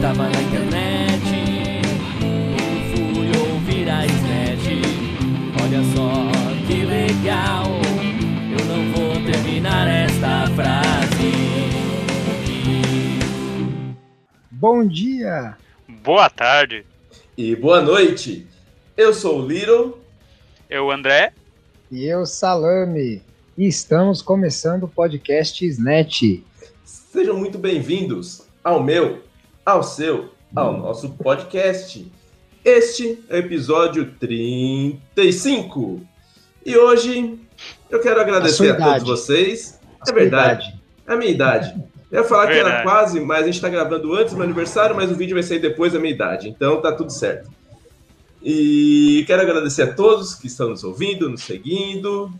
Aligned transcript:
tava 0.00 0.28
na 0.28 0.42
internet. 0.42 1.82
Fui 3.14 3.28
ouvir 3.38 3.88
a 3.88 4.06
Snatch. 4.06 4.68
Olha 5.62 5.82
só 5.94 6.66
que 6.66 6.84
legal. 6.84 7.66
Eu 8.58 8.64
não 8.66 8.92
vou 8.92 9.14
terminar 9.24 9.86
esta 9.88 10.46
frase. 10.54 11.30
Bom 14.50 14.86
dia! 14.86 15.56
Boa 16.02 16.30
tarde, 16.30 16.84
E 17.36 17.54
boa 17.56 17.80
noite. 17.82 18.46
Eu 18.96 19.12
sou 19.14 19.42
o 19.42 19.46
Little. 19.46 19.98
eu 20.68 20.86
o 20.86 20.90
André. 20.90 21.32
E 21.90 22.04
eu, 22.06 22.24
Salame. 22.26 23.22
E 23.56 23.66
estamos 23.66 24.22
começando 24.22 24.84
o 24.84 24.88
podcast 24.88 25.64
Snatch. 25.66 26.42
Sejam 26.84 27.36
muito 27.36 27.58
bem-vindos 27.58 28.42
ao 28.62 28.82
meu, 28.82 29.22
ao 29.64 29.82
seu, 29.82 30.30
ao 30.54 30.76
nosso 30.76 31.10
podcast. 31.10 32.10
Este 32.64 33.22
é 33.28 33.36
o 33.36 33.38
episódio 33.38 34.12
35. 34.18 36.00
E 36.64 36.76
hoje 36.76 37.38
eu 37.88 38.00
quero 38.00 38.20
agradecer 38.20 38.70
A 38.70 38.74
a, 38.74 38.94
todos 38.94 39.08
vocês. 39.08 39.80
É 40.06 40.12
verdade, 40.12 40.66
idade. 40.68 40.80
é 41.06 41.12
a 41.12 41.16
minha 41.16 41.30
idade. 41.30 41.74
Eu 42.10 42.22
ia 42.22 42.28
falar 42.28 42.48
que 42.48 42.54
era 42.54 42.82
quase, 42.82 43.20
mas 43.20 43.44
a 43.44 43.46
gente 43.46 43.60
tá 43.60 43.68
gravando 43.68 44.14
antes 44.14 44.32
do 44.32 44.36
meu 44.36 44.44
aniversário, 44.44 44.96
mas 44.96 45.10
o 45.10 45.14
vídeo 45.14 45.34
vai 45.34 45.42
sair 45.42 45.60
depois 45.60 45.92
da 45.92 45.98
minha 45.98 46.12
idade. 46.12 46.48
Então 46.48 46.80
tá 46.80 46.92
tudo 46.92 47.12
certo. 47.12 47.48
E 48.42 49.22
quero 49.26 49.42
agradecer 49.42 49.82
a 49.82 49.92
todos 49.92 50.34
que 50.34 50.46
estão 50.46 50.70
nos 50.70 50.82
ouvindo, 50.82 51.28
nos 51.28 51.42
seguindo. 51.42 52.32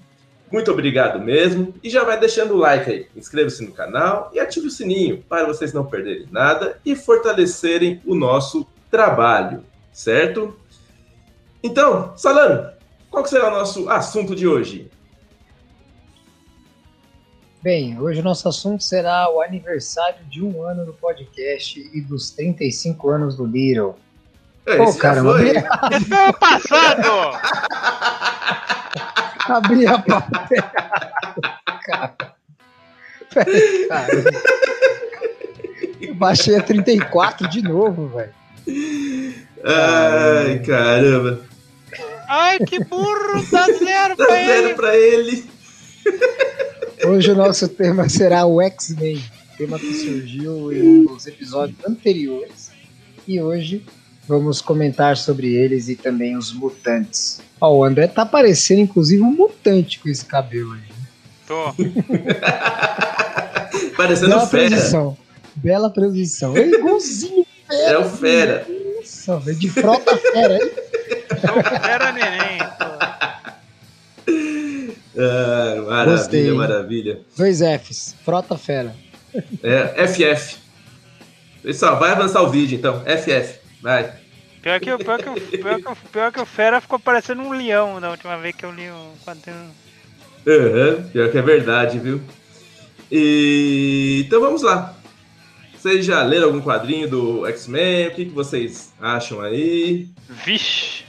Muito 0.50 0.70
obrigado 0.70 1.20
mesmo. 1.20 1.72
E 1.82 1.88
já 1.88 2.02
vai 2.02 2.18
deixando 2.18 2.54
o 2.54 2.58
like 2.58 2.90
aí. 2.90 3.06
Inscreva-se 3.16 3.64
no 3.64 3.72
canal 3.72 4.30
e 4.34 4.40
ative 4.40 4.66
o 4.66 4.70
sininho 4.70 5.22
para 5.28 5.46
vocês 5.46 5.72
não 5.72 5.86
perderem 5.86 6.26
nada 6.30 6.78
e 6.84 6.96
fortalecerem 6.96 8.00
o 8.04 8.14
nosso 8.14 8.66
trabalho, 8.90 9.64
certo? 9.92 10.58
Então, 11.62 12.16
Salano, 12.16 12.72
qual 13.10 13.22
que 13.22 13.30
será 13.30 13.48
o 13.48 13.50
nosso 13.52 13.88
assunto 13.88 14.34
de 14.34 14.48
hoje? 14.48 14.90
Bem, 17.62 18.00
hoje 18.00 18.20
o 18.20 18.24
nosso 18.24 18.48
assunto 18.48 18.82
será 18.82 19.30
o 19.30 19.42
aniversário 19.42 20.24
de 20.24 20.42
um 20.42 20.62
ano 20.62 20.86
do 20.86 20.94
podcast 20.94 21.78
e 21.92 22.00
dos 22.00 22.30
35 22.30 23.10
anos 23.10 23.36
do 23.36 23.44
Little. 23.44 23.96
É, 24.64 24.78
Pô, 24.78 24.94
caramba, 24.94 25.34
foi. 25.34 25.50
Esse 25.50 26.06
foi 26.08 26.28
o 26.28 26.32
passado! 26.32 27.10
Abri 29.50 29.86
a 29.86 29.98
pauta. 29.98 30.48
Cara. 33.88 34.14
Eu 36.00 36.14
baixei 36.14 36.56
a 36.56 36.62
34 36.62 37.48
de 37.48 37.62
novo, 37.62 38.08
velho. 38.08 38.32
Ai, 39.64 40.58
caramba. 40.60 41.40
Ai, 42.28 42.58
que 42.60 42.82
burro! 42.84 43.44
Dá 43.50 43.66
zero 43.66 44.16
Dá 44.16 44.24
pra 44.26 44.34
zero 44.34 44.66
ele! 44.68 44.74
pra 44.74 44.96
ele. 44.96 45.44
Hoje 47.04 47.30
o 47.32 47.34
nosso 47.34 47.68
tema 47.68 48.08
será 48.08 48.46
o 48.46 48.60
X-Men, 48.60 49.22
tema 49.58 49.78
que 49.78 49.92
surgiu 49.94 50.72
em 50.72 51.04
dos 51.04 51.26
episódios 51.26 51.78
anteriores. 51.86 52.70
E 53.26 53.40
hoje 53.40 53.84
vamos 54.30 54.60
comentar 54.62 55.16
sobre 55.16 55.52
eles 55.54 55.88
e 55.88 55.96
também 55.96 56.36
os 56.36 56.52
mutantes. 56.52 57.40
Ó, 57.60 57.78
o 57.78 57.84
André 57.84 58.06
tá 58.06 58.24
parecendo 58.24 58.80
inclusive 58.80 59.22
um 59.22 59.32
mutante 59.32 59.98
com 59.98 60.08
esse 60.08 60.24
cabelo 60.24 60.72
aí. 60.72 60.80
Tô. 61.46 61.74
Parecendo 63.96 64.30
Bela 64.30 64.46
fera. 64.46 64.68
transição. 64.68 65.16
Bela 65.56 65.90
transição. 65.90 66.56
É 66.56 66.66
igualzinho 66.66 67.44
fera. 67.68 67.92
É 67.92 67.98
o 67.98 68.08
fera. 68.08 68.66
Nossa, 68.96 69.36
velho, 69.38 69.58
de 69.58 69.68
frota 69.68 70.16
fera. 70.16 70.54
hein? 70.54 70.70
Tô 71.40 71.86
era 71.88 72.12
neném. 72.12 72.60
Ah, 75.18 75.82
maravilha, 75.86 76.16
Gostei. 76.16 76.50
maravilha. 76.52 77.20
Dois 77.36 77.60
Fs. 77.60 78.14
Frota 78.24 78.56
fera. 78.56 78.94
É, 79.62 80.06
FF. 80.06 80.56
Pessoal, 81.62 81.98
vai 81.98 82.12
avançar 82.12 82.42
o 82.42 82.50
vídeo 82.50 82.78
então. 82.78 83.02
FF. 83.04 83.58
Vai. 83.82 84.12
Pior 84.62 84.78
que, 84.80 84.92
o- 84.92 84.98
pior, 84.98 85.22
que, 85.22 85.28
o- 85.28 85.34
pior, 85.58 85.80
que, 85.80 85.88
o- 85.88 85.96
pior 86.12 86.32
que 86.32 86.40
o 86.40 86.46
Fera 86.46 86.80
ficou 86.80 86.98
parecendo 86.98 87.42
um 87.42 87.52
leão 87.52 88.00
da 88.00 88.10
última 88.10 88.36
vez 88.36 88.54
que 88.54 88.64
eu 88.64 88.72
li 88.72 88.90
um 88.90 89.14
quadrinho. 89.24 89.70
Aham, 90.46 91.08
pior 91.10 91.30
que 91.30 91.38
é 91.38 91.42
verdade, 91.42 91.98
viu? 91.98 92.20
E 93.10 94.24
então 94.26 94.40
vamos 94.40 94.62
lá. 94.62 94.94
Vocês 95.76 96.04
já 96.04 96.22
leram 96.22 96.46
algum 96.48 96.60
quadrinho 96.60 97.08
do 97.08 97.46
X-Men? 97.46 98.08
O 98.08 98.14
que, 98.14 98.24
que 98.26 98.30
vocês 98.32 98.92
acham 99.00 99.40
aí? 99.40 100.08
Vixe! 100.28 101.04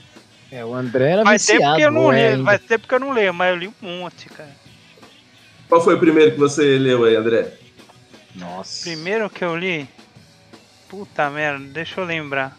É, 0.50 0.63
o 0.66 0.73
André 0.73 1.11
era 1.11 1.23
Faz 1.23 1.45
tempo 1.45 1.59
viciado. 1.59 1.78
que 1.78 1.81
eu 1.84 1.91
não 1.91 2.01
ou 2.03 2.13
é 2.13 2.29
leio, 2.31 2.44
faz 2.45 2.61
tempo 2.63 2.88
que 2.88 2.94
eu 2.94 3.00
não 3.00 3.11
leio, 3.11 3.34
mas 3.34 3.50
eu 3.50 3.56
li 3.57 3.67
um 3.67 4.00
monte, 4.00 4.28
cara. 4.29 4.50
Qual 5.67 5.81
foi 5.81 5.95
o 5.95 6.00
primeiro 6.00 6.31
que 6.31 6.38
você 6.40 6.78
leu 6.78 7.03
aí, 7.06 7.16
André? 7.16 7.53
Nossa. 8.35 8.84
Primeiro 8.84 9.29
que 9.29 9.44
eu 9.44 9.56
li. 9.57 9.88
Puta 10.90 11.29
merda, 11.29 11.63
deixa 11.67 12.01
eu 12.01 12.06
lembrar. 12.06 12.57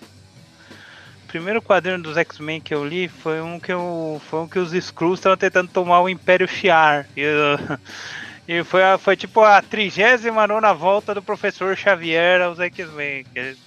O 1.33 1.41
primeiro 1.41 1.63
quadrinho 1.63 1.99
dos 2.03 2.19
X-Men 2.19 2.61
que 2.61 2.75
eu 2.75 2.85
li 2.85 3.09
foi 3.09 3.41
um 3.41 3.59
que 3.59 3.73
eu. 3.73 4.21
Foi 4.29 4.41
um 4.41 4.47
que 4.47 4.59
os 4.59 4.75
Skrulls 4.75 5.19
estavam 5.19 5.39
tentando 5.39 5.67
tomar 5.71 6.03
o 6.03 6.09
Império 6.11 6.47
Shi'ar. 6.47 7.09
E, 7.17 7.23
eu- 7.23 7.57
e 8.47 8.63
foi, 8.63 8.85
a- 8.85 8.99
foi 8.99 9.17
tipo 9.17 9.41
a 9.41 9.63
39 9.63 10.75
volta 10.75 11.15
do 11.15 11.23
professor 11.23 11.75
Xavier 11.75 12.43
aos 12.43 12.61
X-Men. 12.61 13.25
Que 13.33 13.39
ele, 13.39 13.59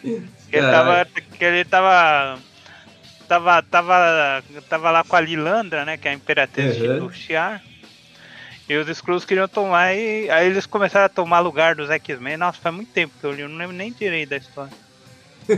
que 0.00 0.56
ele 0.56 0.70
tava. 0.70 1.04
Que 1.36 1.44
ele 1.44 1.64
tava. 1.66 2.40
Tava, 3.28 3.62
tava, 3.64 4.42
tava 4.66 4.90
lá 4.90 5.04
com 5.04 5.14
a 5.14 5.20
Lilandra, 5.20 5.84
né? 5.84 5.98
Que 5.98 6.08
é 6.08 6.12
a 6.12 6.14
imperatriz 6.14 6.78
Uhum. 6.78 7.00
do 7.00 7.12
Shi'ar. 7.12 7.62
E 8.66 8.74
os 8.78 8.88
Skrulls 8.88 9.26
queriam 9.26 9.46
tomar 9.46 9.94
e 9.94 10.30
aí 10.30 10.46
eles 10.46 10.64
começaram 10.64 11.04
a 11.04 11.10
tomar 11.10 11.40
lugar 11.40 11.74
dos 11.74 11.90
X-Men. 11.90 12.38
Nossa, 12.38 12.58
faz 12.58 12.74
muito 12.74 12.90
tempo 12.94 13.12
que 13.20 13.26
eu 13.26 13.32
li, 13.32 13.42
eu 13.42 13.48
não 13.50 13.58
lembro 13.58 13.76
nem 13.76 13.92
direito 13.92 14.30
da 14.30 14.38
história. 14.38 14.87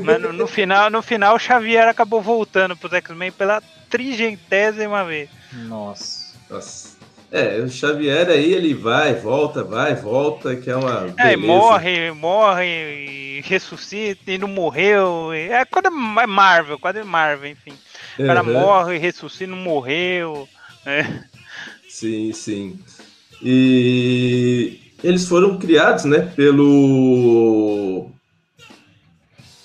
Mas 0.02 0.20
no, 0.20 0.32
no 0.32 0.46
final, 0.46 0.88
no 0.90 1.02
final 1.02 1.34
o 1.34 1.38
Xavier 1.38 1.88
acabou 1.88 2.20
voltando 2.22 2.76
pros 2.76 2.92
X-Men 2.92 3.32
pela 3.32 3.62
trigentésima 3.88 5.04
vez. 5.04 5.28
Nossa. 5.52 6.34
Nossa. 6.48 7.00
É, 7.32 7.58
o 7.60 7.68
Xavier 7.68 8.28
aí, 8.28 8.52
ele 8.52 8.74
vai, 8.74 9.14
volta, 9.14 9.62
vai, 9.62 9.94
volta, 9.94 10.56
que 10.56 10.68
é 10.68 10.74
uma. 10.76 11.14
É, 11.16 11.32
e 11.32 11.36
beleza. 11.36 11.38
morre, 11.46 12.10
morre, 12.10 12.66
e 12.66 13.40
ressuscita 13.44 14.32
e 14.32 14.38
não 14.38 14.48
morreu. 14.48 15.32
É 15.32 15.64
quando 15.64 15.86
é 15.86 16.26
Marvel, 16.26 16.76
quando 16.78 16.96
é 16.96 17.04
Marvel, 17.04 17.50
enfim. 17.50 17.72
O 18.18 18.26
cara 18.26 18.42
Uhum. 18.42 18.52
morre, 18.52 18.98
ressuscita, 18.98 19.46
não 19.50 19.58
morreu. 19.58 20.48
É. 20.84 21.06
Sim, 21.88 22.32
sim. 22.32 22.80
E 23.42 24.80
eles 25.04 25.26
foram 25.28 25.56
criados, 25.56 26.04
né, 26.04 26.32
pelo. 26.34 28.10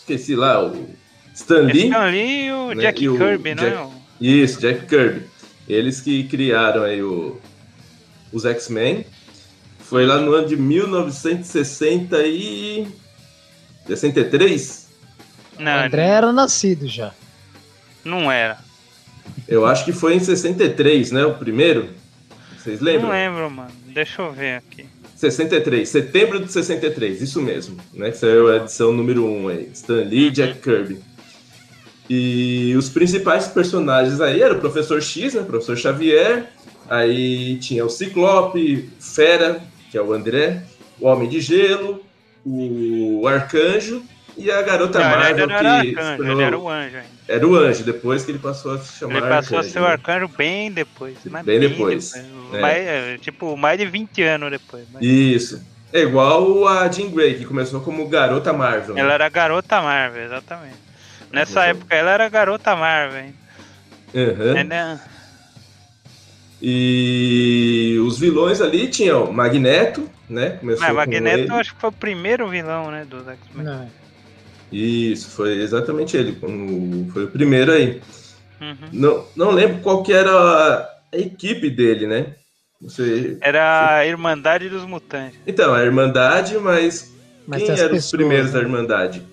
Esqueci 0.07 0.35
lá, 0.35 0.63
o 0.63 0.88
Stan 1.33 1.61
Lee. 1.61 1.85
Stan 1.85 2.05
Lee 2.05 2.45
e 2.45 2.51
o 2.51 2.73
né, 2.75 2.81
Jack 2.83 3.03
e 3.03 3.09
o 3.09 3.17
Kirby, 3.17 3.55
não 3.55 3.63
Jack- 3.63 3.75
é? 3.75 3.88
Isso, 4.21 4.61
Jack 4.61 4.85
Kirby. 4.85 5.25
Eles 5.67 5.99
que 5.99 6.25
criaram 6.25 6.83
aí 6.83 7.01
o, 7.01 7.41
os 8.31 8.45
X-Men. 8.45 9.03
Foi 9.79 10.05
lá 10.05 10.17
no 10.19 10.31
ano 10.33 10.47
de 10.47 10.55
1960 10.55 12.19
e 12.23 12.88
63. 13.88 14.89
O 15.57 15.63
Não, 15.63 15.79
André 15.85 16.05
era 16.07 16.31
nascido 16.31 16.87
já. 16.87 17.11
não 18.03 18.31
era. 18.31 18.59
Eu 19.47 19.66
acho 19.66 19.83
que 19.85 19.91
foi 19.91 20.13
em 20.16 20.19
63, 20.19 21.11
né, 21.11 21.25
o 21.25 21.33
primeiro. 21.33 21.89
Vocês 22.59 22.79
lembram? 22.79 23.09
Não 23.09 23.16
lembro, 23.16 23.49
mano. 23.49 23.72
Deixa 23.87 24.22
eu 24.22 24.31
ver 24.31 24.57
aqui. 24.57 24.85
63, 25.15 25.87
setembro 25.87 26.39
de 26.39 26.51
63, 26.51 27.22
isso 27.22 27.41
mesmo, 27.41 27.78
né? 27.93 28.11
Que 28.11 28.17
saiu 28.17 28.51
a 28.51 28.57
edição 28.57 28.91
número 28.91 29.25
1 29.25 29.47
aí, 29.47 29.69
Stan 29.73 30.03
Lee 30.03 30.28
e 30.28 30.31
Jack 30.31 30.59
Kirby. 30.59 30.99
E 32.09 32.75
os 32.78 32.90
principais 32.90 33.47
personagens 33.47 34.22
aí 34.22 34.41
eram 34.41 34.57
o 34.57 34.59
Professor 34.59 35.01
X, 35.01 35.34
né? 35.34 35.43
Professor 35.43 35.78
Xavier, 35.78 36.51
aí 36.90 37.57
tinha 37.57 37.85
o 37.85 37.90
Ciclope, 37.90 38.90
Fera, 38.99 39.61
que 39.90 39.97
é 39.97 40.01
o 40.01 40.13
André, 40.13 40.63
o 40.99 41.07
Homem 41.07 41.29
de 41.29 41.40
Gelo, 41.40 42.03
o 42.45 43.25
Arcanjo 43.28 44.03
e 44.37 44.51
a 44.51 44.61
Garota 44.61 44.99
Não, 44.99 45.05
ele 45.05 45.16
Marvel, 45.16 45.43
ainda 45.43 45.47
não 45.47 45.55
era 45.55 45.81
que 45.81 45.97
arcanjo, 45.97 46.31
ele 46.31 46.43
era 46.43 46.59
o 46.59 46.69
anjo 46.69 46.97
ainda. 46.97 47.15
Era 47.27 47.47
o 47.47 47.55
Anjo, 47.55 47.83
depois 47.83 48.23
que 48.23 48.31
ele 48.31 48.39
passou 48.39 48.73
a 48.73 48.79
se 48.79 48.97
chamar 48.99 49.13
Ele 49.17 49.22
passou 49.27 49.57
a 49.57 49.59
Arcanjo, 49.61 49.73
ser 49.73 49.79
o 49.79 49.83
né? 49.83 49.87
arcanjo 49.89 50.27
bem 50.37 50.72
depois. 50.72 51.17
Mas 51.25 51.45
Bem 51.45 51.59
depois, 51.59 52.13
é. 52.16 52.61
Mais, 52.61 52.77
é, 52.87 53.17
tipo, 53.17 53.57
mais 53.57 53.77
de 53.79 53.85
20 53.85 54.22
anos 54.23 54.51
depois. 54.51 54.85
mas- 54.91 55.03
Isso. 55.03 55.61
É 55.93 56.01
igual 56.01 56.67
a 56.67 56.91
Jean 56.91 57.09
Grey, 57.09 57.35
que 57.35 57.45
começou 57.45 57.79
como 57.81 58.07
Garota 58.09 58.51
Marvel. 58.51 58.95
né? 58.95 59.01
Ela 59.01 59.13
era 59.13 59.29
garota 59.29 59.81
Marvel, 59.81 60.25
exatamente. 60.25 60.75
Nessa 61.31 61.61
Uhum. 61.61 61.66
época 61.67 61.95
ela 61.95 62.11
era 62.11 62.27
garota 62.29 62.75
Marvel, 62.75 63.19
hein? 63.25 63.35
Aham. 64.13 64.57
Ela- 64.57 65.01
E 66.61 67.97
os 68.05 68.17
vilões 68.17 68.61
ali 68.61 68.87
tinham 68.87 69.31
Magneto, 69.31 70.09
né? 70.29 70.51
Começou 70.59 70.81
Mas 70.81 70.89
com 70.89 70.95
Magneto 70.95 71.53
acho 71.53 71.75
que 71.75 71.81
foi 71.81 71.89
o 71.89 71.93
primeiro 71.93 72.47
vilão, 72.49 72.89
né, 72.91 73.05
dos 73.05 73.28
X-Men. 73.28 73.89
Isso, 74.72 75.29
foi 75.29 75.62
exatamente 75.62 76.17
ele. 76.17 76.38
Foi 77.14 77.26
o 77.26 77.32
primeiro 77.32 77.72
aí. 77.72 78.02
Uhum. 78.59 78.76
Não, 78.91 79.26
não 79.35 79.52
lembro 79.52 79.82
qual 79.82 80.02
que 80.03 80.12
era 80.14 80.32
a 80.32 80.96
a 81.16 81.20
equipe 81.20 81.70
dele, 81.70 82.06
né? 82.06 82.35
Você... 82.82 83.38
Era 83.41 83.97
a 83.97 84.06
Irmandade 84.06 84.70
dos 84.70 84.85
Mutantes. 84.85 85.40
Então, 85.47 85.73
a 85.73 85.82
Irmandade, 85.84 86.58
mas, 86.58 87.14
Mas 87.47 87.64
quem 87.64 87.72
eram 87.72 87.85
os 87.85 87.91
pessoas, 87.91 88.12
primeiros 88.12 88.47
né? 88.47 88.53
da 88.53 88.59
Irmandade? 88.59 89.23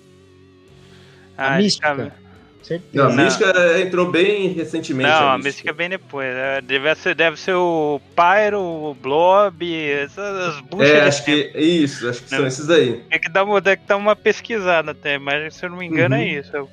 A 1.37 1.55
Ah, 1.55 1.57
Mística. 1.57 2.15
Certeza. 2.63 2.89
Não, 2.93 3.05
a 3.05 3.09
Não. 3.09 3.23
Mística 3.25 3.81
entrou 3.81 4.09
bem 4.09 4.47
recentemente. 4.53 5.09
Não, 5.09 5.17
a 5.29 5.37
Mística. 5.37 5.43
Mística 5.49 5.69
é 5.69 5.73
bem 5.73 5.89
depois. 5.89 6.27
É, 6.33 6.61
Deve 6.61 6.95
ser, 6.95 7.13
deve 7.13 7.37
ser 7.39 7.53
o 7.55 7.99
Pyro, 8.15 8.59
o 8.61 8.93
Blob, 8.95 9.61
essas 9.75 10.59
buchas 10.61 10.89
É, 10.89 11.01
de 11.01 11.07
acho 11.07 11.25
que 11.25 11.51
isso, 11.57 12.09
acho 12.09 12.23
que 12.23 12.29
são 12.29 12.39
Não. 12.39 12.47
esses 12.47 12.69
aí. 12.69 13.01
Tem 13.09 13.19
que 13.19 13.29
dar 13.29 13.43
uma, 13.43 13.61
tem 13.61 13.75
que 13.77 13.85
dar 13.85 13.97
uma 13.97 14.15
pesquisada 14.15 14.91
até, 14.91 15.17
mas 15.19 15.55
se 15.55 15.65
eu 15.65 15.69
não 15.69 15.77
me 15.77 15.85
engano 15.85 16.15
Uhum. 16.15 16.21
é 16.21 16.25
isso. 16.27 16.55
É 16.55 16.61
o, 16.61 16.69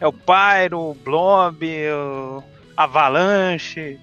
é 0.00 0.06
o 0.08 0.12
Pyro, 0.12 0.78
o 0.80 0.94
Blob, 0.94 1.64
o 1.64 2.42
Avalanche, 2.76 3.98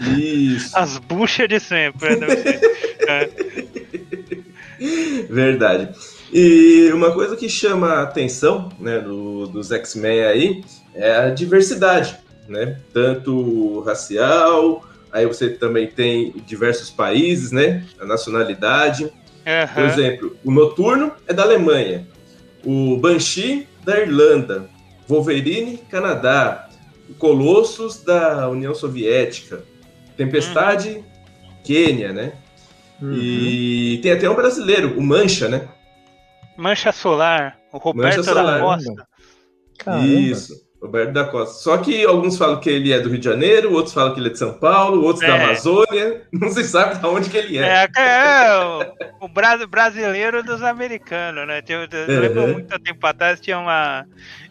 Isso, 0.00 0.76
as 0.76 0.98
buchas 0.98 1.48
de 1.48 1.60
sempre. 1.60 2.16
né? 2.16 2.26
É. 3.08 3.30
verdade. 5.30 5.88
E 6.32 6.90
uma 6.92 7.12
coisa 7.12 7.36
que 7.36 7.48
chama 7.48 7.88
a 7.94 8.02
atenção, 8.02 8.68
né, 8.78 9.00
do- 9.00 9.46
dos 9.48 9.70
X-Men 9.72 10.24
aí 10.24 10.64
é 10.94 11.16
a 11.16 11.30
diversidade, 11.30 12.16
né? 12.48 12.78
Tanto 12.92 13.80
racial, 13.80 14.84
aí 15.12 15.26
você 15.26 15.50
também 15.50 15.86
tem 15.86 16.32
diversos 16.46 16.90
países, 16.90 17.52
né? 17.52 17.86
A 18.00 18.04
nacionalidade. 18.04 19.12
Por 19.74 19.82
Aham. 19.82 19.86
exemplo, 19.86 20.36
o 20.44 20.50
Noturno 20.50 21.12
é 21.26 21.32
da 21.32 21.42
Alemanha, 21.42 22.06
o 22.64 22.96
Banshee 22.98 23.66
da 23.84 23.98
Irlanda, 23.98 24.68
Wolverine, 25.08 25.78
Canadá, 25.90 26.68
o 27.08 27.14
Colossus 27.14 28.02
da 28.02 28.48
União 28.48 28.74
Soviética, 28.74 29.64
Tempestade, 30.16 31.02
Quênia, 31.64 32.12
né? 32.12 32.34
Uhum. 33.00 33.14
E 33.14 33.98
tem 34.02 34.12
até 34.12 34.28
um 34.28 34.34
brasileiro, 34.34 34.98
o 34.98 35.02
Mancha, 35.02 35.48
né? 35.48 35.68
Mancha 36.56 36.92
Solar, 36.92 37.58
o 37.72 37.78
Roberto 37.78 38.18
Mancha 38.18 38.22
da 38.22 38.40
Solar. 38.40 38.60
Costa. 38.60 39.06
Caramba. 39.78 40.06
Isso, 40.06 40.54
Roberto 40.80 41.12
da 41.12 41.24
Costa. 41.24 41.54
Só 41.62 41.76
que 41.78 42.04
alguns 42.04 42.38
falam 42.38 42.58
que 42.58 42.70
ele 42.70 42.90
é 42.92 43.00
do 43.00 43.10
Rio 43.10 43.18
de 43.18 43.24
Janeiro, 43.26 43.72
outros 43.74 43.92
falam 43.92 44.14
que 44.14 44.20
ele 44.20 44.28
é 44.28 44.32
de 44.32 44.38
São 44.38 44.54
Paulo, 44.54 45.02
outros 45.04 45.20
da 45.20 45.36
É. 45.36 45.44
Amazônia, 45.44 46.22
não 46.32 46.48
se 46.50 46.64
sabe 46.64 46.98
de 46.98 47.06
onde 47.06 47.28
que 47.28 47.36
ele 47.36 47.58
é. 47.58 47.84
É, 47.84 47.88
é 48.00 48.56
o, 49.20 49.26
o 49.26 49.28
bra- 49.28 49.66
brasileiro 49.66 50.42
dos 50.42 50.62
americanos, 50.62 51.46
né? 51.46 51.62
Eu, 51.68 51.80
eu 51.82 51.88
Uhum. 52.14 52.20
lembro 52.20 52.48
muito 52.54 52.78
tempo 52.80 53.06
atrás 53.06 53.38
tinha 53.40 53.58
uma 53.58 54.06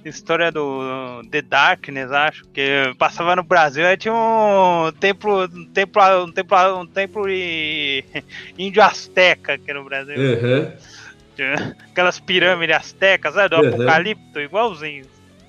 história 0.06 0.52
do 0.52 1.22
The 1.32 1.42
Darkness, 1.42 2.12
acho, 2.12 2.44
que 2.54 2.94
passava 3.00 3.36
no 3.36 3.44
Brasil, 3.44 3.86
aí 3.86 3.98
tinha 3.98 4.14
um 4.14 4.92
templo, 5.00 5.46
um 5.46 5.66
templo, 5.66 6.02
um 6.26 6.32
templo, 6.32 6.78
um 6.82 6.86
templo 6.86 7.28
de 7.28 8.04
índio 8.58 8.84
asteca 8.84 9.54
aqui 9.54 9.74
no 9.74 9.84
Brasil. 9.84 10.16
Tinha 11.36 11.76
Aquelas 11.92 12.20
pirâmides 12.20 12.76
astecas, 12.76 13.34
sabe? 13.34 13.50
Do 13.56 13.62
Uhum. 13.62 13.74
apocalipto, 13.74 14.40
igualzinho. 14.40 15.06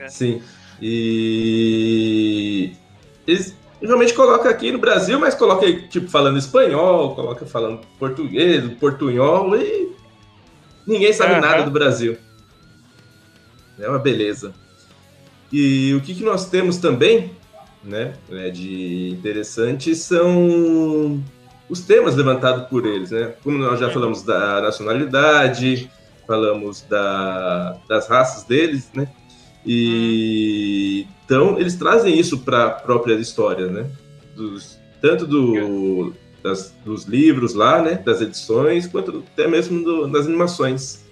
sim. 0.09 0.43
E 0.81 2.73
eles 3.27 3.56
geralmente 3.81 4.15
colocam 4.15 4.50
aqui 4.50 4.73
no 4.73 4.79
Brasil, 4.79 5.19
mas 5.19 5.35
coloca 5.35 5.67
aí, 5.67 5.88
tipo 5.88 6.09
falando 6.09 6.38
espanhol, 6.38 7.15
coloca 7.15 7.47
falando 7.47 7.81
português, 7.99 8.65
portunhol 8.79 9.56
e 9.56 9.93
ninguém 10.87 11.12
sabe 11.12 11.32
Aham. 11.32 11.41
nada 11.41 11.62
do 11.65 11.71
Brasil. 11.71 12.17
É 13.79 13.88
uma 13.88 13.99
beleza. 13.99 14.55
E 15.53 15.94
o 15.94 16.00
que, 16.00 16.15
que 16.15 16.23
nós 16.23 16.49
temos 16.49 16.77
também, 16.77 17.33
né, 17.83 18.15
é 18.31 18.50
de 18.50 19.11
interessante 19.11 19.94
são 19.94 21.23
os 21.69 21.81
temas 21.81 22.17
levantados 22.17 22.69
por 22.69 22.85
eles, 22.85 23.11
né? 23.11 23.35
Como 23.43 23.56
nós 23.56 23.81
já 23.81 23.91
falamos 23.91 24.23
da 24.23 24.61
nacionalidade, 24.61 25.91
falamos 26.26 26.83
da, 26.83 27.79
das 27.88 28.09
raças 28.09 28.44
deles, 28.44 28.91
né? 28.93 29.09
E 29.67 31.07
então 31.25 31.59
eles 31.59 31.77
trazem 31.77 32.19
isso 32.19 32.39
para 32.39 32.67
a 32.67 32.71
própria 32.71 33.15
história, 33.15 33.67
né? 33.67 33.87
Dos, 34.35 34.79
tanto 35.01 35.27
do, 35.27 36.12
das- 36.43 36.75
dos 36.85 37.05
livros 37.05 37.55
lá, 37.55 37.83
né? 37.83 37.95
Das 37.95 38.21
edições, 38.21 38.87
quanto 38.87 39.23
até 39.33 39.47
mesmo 39.47 39.83
do- 39.85 40.09
das 40.09 40.27
animações. 40.27 41.05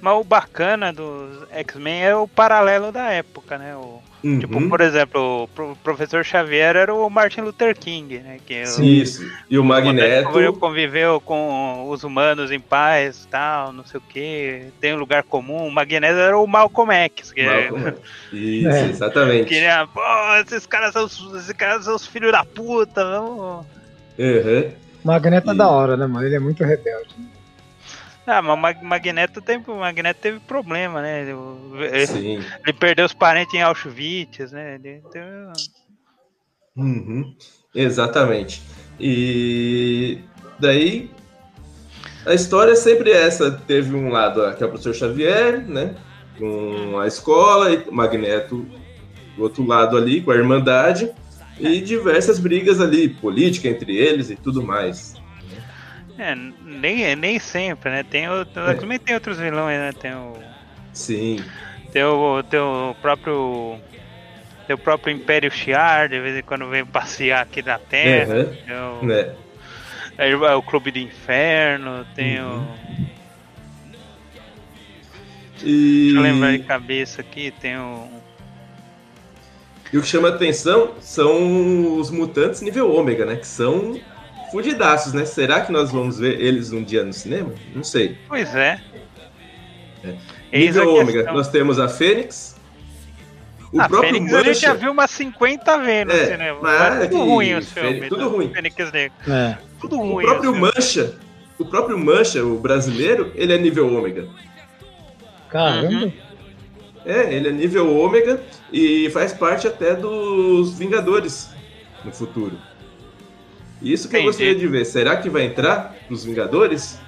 Mas 0.00 0.20
o 0.20 0.24
bacana 0.24 0.92
dos 0.92 1.46
X-Men 1.50 2.02
é 2.02 2.14
o 2.16 2.28
paralelo 2.28 2.92
da 2.92 3.10
época, 3.10 3.56
né? 3.56 3.74
O, 3.76 4.00
Uhum. 4.24 4.38
Tipo, 4.38 4.68
por 4.70 4.80
exemplo, 4.80 5.42
o 5.44 5.48
pro- 5.48 5.76
professor 5.84 6.24
Xavier 6.24 6.74
era 6.76 6.94
o 6.94 7.10
Martin 7.10 7.42
Luther 7.42 7.76
King, 7.78 8.20
né? 8.20 8.38
Que 8.46 8.62
o- 8.62 8.82
Isso. 8.82 9.22
E 9.50 9.58
o 9.58 9.62
Magneto. 9.62 10.30
conviveu 10.54 11.20
com 11.20 11.90
os 11.90 12.02
humanos 12.04 12.50
em 12.50 12.58
paz 12.58 13.28
tal, 13.30 13.70
não 13.70 13.84
sei 13.84 13.98
o 13.98 14.02
que, 14.02 14.64
tem 14.80 14.94
um 14.94 14.98
lugar 14.98 15.24
comum. 15.24 15.66
O 15.66 15.70
Magneto 15.70 16.18
era 16.18 16.38
o 16.38 16.46
Malcolm 16.46 16.90
X, 16.94 17.32
que 17.32 17.44
Malcolm 17.44 17.86
X. 17.88 17.98
Isso, 18.32 18.68
É. 18.68 18.86
exatamente. 18.88 19.46
queria, 19.48 19.86
pô, 19.92 20.00
esses 20.42 20.64
caras 20.64 20.94
são, 20.94 21.04
os- 21.04 21.34
esses 21.34 21.52
caras 21.52 21.84
são 21.84 21.94
os 21.94 22.06
filhos 22.06 22.32
da 22.32 22.44
puta, 22.46 23.04
vamos. 23.04 23.66
Uhum. 24.18 24.70
Magneto 25.04 25.50
é 25.50 25.54
E- 25.54 25.56
da 25.58 25.68
hora, 25.68 25.98
né, 25.98 26.06
mano? 26.06 26.26
Ele 26.26 26.36
é 26.36 26.40
muito 26.40 26.64
rebelde. 26.64 27.14
Ah, 28.26 28.40
mas 28.40 28.56
o 28.56 28.60
Mag- 28.60 28.82
Magneto, 28.82 29.42
tem, 29.42 29.62
Magneto 29.66 30.20
teve 30.20 30.40
problema, 30.40 31.02
né? 31.02 31.22
Ele, 31.22 32.06
Sim. 32.06 32.44
ele 32.62 32.72
perdeu 32.72 33.04
os 33.04 33.12
parentes 33.12 33.54
em 33.54 33.62
Auschwitz, 33.62 34.50
né? 34.52 34.76
Ele 34.76 35.02
teve... 35.10 35.26
Uhum, 36.76 37.36
exatamente. 37.74 38.62
E 38.98 40.18
daí 40.58 41.10
a 42.26 42.32
história 42.32 42.72
é 42.72 42.76
sempre 42.76 43.10
essa. 43.10 43.50
Teve 43.50 43.94
um 43.94 44.08
lado 44.08 44.40
que 44.56 44.62
é 44.62 44.66
o 44.66 44.70
professor 44.70 44.94
Xavier, 44.94 45.66
né? 45.68 45.94
Com 46.38 46.98
a 46.98 47.06
escola, 47.06 47.72
e 47.72 47.88
o 47.88 47.92
Magneto 47.92 48.66
do 49.36 49.42
outro 49.42 49.66
lado 49.66 49.96
ali, 49.96 50.22
com 50.22 50.30
a 50.30 50.36
Irmandade, 50.36 51.12
e 51.58 51.80
diversas 51.80 52.38
brigas 52.38 52.80
ali, 52.80 53.08
política 53.08 53.68
entre 53.68 53.96
eles 53.96 54.30
e 54.30 54.36
tudo 54.36 54.62
mais. 54.62 55.14
É, 56.18 56.34
nem, 56.34 57.16
nem 57.16 57.38
sempre, 57.38 57.90
né? 57.90 58.02
Tem 58.02 58.28
o, 58.28 58.42
É. 58.42 58.74
também 58.74 58.98
tem 58.98 59.14
outros 59.14 59.38
vilões, 59.38 59.78
né? 59.78 59.92
Tem 59.92 60.14
o, 60.14 60.34
Sim. 60.92 61.42
tem 61.92 62.04
o, 62.04 62.42
tem 62.42 62.60
o 62.60 62.94
próprio. 63.02 63.78
Tem 64.66 64.74
o 64.74 64.78
próprio 64.78 65.12
Império 65.14 65.50
Shi'ar, 65.50 66.08
de 66.08 66.18
vez 66.20 66.36
em 66.38 66.42
quando 66.42 66.68
vem 66.70 66.86
passear 66.86 67.42
aqui 67.42 67.62
na 67.62 67.78
Terra. 67.78 68.34
Uhum, 68.36 68.44
Tem 68.66 68.74
o, 68.76 69.04
né? 69.06 69.34
é 70.16 70.54
o 70.54 70.62
Clube 70.62 70.90
do 70.90 70.98
Inferno, 70.98 72.06
tem 72.14 72.40
Uhum. 72.40 72.62
o. 72.62 73.04
E... 75.62 76.04
Deixa 76.12 76.16
eu 76.18 76.22
lembrar 76.22 76.52
de 76.52 76.58
cabeça 76.60 77.20
aqui, 77.20 77.50
tem 77.60 77.76
o. 77.76 78.08
E 79.92 79.98
o 79.98 80.02
que 80.02 80.08
chama 80.08 80.28
atenção 80.28 80.94
são 81.00 81.96
os 81.96 82.10
mutantes 82.10 82.60
nível 82.60 82.92
ômega, 82.92 83.24
né? 83.24 83.36
Que 83.36 83.46
são 83.46 83.98
fudidaços, 84.54 85.12
né? 85.12 85.24
Será 85.24 85.62
que 85.62 85.72
nós 85.72 85.90
vamos 85.90 86.18
ver 86.20 86.40
eles 86.40 86.70
um 86.72 86.82
dia 86.84 87.02
no 87.02 87.12
cinema? 87.12 87.52
Não 87.74 87.82
sei. 87.82 88.16
Pois 88.28 88.54
é. 88.54 88.80
É. 90.04 90.14
Eis 90.52 90.76
nível 90.76 90.94
ômega, 90.94 91.12
questão. 91.18 91.34
nós 91.34 91.48
temos 91.48 91.80
a 91.80 91.88
Fênix. 91.88 92.54
O 93.72 93.80
a 93.80 93.88
próprio 93.88 94.12
Fênix 94.12 94.32
a 94.32 94.42
gente 94.44 94.60
já 94.60 94.68
Mancha. 94.68 94.80
viu 94.80 94.92
umas 94.92 95.10
50 95.10 95.78
vezes 95.78 96.06
no 96.06 96.12
É, 96.12 96.26
cinema. 96.26 96.58
mas 96.62 96.94
Mas 96.98 97.08
tudo 97.08 97.24
ruim 97.24 97.46
o 97.54 97.62
Fênix- 97.62 97.72
filme. 97.72 98.08
tudo 98.08 98.22
do 98.22 98.28
ruim. 98.28 98.52
Fênix 98.54 98.76
Negra. 98.92 99.12
É. 99.28 99.58
Tudo 99.80 99.98
O 100.00 100.12
ruim. 100.12 100.24
próprio 100.24 100.50
o 100.50 100.54
filme. 100.54 100.70
Mancha, 100.76 101.14
o 101.58 101.64
próprio 101.64 101.98
Mancha, 101.98 102.44
o 102.44 102.56
brasileiro, 102.60 103.32
ele 103.34 103.52
é 103.52 103.58
nível 103.58 103.92
ômega. 103.92 104.28
Caramba. 105.50 105.88
Uhum. 105.88 106.12
É, 107.04 107.34
ele 107.34 107.48
é 107.48 107.52
nível 107.52 107.92
ômega 107.98 108.40
e 108.72 109.10
faz 109.10 109.32
parte 109.32 109.66
até 109.66 109.94
dos 109.94 110.78
Vingadores 110.78 111.50
no 112.04 112.12
futuro. 112.12 112.56
Isso 113.84 114.08
que 114.08 114.16
eu 114.16 114.20
Entendi. 114.20 114.26
gostaria 114.32 114.54
de 114.54 114.66
ver. 114.66 114.84
Será 114.86 115.16
que 115.16 115.28
vai 115.28 115.42
entrar 115.44 115.94
nos 116.08 116.24
Vingadores? 116.24 116.98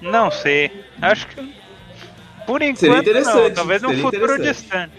Não 0.00 0.30
sei. 0.30 0.70
Acho 1.00 1.26
que. 1.28 1.54
Por 2.46 2.60
enquanto, 2.60 2.78
Seria 2.80 2.94
não. 2.96 3.02
interessante, 3.02 3.54
Talvez 3.54 3.82
num 3.82 3.96
futuro 3.98 4.42
distante. 4.42 4.92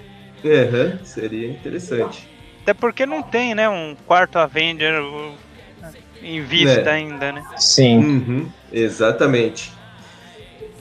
Aham, 0.46 1.00
seria 1.04 1.50
interessante. 1.50 2.28
Até 2.62 2.74
porque 2.74 3.06
não 3.06 3.22
tem, 3.22 3.54
né? 3.54 3.68
Um 3.68 3.96
quarto 4.08 4.38
Avenger 4.40 4.94
em 6.22 6.42
vista 6.42 6.90
É. 6.90 6.94
ainda, 6.94 7.32
né? 7.34 7.44
Sim. 7.58 7.98
Uhum, 7.98 8.50
exatamente. 8.72 9.72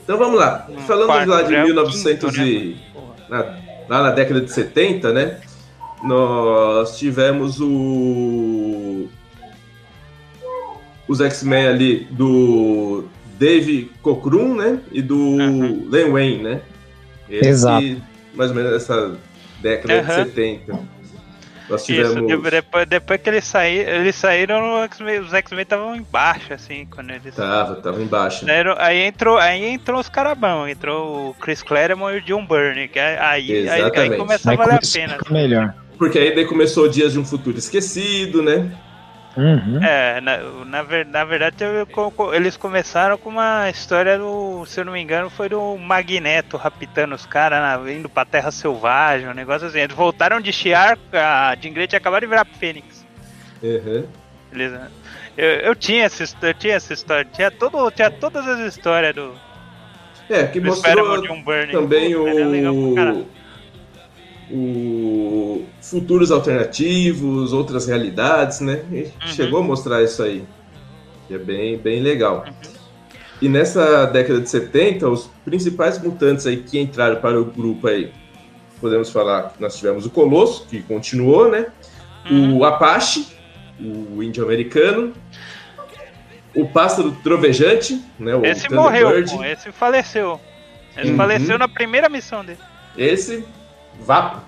Então 0.05 0.17
vamos 0.17 0.39
lá. 0.39 0.67
Um 0.69 0.79
Falando 0.79 1.07
quarto, 1.07 1.29
lá 1.29 1.43
de 1.43 1.51
já 1.53 1.59
é 1.59 1.63
o 1.63 1.67
1900 1.67 2.31
quinto, 2.37 2.47
e... 2.49 2.75
né? 2.75 2.77
Na- 3.29 3.59
lá 3.89 4.03
na 4.05 4.11
década 4.11 4.41
de 4.41 4.53
70, 4.53 5.13
né? 5.13 5.41
Nós 6.05 6.97
tivemos 6.99 7.61
o 7.61 9.09
os 11.09 11.21
X-Men 11.21 11.67
ali 11.69 12.07
do 12.11 13.05
Dave 13.39 13.91
Cockrum, 14.03 14.55
né? 14.55 14.79
E 14.93 15.03
do 15.03 15.17
Uhum. 15.19 15.89
Len 15.91 16.11
Wayne, 16.11 16.43
né? 16.43 16.61
Eles 17.29 17.47
Exato. 17.49 18.03
mais 18.35 18.51
ou 18.51 18.57
menos 18.57 18.73
nessa 18.73 19.17
década 19.61 20.03
de 20.03 20.09
Uhum. 20.11 20.25
70. 20.25 20.93
Nós 21.69 21.89
Isso, 21.89 21.93
tivemos. 22.13 22.27
de- 22.43 22.51
depois, 22.51 22.87
depois 22.87 23.21
que 23.23 23.31
eles 23.31 23.45
saíram, 23.45 23.93
eles 23.93 24.15
saíram, 24.17 24.83
os 24.85 25.33
X-Men 25.33 25.63
estavam 25.63 25.97
embaixo, 25.97 26.53
assim, 26.53 26.87
quando 26.91 27.11
eles 27.11 27.35
Tava, 27.35 27.77
tava 27.77 28.03
embaixo. 28.03 28.45
saíram. 28.45 28.75
Aí 28.77 29.01
entrou, 29.03 29.39
aí 29.39 29.65
entrou 29.65 29.99
os 30.01 30.09
carabão, 30.09 30.69
entrou 30.69 31.31
o 31.31 31.35
Chris 31.35 31.63
Claremont 31.63 32.15
e 32.15 32.19
o 32.19 32.23
John 32.23 32.45
Byrne, 32.47 32.89
que 32.89 32.99
aí, 32.99 33.19
aí, 33.19 33.69
aí, 33.69 33.81
a 33.83 34.55
valer 34.57 34.75
a 34.75 34.81
pena. 34.81 35.19
melhor. 35.31 35.75
Porque 35.97 36.19
aí 36.19 36.35
daí 36.35 36.45
começou 36.45 36.89
Dias 36.89 37.13
de 37.13 37.19
um 37.21 37.25
Futuro 37.25 37.57
Esquecido, 37.57 38.43
né? 38.43 38.71
Uhum. 39.37 39.83
É, 39.83 40.21
na, 40.21 40.37
na, 40.67 41.05
na 41.07 41.25
verdade 41.25 41.57
eu- 41.65 42.35
eles 42.35 42.57
começaram 42.57 43.17
com 43.17 43.31
uma 43.31 43.71
história 43.71 44.19
do, 44.19 44.65
se 44.67 44.79
eu 44.81 44.85
não 44.85 44.93
me 44.93 45.01
engano, 45.01 45.31
foi 45.31 45.49
do 45.49 45.77
Magneto 45.79 46.59
raptando 46.59 47.15
os 47.15 47.25
caras, 47.25 47.89
indo 47.89 48.09
pra 48.11 48.27
Terra 48.27 48.51
Selvagem, 48.51 49.29
um 49.29 49.33
negócio 49.35 49.67
assim. 49.69 49.79
Eles 49.81 49.97
voltaram 49.97 50.39
de 50.41 50.53
Shiar, 50.53 50.99
a 51.13 51.57
Jean 51.59 51.73
Grey 51.73 51.87
tinha 51.87 51.99
acabado 51.99 52.21
de 52.23 52.27
virar 52.27 52.45
Fênix. 52.45 53.07
Uhum. 53.63 54.05
Eles, 54.53 54.73
eu, 55.39 55.49
eu 55.49 55.75
tinha 55.75 56.05
essa 56.05 56.23
eu 56.43 56.53
tinha 56.55 56.75
essa 56.75 56.93
história, 56.93 57.25
tinha, 57.33 57.51
todo, 57.51 57.91
tinha 57.91 58.11
todas 58.11 58.47
as 58.47 58.59
histórias 58.61 59.15
do 59.15 59.33
É, 60.29 60.45
que 60.45 60.61
mostrou 60.61 61.23
Byrne. 61.43 61.73
também 61.73 62.15
o. 62.15 62.25
o 64.53 65.65
futuros 65.81 66.31
alternativos, 66.31 67.53
outras 67.53 67.87
realidades, 67.87 68.61
né? 68.61 68.83
E 68.93 68.97
Uhum. 69.03 69.11
Chegou 69.27 69.61
a 69.61 69.63
mostrar 69.63 70.03
isso 70.03 70.23
aí. 70.23 70.45
É 71.31 71.39
bem, 71.39 71.79
bem 71.79 72.01
legal. 72.01 72.45
Uhum. 72.47 72.73
E 73.41 73.49
nessa 73.49 74.05
década 74.07 74.41
de 74.41 74.49
70, 74.49 75.09
os 75.09 75.31
principais 75.45 76.01
mutantes 76.01 76.47
aí 76.47 76.59
que 76.59 76.79
entraram 76.79 77.17
para 77.21 77.41
o 77.41 77.45
grupo 77.45 77.89
aí, 77.89 78.13
podemos 78.81 79.11
falar 79.11 79.51
que 79.51 79.61
nós 79.61 79.77
tivemos 79.77 80.07
o 80.07 80.11
Colosso, 80.11 80.67
que 80.69 80.83
continuou, 80.83 81.51
né? 81.51 81.67
Uhum. 82.31 82.59
O 82.59 82.65
Apache, 82.65 83.27
o 83.81 84.23
índio 84.23 84.45
americano, 84.45 85.13
o 86.55 86.69
pássaro 86.69 87.11
trovejante, 87.25 88.01
né? 88.19 88.33
Esse 88.45 88.71
morreu, 88.73 89.09
pô, 89.25 89.43
esse 89.45 89.73
faleceu. 89.73 90.39
Esse 90.97 91.11
Uhum. 91.11 91.17
faleceu 91.17 91.59
na 91.59 91.67
primeira 91.67 92.09
missão 92.09 92.45
dele. 92.45 92.59
Esse, 92.97 93.45
Vapo. 94.01 94.41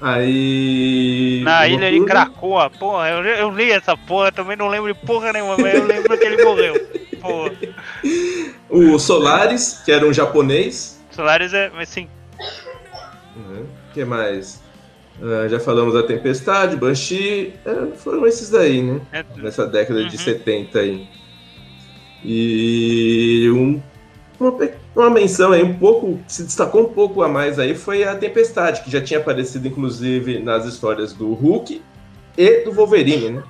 Aí. 0.00 1.42
Na 1.44 1.66
ilha 1.68 1.90
de 1.90 2.04
Krakoa, 2.04 2.68
porra, 2.70 3.08
eu, 3.10 3.24
eu 3.24 3.50
li 3.50 3.70
essa 3.70 3.96
porra, 3.96 4.32
também 4.32 4.56
não 4.56 4.66
lembro 4.68 4.92
de 4.92 4.98
porra 5.06 5.32
nenhuma, 5.32 5.56
mas 5.56 5.74
eu 5.74 5.86
lembro 5.86 6.18
que 6.18 6.24
ele 6.24 6.42
morreu. 6.44 6.74
Porra. 7.20 7.52
O 8.68 8.98
Solaris, 8.98 9.80
que 9.84 9.92
era 9.92 10.04
um 10.04 10.12
japonês. 10.12 11.00
Solaris 11.12 11.54
é, 11.54 11.70
mas 11.74 11.88
sim. 11.88 12.08
O 13.36 13.92
que 13.94 14.04
mais? 14.04 14.60
Ah, 15.22 15.46
já 15.48 15.60
falamos 15.60 15.94
da 15.94 16.02
Tempestade, 16.02 16.74
Banshee. 16.76 17.54
é, 17.64 17.96
foram 17.96 18.26
esses 18.26 18.50
daí, 18.50 18.82
né? 18.82 19.00
É, 19.12 19.24
Nessa 19.36 19.66
década 19.66 20.04
de 20.04 20.16
Uhum. 20.16 20.22
70 20.22 20.80
aí. 20.80 21.06
E 22.24 23.48
um- 23.54 23.80
uma, 24.94 25.10
menção 25.10 25.52
aí 25.52 25.62
um 25.62 25.74
pouco, 25.74 26.18
que 26.26 26.32
se 26.32 26.42
destacou 26.44 26.82
um 26.82 26.92
pouco 26.92 27.22
a 27.22 27.28
mais 27.28 27.58
aí, 27.58 27.74
foi 27.74 28.04
a 28.04 28.14
Tempestade, 28.14 28.82
que 28.82 28.90
já 28.90 29.00
tinha 29.00 29.20
aparecido 29.20 29.66
inclusive 29.68 30.38
nas 30.38 30.64
histórias 30.64 31.12
do 31.12 31.32
Hulk 31.32 31.82
e 32.36 32.64
do 32.64 32.72
Wolverine, 32.72 33.30
né? 33.30 33.42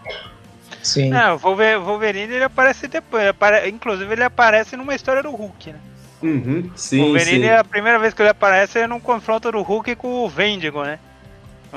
Sim. 0.83 1.11
Não, 1.11 1.37
o 1.37 1.39
Wolver- 1.39 1.81
Wolverine 1.81 2.35
ele 2.35 2.45
aparece 2.45 2.89
depois, 2.89 3.23
ele 3.23 3.31
apare- 3.31 3.69
inclusive 3.69 4.13
ele 4.13 4.25
aparece 4.25 4.77
numa 4.77 4.95
história 4.95 5.23
do 5.23 5.31
Hulk, 5.31 5.73
né? 5.73 5.79
Uhum, 6.23 6.71
sim, 6.77 6.99
Wolverine 7.01 7.41
sim. 7.45 7.49
é 7.51 7.59
a 7.59 7.65
primeira 7.65 7.99
vez 7.99 8.15
que 8.15 8.23
ele 8.23 8.29
aparece 8.31 8.79
é 8.79 8.87
num 8.87 9.01
confronto 9.01 9.51
do 9.51 9.61
Hulk 9.63 9.97
com 9.97 10.25
o 10.25 10.29
Vendigo, 10.29 10.83
né? 10.83 10.99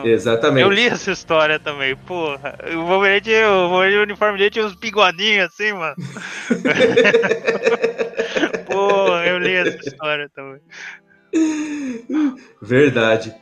Exatamente. 0.03 0.61
Eu 0.61 0.69
li 0.69 0.87
essa 0.87 1.11
história 1.11 1.57
também, 1.57 1.95
porra. 1.95 2.55
O 2.75 2.85
Wolverine, 2.85 3.21
tinha- 3.21 3.49
o, 3.49 3.69
Wolverine, 3.69 3.99
o 3.99 4.03
uniforme 4.03 4.37
dele 4.37 4.49
tinha 4.49 4.65
uns 4.65 4.75
bigodinhos 4.75 5.45
assim, 5.45 5.71
mano. 5.71 5.95
porra, 8.75 9.25
eu 9.27 9.37
li 9.39 9.53
essa 9.53 9.77
história 9.89 10.29
também. 10.33 10.61
Verdade. 12.61 13.33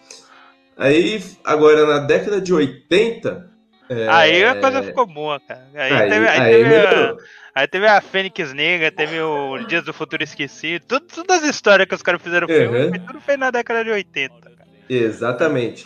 Aí, 0.78 1.24
agora 1.44 1.86
na 1.86 2.00
década 2.00 2.42
de 2.42 2.54
80. 2.54 3.50
é, 3.90 4.08
Aí 4.10 4.44
a 4.44 4.56
coisa 4.56 4.82
ficou 4.84 5.06
boa, 5.06 5.40
cara. 5.40 5.68
Aí, 5.76 5.92
Aí, 5.94 6.10
teve, 6.10 6.28
aí 6.28 6.40
aí 6.40 6.52
teve 6.54 6.76
a, 6.76 7.16
aí 7.56 7.68
teve 7.68 7.88
a 7.88 8.02
Fênix 8.02 8.54
Negra, 8.54 8.92
teve 8.92 9.20
o 9.22 9.60
Dias 9.68 9.84
do 9.84 9.94
Futuro 9.94 10.24
Esquecido, 10.24 10.84
tudo, 10.88 11.06
todas 11.06 11.44
as 11.44 11.50
histórias 11.50 11.88
que 11.88 11.94
os 11.96 12.02
caras 12.02 12.22
fizeram 12.22 12.48
filme, 12.48 12.78
Uhum. 12.86 12.90
foi 12.90 13.00
tudo 13.00 13.22
feito 13.22 13.40
na 13.40 13.52
década 13.52 13.84
de 13.84 13.92
80. 13.92 14.34
Cara. 14.42 14.54
Exatamente. 14.90 15.86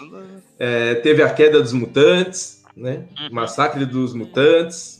É, 0.57 0.95
teve 0.95 1.21
a 1.21 1.29
queda 1.33 1.61
dos 1.61 1.73
mutantes, 1.73 2.63
né? 2.75 3.05
Uhum. 3.19 3.29
Massacre 3.31 3.85
dos 3.85 4.13
mutantes. 4.13 4.97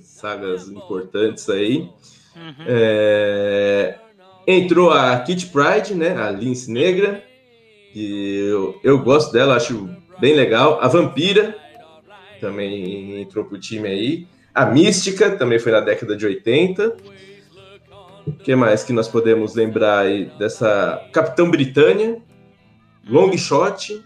Sagas 0.00 0.68
importantes 0.68 1.48
aí. 1.50 1.88
Uhum. 2.36 2.64
É, 2.66 3.94
entrou 4.46 4.90
a 4.90 5.18
Kit 5.20 5.46
Pride, 5.46 5.94
né? 5.94 6.16
A 6.16 6.30
Lince 6.30 6.70
Negra. 6.70 7.22
Que 7.92 8.46
eu, 8.48 8.80
eu 8.82 8.98
gosto 8.98 9.32
dela, 9.32 9.56
acho 9.56 9.88
bem 10.18 10.34
legal. 10.34 10.78
A 10.80 10.88
Vampira 10.88 11.56
também 12.40 13.20
entrou 13.22 13.44
pro 13.44 13.58
time 13.58 13.88
aí. 13.88 14.26
A 14.54 14.66
Mística 14.66 15.30
também 15.36 15.58
foi 15.58 15.72
na 15.72 15.80
década 15.80 16.16
de 16.16 16.26
80. 16.26 16.96
O 18.26 18.32
que 18.32 18.54
mais 18.56 18.82
que 18.84 18.92
nós 18.92 19.08
podemos 19.08 19.54
lembrar 19.54 20.00
aí 20.00 20.26
dessa 20.38 21.06
Capitão 21.12 21.50
Britânia? 21.50 22.20
Long 23.08 23.36
Shot. 23.36 24.02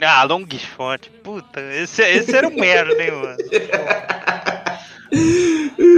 Ah, 0.00 0.24
Long 0.24 0.46
Shot, 0.50 1.10
puta, 1.22 1.60
esse, 1.74 2.02
esse 2.02 2.34
era 2.34 2.48
um 2.48 2.56
merda, 2.56 3.02
hein, 3.02 3.10
mano. 3.12 3.36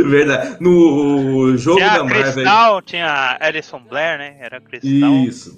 Verdade. 0.07 0.57
No 0.61 1.57
jogo 1.57 1.79
Tinha 1.79 1.91
da 1.99 2.05
Marvel. 2.05 2.33
Cristal, 2.33 2.83
tinha 2.83 3.07
a 3.07 3.47
Alison 3.47 3.81
Blair, 3.81 4.19
né? 4.19 4.37
Era 4.41 4.61
Cristal. 4.61 5.15
Isso. 5.25 5.57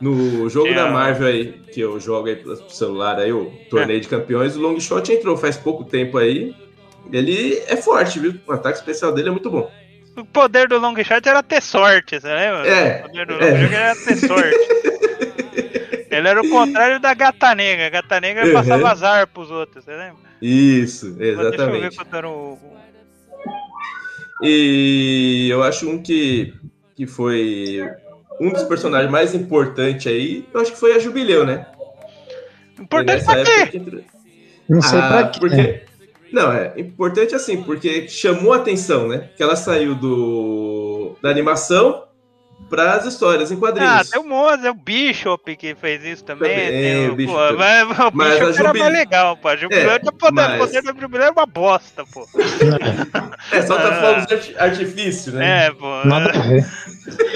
No 0.00 0.48
jogo 0.48 0.68
Tinha- 0.68 0.84
da 0.84 0.90
Marvel 0.90 1.28
aí, 1.28 1.52
que 1.72 1.80
eu 1.80 1.98
jogo 2.00 2.28
aí 2.28 2.36
pro 2.36 2.56
celular 2.70 3.18
aí, 3.18 3.32
o 3.32 3.50
torneio 3.70 4.00
de 4.00 4.08
campeões, 4.08 4.56
o 4.56 4.60
Long 4.60 4.78
Shot 4.80 5.10
entrou 5.12 5.36
faz 5.36 5.56
pouco 5.56 5.84
tempo 5.84 6.18
aí. 6.18 6.54
Ele 7.12 7.62
é 7.68 7.76
forte, 7.76 8.18
viu? 8.18 8.34
O 8.46 8.52
ataque 8.52 8.78
especial 8.78 9.12
dele 9.14 9.28
é 9.28 9.32
muito 9.32 9.50
bom. 9.50 9.70
O 10.16 10.24
poder 10.24 10.66
do 10.68 10.78
Long 10.78 10.96
Shot 10.96 11.28
era 11.28 11.42
ter 11.42 11.62
sorte, 11.62 12.20
você 12.20 12.26
lembra? 12.28 12.66
É, 12.66 13.00
O 13.04 13.08
poder 13.08 13.26
do 13.26 13.34
é. 13.34 13.62
Shot 13.62 13.74
era 13.74 13.94
ter 13.94 14.16
sorte. 14.16 14.56
Ele 16.10 16.28
era 16.28 16.40
o 16.40 16.48
contrário 16.48 16.98
da 16.98 17.12
Gata 17.12 17.54
Negra. 17.54 17.86
A 17.86 17.90
Gata 17.90 18.20
Negra 18.20 18.46
Uhum. 18.46 18.52
passava 18.54 18.88
azar 18.90 19.26
pros 19.26 19.50
outros, 19.50 19.84
você 19.84 19.90
lembra? 19.90 20.16
Isso, 20.40 21.06
Mas 21.08 21.16
Deixa 21.18 21.32
eu 21.32 21.36
ver 21.36 21.54
exatamente. 21.54 21.96
quanto 21.96 22.16
era 22.16 22.28
o. 22.28 22.58
E 24.42 25.48
eu 25.50 25.62
acho 25.62 25.88
um 25.88 26.02
que, 26.02 26.52
que 26.94 27.06
foi 27.06 27.80
um 28.40 28.50
dos 28.52 28.62
personagens 28.64 29.10
mais 29.10 29.34
importantes 29.34 30.06
aí, 30.10 30.44
eu 30.52 30.60
acho 30.60 30.72
que 30.72 30.78
foi 30.78 30.92
a 30.94 30.98
Jubileu, 30.98 31.44
né? 31.46 31.66
Importante 32.78 33.24
pra 33.24 33.42
quê? 33.44 33.76
entrou- 33.76 34.02
Não 34.68 34.82
sei 34.82 34.98
Ah, 34.98 35.08
pra 35.08 35.28
quê. 35.28 35.40
Porque... 35.40 35.82
Não, 36.32 36.52
é 36.52 36.74
importante 36.76 37.34
assim, 37.34 37.62
porque 37.62 38.08
chamou 38.08 38.52
a 38.52 38.56
atenção, 38.56 39.08
né? 39.08 39.30
Que 39.36 39.42
ela 39.42 39.56
saiu 39.56 39.94
do 39.94 41.16
da 41.22 41.30
animação 41.30 42.04
para 42.68 42.94
as 42.94 43.04
histórias 43.06 43.50
em 43.52 43.54
Ah, 43.54 43.58
quadrinhos. 43.58 44.10
tem 44.10 44.20
o 44.20 44.24
Moza, 44.24 44.70
o 44.70 44.74
Bishop 44.74 45.56
que 45.56 45.74
fez 45.74 46.02
isso 46.04 46.24
também. 46.24 46.50
Também, 46.50 46.70
tem 46.70 47.08
o 47.10 47.14
Bishop 47.14 47.34
pô, 47.52 47.56
mas, 47.56 47.82
o 47.90 48.10
Mas 48.12 48.28
Bishop 48.28 48.42
a 48.42 48.46
era 48.46 48.52
Jubil- 48.68 48.82
mais 48.82 48.92
legal, 48.94 49.36
pô. 49.36 49.48
A 49.48 49.56
Jubileu 49.56 49.90
É, 49.90 49.98
tinha 49.98 50.12
poder, 50.12 50.32
mas- 50.34 50.54
o 50.54 50.58
poder 50.66 50.82
da 50.82 50.92
Jubileu 51.00 51.22
era 51.24 51.32
uma 51.32 51.46
bosta, 51.46 52.04
pô. 52.12 52.26
É, 53.52 53.62
só 53.62 53.76
tá 53.76 53.88
Ah. 53.88 54.00
falando 54.00 54.26
de 54.26 54.34
arti- 54.34 54.56
artifício, 54.58 55.32
né? 55.32 55.66
É, 55.66 55.70
pô. 55.70 56.04
Nada 56.04 56.30
a 56.30 56.42
ver. 56.42 56.66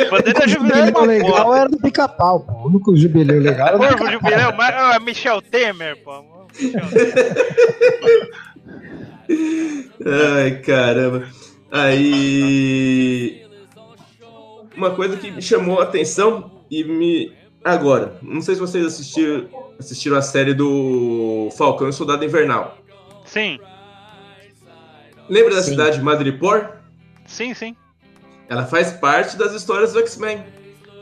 O 0.06 0.08
poder 0.10 0.32
da 0.34 0.44
O 0.44 0.48
Jubileu 0.48 0.76
era 0.76 0.86
jubileu 0.86 1.02
uma 1.02 1.06
legal 1.06 1.44
bosta. 1.44 1.60
era 1.60 1.68
do 1.68 1.78
pica-pau, 1.78 2.40
pô. 2.40 2.52
O 2.52 2.66
único 2.66 2.96
jubileu 2.96 3.40
legal 3.40 3.68
era 3.68 3.78
do 3.78 3.80
Pô, 3.80 3.84
o 3.84 3.88
pica-pau. 3.90 4.12
Jubileu, 4.12 4.52
mas 4.56 4.74
ah, 4.74 4.98
Michel 4.98 5.40
Temer, 5.42 5.96
pô. 6.02 6.24
Michel 6.58 6.80
Temer. 6.90 8.30
Ai, 10.06 10.50
caramba. 10.62 11.28
Aí. 11.70 13.46
Uma 14.80 14.92
coisa 14.92 15.14
que 15.18 15.30
me 15.30 15.42
chamou 15.42 15.78
a 15.78 15.82
atenção 15.82 16.62
e 16.70 16.82
me. 16.82 17.30
Agora, 17.62 18.14
não 18.22 18.40
sei 18.40 18.54
se 18.54 18.60
vocês 18.62 18.86
assistiram, 18.86 19.46
assistiram 19.78 20.16
a 20.16 20.22
série 20.22 20.54
do 20.54 21.50
Falcão 21.58 21.86
e 21.86 21.90
o 21.90 21.92
Soldado 21.92 22.24
Invernal. 22.24 22.78
Sim, 23.26 23.58
Lembra 25.28 25.54
da 25.56 25.62
Sim. 25.62 25.72
cidade 25.72 25.98
de 25.98 26.02
Madripoor? 26.02 26.70
sim, 27.26 27.52
sim. 27.52 27.76
Ela 28.48 28.64
faz 28.64 28.90
parte 28.92 29.36
das 29.36 29.52
histórias 29.52 29.92
do 29.92 30.00
X-Men. 30.00 30.42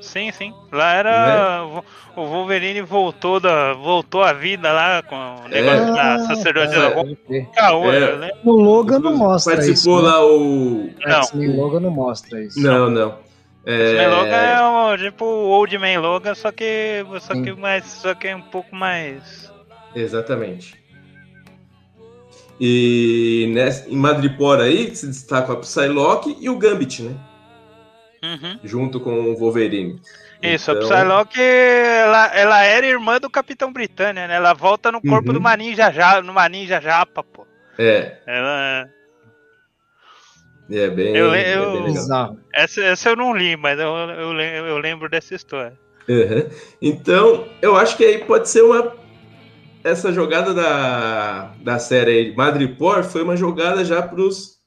Sim, 0.03 0.31
sim. 0.33 0.53
Lá 0.73 0.93
era. 0.95 1.65
o- 1.65 1.85
O 2.21 2.27
Wolverine 2.27 2.81
voltou, 2.83 3.39
da, 3.39 3.75
voltou 3.75 4.25
à 4.25 4.33
vida 4.33 4.73
lá 4.73 5.03
com 5.05 5.15
o 5.15 5.49
negócio 5.49 5.95
da 5.95 6.15
Ah, 6.15 6.19
sacerdotisa 6.27 6.75
tá, 6.81 6.89
Roca. 6.89 6.97
pode 7.03 7.17
crer. 7.17 7.47
Caô, 7.55 7.93
É. 7.93 8.33
No 8.43 8.53
Logan 8.57 8.99
não 8.99 9.17
mostra 9.17 9.55
Participou 9.55 9.99
isso. 10.01 10.03
né? 10.05 10.13
lá 10.13 10.27
o. 10.27 10.91
Não. 11.07 11.23
X-Men 11.23 11.57
Logan 11.57 11.81
não 11.81 11.91
mostra 11.93 12.43
isso. 12.43 12.61
Não, 12.61 12.91
não. 12.91 13.28
É... 13.71 13.97
É... 13.97 14.09
Logan 14.09 14.35
é 14.35 14.63
um, 14.63 14.97
tipo 14.97 15.25
o 15.27 15.49
Old 15.51 15.77
Man 15.77 16.01
Logan, 16.01 16.35
só 16.35 16.51
que, 16.51 17.05
só 17.21 17.35
que, 17.35 17.53
mais, 17.53 17.85
só 17.85 18.15
que 18.15 18.29
é 18.29 18.35
um 18.35 18.41
pouco 18.41 18.75
mais. 18.75 19.53
Exatamente. 19.95 20.75
E 22.61 23.51
nessa, 23.55 23.89
em 23.89 23.97
Madripoor 23.97 24.61
aí 24.61 24.95
se 24.97 25.07
destaca 25.07 25.53
a 25.53 25.57
Psylocke 25.57 26.37
e 26.41 26.49
o 26.49 26.57
Gambit, 26.59 27.03
né? 27.03 27.15
Uhum. 28.25 28.59
Junto 28.65 28.99
com 29.01 29.13
o 29.31 29.37
Wolverine. 29.37 30.01
Isso, 30.43 30.71
Então- 30.71 30.83
a 30.83 30.95
Psylocke, 30.95 31.41
ela, 31.41 32.27
ela 32.35 32.63
era 32.65 32.87
irmã 32.87 33.19
do 33.21 33.29
Capitão 33.31 33.73
Britânia, 33.73 34.27
né? 34.27 34.35
Ela 34.37 34.55
volta 34.55 34.91
no 34.91 35.01
corpo 35.01 35.29
Uhum. 35.29 35.35
do 35.35 35.41
Maninja 35.41 35.91
ja, 35.93 36.21
no 36.23 36.33
Maninja 36.33 36.81
Japa, 36.81 37.23
pô. 37.23 37.47
É, 37.79 38.17
Ela, 38.27 38.89
é 40.71 40.89
bem, 40.91 41.17
Eu- 41.17 41.33
é 41.33 41.57
eu- 41.57 41.63
bem 41.73 41.73
legal. 41.83 41.93
Bizarro. 41.93 42.41
essa, 42.53 42.83
essa 42.83 43.09
eu 43.11 43.17
não 43.17 43.35
li, 43.37 43.57
mas 43.57 43.79
eu, 43.79 43.87
eu, 43.89 44.33
eu 44.41 44.79
lembro 44.79 45.09
dessa 45.09 45.35
história. 45.35 45.79
Uhum. 46.09 46.49
Então, 46.81 47.49
eu 47.61 47.77
acho 47.77 47.97
que 47.97 48.05
aí 48.05 48.19
pode 48.25 48.49
ser 48.49 48.63
uma. 48.63 48.97
Essa 49.85 50.13
jogada 50.13 50.53
da, 50.53 51.55
da 51.63 51.79
série 51.79 52.11
aí, 52.11 52.35
Madripoor, 52.37 53.05
foi 53.05 53.23
uma 53.23 53.37
jogada 53.37 53.85
já 53.85 54.03
pros 54.03 54.59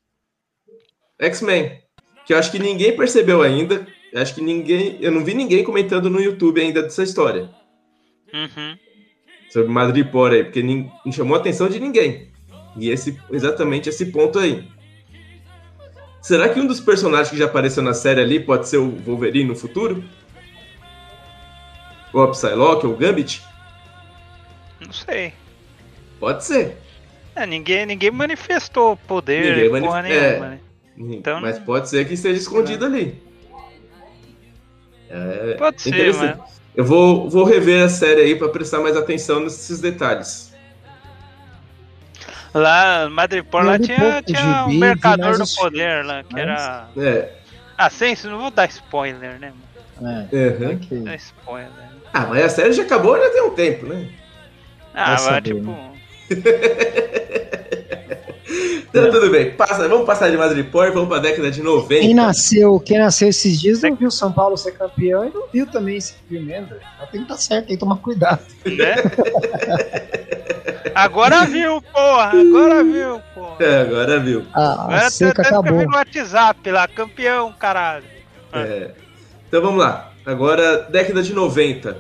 X-Men. 1.19 1.79
Que 2.25 2.33
eu 2.33 2.37
acho 2.37 2.51
que 2.51 2.59
ninguém 2.59 2.95
percebeu 2.95 3.41
ainda. 3.41 3.85
Acho 4.15 4.35
que 4.35 4.41
ninguém. 4.41 4.97
Eu 5.01 5.11
não 5.11 5.23
vi 5.23 5.33
ninguém 5.33 5.63
comentando 5.63 6.09
no 6.09 6.21
YouTube 6.21 6.61
ainda 6.61 6.81
dessa 6.83 7.03
história. 7.03 7.49
Uhum. 8.33 8.77
Sobre 9.49 9.69
Madripoor 9.69 10.31
aí, 10.31 10.43
porque 10.43 10.63
não 10.63 11.11
chamou 11.11 11.35
a 11.35 11.39
atenção 11.39 11.67
de 11.67 11.79
ninguém. 11.79 12.31
E 12.77 12.89
esse, 12.89 13.19
exatamente 13.31 13.89
esse 13.89 14.05
ponto 14.11 14.39
aí. 14.39 14.65
Será 16.21 16.49
que 16.49 16.59
um 16.59 16.67
dos 16.67 16.79
personagens 16.79 17.29
que 17.29 17.37
já 17.37 17.45
apareceu 17.45 17.81
na 17.81 17.93
série 17.93 18.21
ali 18.21 18.39
pode 18.39 18.67
ser 18.67 18.77
o 18.77 18.89
Wolverine 18.91 19.49
no 19.49 19.55
futuro? 19.55 20.03
Ou 22.13 22.23
a 22.23 22.31
Psylocke, 22.31 22.85
ou 22.85 22.93
o 22.93 22.97
Gambit? 22.97 23.41
Não 24.79 24.91
sei. 24.93 25.33
Pode 26.19 26.43
ser. 26.43 26.77
É, 27.35 27.45
ninguém, 27.45 27.85
ninguém 27.85 28.11
manifestou 28.11 28.97
poder, 28.97 29.55
Ninguém 29.55 29.81
porra 29.81 30.01
manif- 30.01 30.09
nenhuma, 30.19 30.45
é. 30.45 30.49
né? 30.49 30.59
Então, 30.97 31.41
Mas 31.41 31.57
não- 31.57 31.65
pode 31.65 31.89
ser 31.89 32.05
que 32.07 32.13
esteja 32.13 32.37
escondido 32.39 32.85
ali. 32.85 33.21
É 35.09 35.55
Pode 35.57 35.81
ser, 35.81 36.13
mas. 36.13 36.39
Eu 36.75 36.85
vou, 36.85 37.29
vou 37.29 37.43
rever 37.43 37.83
a 37.83 37.89
série 37.89 38.21
aí 38.21 38.35
para 38.35 38.47
prestar 38.49 38.79
mais 38.79 38.95
atenção 38.95 39.39
nesses 39.41 39.79
detalhes. 39.81 40.50
Lá, 42.53 43.09
Madripoor, 43.09 43.63
lá 43.63 43.79
tinha, 43.79 44.21
tinha 44.23 44.39
gibi, 44.39 44.51
um 44.51 44.67
vi 44.67 44.77
mercador 44.77 45.37
do 45.37 45.47
poder 45.55 46.03
lá, 46.05 46.23
que 46.23 46.33
mas- 46.33 46.41
era. 46.41 46.87
É. 46.97 47.29
Ah, 47.77 47.89
sem 47.89 48.13
isso, 48.13 48.29
não 48.29 48.39
vou 48.39 48.51
dar 48.51 48.67
spoiler, 48.67 49.39
né? 49.39 49.53
mano? 49.99 50.27
É, 50.31 50.47
uhum. 50.47 50.73
ok. 50.75 50.97
Não 50.97 51.03
dá 51.05 51.15
spoiler. 51.15 51.71
Ah, 52.13 52.25
mas 52.27 52.43
a 52.45 52.49
série 52.49 52.73
já 52.73 52.83
acabou 52.83 53.17
já 53.17 53.29
tem 53.29 53.41
um 53.43 53.51
tempo, 53.51 53.85
né? 53.85 54.07
Ah, 54.93 55.05
Vai 55.05 55.13
mas 55.13 55.21
saber, 55.21 55.53
tipo. 55.55 55.71
né? 55.71 55.91
Então 58.89 59.09
tudo 59.09 59.29
bem. 59.31 59.51
Passa, 59.51 59.87
vamos 59.87 60.05
passar 60.05 60.29
de 60.29 60.35
Madripoor 60.35 60.87
e 60.87 60.91
vamos 60.91 61.07
para 61.07 61.17
a 61.19 61.21
década 61.21 61.49
de 61.49 61.61
90. 61.63 62.01
Quem 62.01 62.13
nasceu, 62.13 62.77
quem 62.81 62.99
nasceu 62.99 63.29
esses 63.29 63.57
dias 63.61 63.81
não 63.81 63.95
viu 63.95 64.11
São 64.11 64.29
Paulo 64.33 64.57
ser 64.57 64.73
campeão 64.73 65.25
e 65.25 65.29
não 65.33 65.47
viu 65.47 65.65
também 65.65 65.95
esse 65.95 66.13
filme. 66.27 66.51
Então 66.53 66.77
tem 67.09 67.21
que 67.21 67.31
estar 67.31 67.37
certo, 67.37 67.67
tem 67.67 67.77
que 67.77 67.79
tomar 67.79 67.95
cuidado. 67.99 68.41
Né? 68.65 68.95
Agora 70.95 71.45
viu, 71.45 71.81
porra! 71.81 72.31
Agora 72.31 72.83
viu, 72.83 73.21
porra! 73.33 73.55
É, 73.59 73.81
agora 73.81 74.19
viu. 74.19 74.45
A, 74.53 74.61
a 74.61 74.73
Agora 74.83 75.09
seca 75.09 75.41
até 75.41 75.49
acabou. 75.49 75.81
no 75.85 75.95
WhatsApp 75.95 76.71
lá, 76.71 76.87
campeão, 76.87 77.53
caralho. 77.53 78.05
É. 78.53 78.91
Então 79.47 79.61
vamos 79.61 79.79
lá. 79.79 80.11
Agora, 80.25 80.83
década 80.83 81.23
de 81.23 81.33
90. 81.33 81.97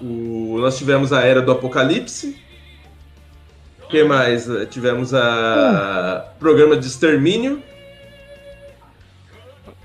O... 0.00 0.58
Nós 0.60 0.78
tivemos 0.78 1.12
a 1.12 1.22
Era 1.22 1.42
do 1.42 1.50
Apocalipse. 1.52 2.40
O 3.82 3.88
que 3.88 4.04
mais? 4.04 4.48
Eh, 4.48 4.66
Tivemos 4.66 5.14
a 5.14 6.26
programa 6.38 6.76
de 6.76 6.86
extermínio. 6.86 7.62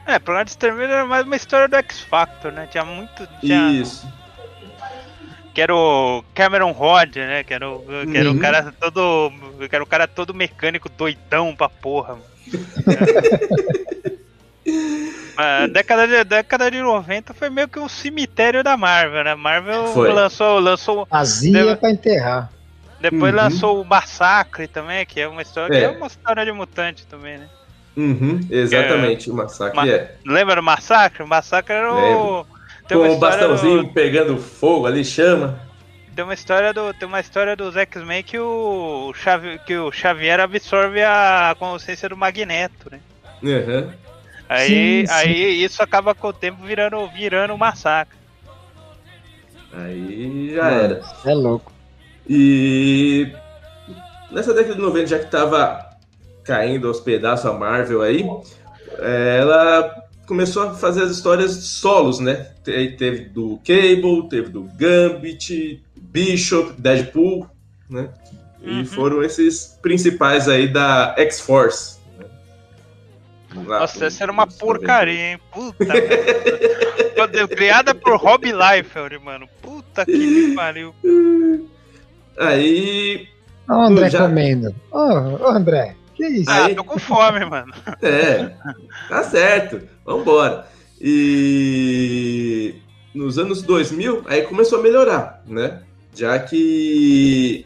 É, 0.06 0.19
programa 0.19 0.43
de 0.45 0.51
extermínio 0.51 0.91
era 0.91 1.06
mais 1.06 1.25
uma 1.25 1.36
história 1.38 1.67
do 1.69 1.75
X 1.77 2.01
Factor, 2.01 2.51
né? 2.51 2.67
Tinha 2.69 2.84
muito. 2.84 3.25
Tinha, 3.39 3.71
Isso. 3.71 4.06
Que 5.53 5.61
era 5.61 5.75
o 5.75 6.23
Cameron 6.33 6.71
Rod, 6.71 7.15
né? 7.17 7.43
Que 7.43 7.53
era 7.53 7.69
o, 7.69 7.85
que 8.11 8.17
era 8.17 8.29
Uhum. 8.29 8.35
o 8.37 8.39
cara 8.39 8.73
todo. 8.79 9.31
Que 9.69 9.75
era 9.75 9.83
o 9.83 9.87
cara 9.87 10.07
todo 10.07 10.33
mecânico 10.33 10.89
doidão 10.89 11.55
pra 11.55 11.69
porra. 11.69 12.15
mano. 12.15 12.23
A 15.35 15.67
década 15.67 16.07
de, 16.07 16.23
década 16.23 16.71
de 16.71 16.79
90 16.81 17.33
foi 17.33 17.49
meio 17.49 17.67
que 17.67 17.79
um 17.79 17.89
cemitério 17.89 18.63
da 18.63 18.77
Marvel, 18.77 19.23
né? 19.23 19.35
Marvel 19.35 19.87
Foi. 19.87 20.11
lançou, 20.13 20.59
lançou 20.59 21.07
Vazia 21.09 21.51
Deve- 21.51 21.75
pra 21.75 21.89
enterrar. 21.91 22.49
Depois 23.01 23.33
Uhum. 23.33 23.39
lançou 23.41 23.81
o 23.81 23.85
Massacre 23.85 24.67
também, 24.67 25.05
que 25.05 25.19
é 25.19 25.27
uma 25.27 25.41
história, 25.41 25.75
É. 25.75 25.79
que 25.79 25.85
é 25.85 25.89
uma 25.97 26.07
história 26.07 26.45
de 26.45 26.51
mutante 26.53 27.05
também, 27.07 27.37
né? 27.39 27.49
Uhum, 27.97 28.39
exatamente. 28.49 29.29
O 29.29 29.35
massacre 29.35 29.75
Ma- 29.75 29.87
é. 29.87 30.15
Lembra 30.25 30.55
do 30.55 30.63
Massacre? 30.63 31.21
O 31.23 31.27
Massacre 31.27 31.73
era 31.75 31.91
o. 31.93 31.95
Lembro. 32.37 32.52
Tem 32.87 32.97
Com 32.97 33.09
o 33.09 33.17
bastãozinho 33.17 33.83
do- 33.83 33.89
pegando 33.93 34.37
fogo 34.37 34.85
ali, 34.87 35.03
chama. 35.05 35.59
Tem 36.15 36.23
uma 36.23 36.33
história 36.33 36.73
do. 36.73 36.93
Tem 36.93 37.07
uma 37.07 37.19
história 37.19 37.55
dos 37.55 37.75
X-Men 37.75 38.21
que 38.23 38.37
o, 38.37 39.11
Xavi- 39.15 39.59
que 39.65 39.75
o 39.77 39.91
Xavier 39.91 40.39
absorve 40.39 41.01
a 41.01 41.55
consciência 41.57 42.07
do 42.09 42.17
Magneto, 42.17 42.91
né? 42.91 42.99
Uhum. 43.41 43.89
Aí, 44.47 44.67
Sim, 44.67 45.05
sim. 45.07 45.13
aí 45.13 45.63
isso 45.63 45.81
acaba 45.81 46.13
com 46.13 46.27
o 46.27 46.33
tempo 46.33 46.61
virando, 46.63 47.07
virando 47.09 47.53
um 47.53 47.57
massacre. 47.57 48.17
Aí 49.73 50.51
já 50.53 50.69
era. 50.69 51.01
É 51.25 51.33
louco. 51.33 51.71
E 52.29 53.31
nessa 54.31 54.53
década 54.53 54.75
de 54.75 54.81
90, 54.81 55.07
já 55.07 55.19
que 55.19 55.31
tava 55.31 55.83
caindo 56.43 56.87
aos 56.87 56.99
pedaços 56.99 57.45
a 57.45 57.53
Marvel 57.53 58.01
aí, 58.01 58.23
é, 58.99 59.37
ela 59.41 60.02
começou 60.27 60.63
a 60.63 60.73
fazer 60.73 61.03
as 61.03 61.12
histórias 61.12 61.51
solos, 61.51 62.19
né? 62.19 62.47
Te- 62.63 62.95
Teve 62.97 63.25
do 63.25 63.57
Cable, 63.65 64.27
teve 64.29 64.49
do 64.49 64.63
Gambit, 64.77 65.83
Bishop, 65.95 66.73
Deadpool, 66.81 67.47
né? 67.89 68.09
E 68.62 68.69
Uhum. 68.79 68.86
foram 68.86 69.23
esses 69.23 69.77
principais 69.81 70.47
aí 70.47 70.67
da 70.67 71.13
X-Force. 71.17 71.97
né? 72.17 72.25
Nossa, 73.65 73.97
pro- 73.97 74.07
essa 74.07 74.23
era 74.23 74.31
uma 74.31 74.47
porcaria, 74.47 75.33
hein? 75.33 75.39
Puta 75.51 75.86
merda. 75.86 77.47
Criada 77.49 77.93
por 77.93 78.15
Rob 78.17 78.45
Liefeld, 78.51 79.19
mano. 79.19 79.47
Puta 79.62 80.05
que 80.05 80.17
me 80.17 80.55
pariu. 80.55 80.93
90. 81.03 81.63
Aí 82.38 83.27
Ó, 83.69 83.73
o 83.75 83.81
André 83.81 84.09
Já- 84.09 84.21
comendo. 84.23 84.73
Ô, 84.91 84.97
ô, 84.97 85.47
André, 85.49 85.95
que 86.27 86.39
isso? 86.39 86.49
Ah, 86.49 86.65
Aí- 86.65 86.75
tô 86.75 86.83
com 86.83 86.99
fome, 86.99 87.45
mano. 87.45 87.73
É, 88.01 88.51
tá 89.09 89.23
certo. 89.23 89.81
Vambora. 90.05 90.65
E 91.01 92.75
nos 93.13 93.38
anos 93.38 93.62
2000, 93.62 94.23
aí 94.25 94.41
começou 94.43 94.79
a 94.79 94.81
melhorar, 94.81 95.43
né? 95.47 95.81
Já 96.15 96.38
que 96.39 97.65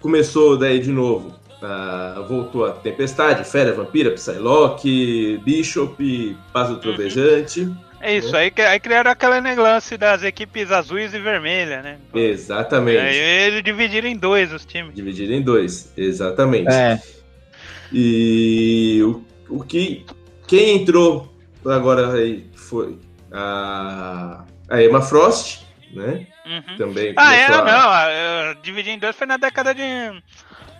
começou 0.00 0.56
daí 0.58 0.78
de 0.78 0.90
novo, 0.90 1.34
ah, 1.62 2.24
voltou 2.28 2.66
a 2.66 2.72
Tempestade, 2.72 3.44
Fera, 3.44 3.72
Vampira, 3.72 4.10
Psylocke, 4.12 5.40
Bishop, 5.44 6.36
Pássaro 6.52 6.78
Trovejante. 6.78 7.68
É 8.00 8.18
isso, 8.18 8.36
aí, 8.36 8.52
aí 8.58 8.78
criaram 8.78 9.10
aquele 9.10 9.40
negócio 9.40 9.96
das 9.96 10.22
equipes 10.22 10.70
azuis 10.70 11.14
e 11.14 11.18
vermelhas, 11.18 11.82
né? 11.82 11.96
Exatamente. 12.14 12.98
Aí 12.98 13.16
eles 13.16 13.64
dividiram 13.64 14.06
em 14.06 14.14
dois 14.16 14.52
os 14.52 14.64
times. 14.66 14.94
Dividido 14.94 15.32
em 15.32 15.40
dois, 15.40 15.90
exatamente. 15.96 16.70
É, 16.70 17.00
E 17.92 19.00
o, 19.02 19.22
o 19.48 19.62
que 19.64 20.04
quem 20.46 20.76
entrou 20.82 21.32
agora 21.64 22.12
aí 22.14 22.46
foi 22.54 22.98
a, 23.32 24.44
a 24.68 24.82
Emma 24.82 25.00
Frost, 25.02 25.60
né? 25.92 26.26
Uhum. 26.46 26.76
Também 26.76 27.14
Ah, 27.16 27.34
é, 27.34 27.46
começou 27.46 27.64
a- 27.64 27.72
não, 27.72 28.10
eu 28.50 28.54
dividi 28.62 28.90
em 28.90 28.98
dois 28.98 29.16
foi 29.16 29.26
na 29.26 29.36
década 29.36 29.74
de. 29.74 29.82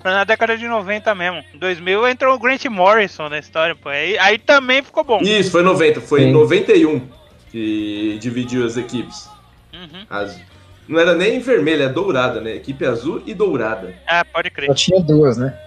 Foi 0.03 0.11
na 0.11 0.25
década 0.25 0.59
de 0.59 0.69
90 0.69 1.15
mesmo. 1.15 1.43
Em 1.55 1.59
2000 1.59 2.07
entrou 2.09 2.35
o 2.35 2.39
Grant 2.39 2.63
Morrison 2.67 3.31
na 3.31 3.39
história, 3.39 3.75
pô. 3.75 3.89
Aí, 3.89 4.19
aí 4.19 4.37
também 4.39 4.83
ficou 4.83 5.03
bom. 5.03 5.21
Isso, 5.23 5.51
foi 5.51 5.63
90, 5.63 6.01
foi 6.03 6.23
em 6.25 6.27
Sim. 6.27 6.33
91 6.33 7.09
que 7.51 8.19
dividiu 8.21 8.67
as 8.67 8.77
equipes. 8.77 9.27
Uhum. 9.73 10.05
As- 10.11 10.39
não 10.87 11.01
era 11.01 11.15
nem 11.15 11.39
vermelha, 11.41 11.85
é 11.85 11.89
dourada, 11.89 12.39
né? 12.43 12.57
Equipe 12.57 12.85
azul 12.85 13.23
e 13.25 13.33
dourada. 13.33 13.95
Ah, 14.07 14.23
pode 14.27 14.51
crer. 14.51 14.67
só 14.67 14.75
tinha 14.75 15.01
duas, 15.01 15.39
né? 15.39 15.59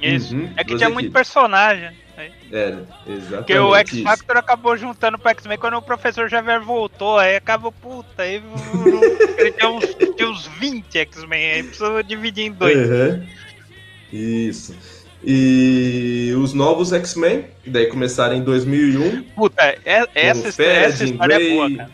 Isso. 0.00 0.34
Uhum, 0.34 0.50
é 0.56 0.64
que 0.64 0.76
tinha 0.76 0.88
muito 0.88 1.06
equipes. 1.06 1.12
personagem. 1.12 1.90
Era, 2.52 2.86
exatamente. 3.06 3.36
Porque 3.36 3.58
o 3.58 3.74
X 3.76 3.92
isso. 3.94 4.02
Factor 4.02 4.36
acabou 4.36 4.76
juntando 4.76 5.18
pro 5.18 5.30
X-Men 5.30 5.56
quando 5.56 5.78
o 5.78 5.82
professor 5.82 6.28
Xavier 6.28 6.60
voltou, 6.60 7.16
aí 7.16 7.36
acabou, 7.36 7.72
puta, 7.72 8.22
aí 8.24 8.42
ele 9.38 9.52
tinha 9.52 9.70
uns, 9.70 9.86
tinha 10.16 10.28
uns 10.28 10.46
20 10.58 10.98
X-Men, 10.98 11.50
aí 11.52 11.62
precisou 11.62 12.02
dividir 12.02 12.44
em 12.46 12.52
dois. 12.52 12.76
Aham. 12.76 13.26
Isso. 14.12 14.74
E 15.24 16.34
os 16.36 16.52
novos 16.52 16.92
X-Men, 16.92 17.46
que 17.62 17.70
daí 17.70 17.86
começaram 17.86 18.34
em 18.34 18.42
2001, 18.42 19.22
Puta, 19.34 19.62
é- 19.84 20.06
essa, 20.14 20.52
Fed, 20.52 20.70
essa 20.70 21.04
história 21.04 21.36
Grey, 21.36 21.50
é 21.52 21.54
boa, 21.54 21.76
cara. 21.76 21.90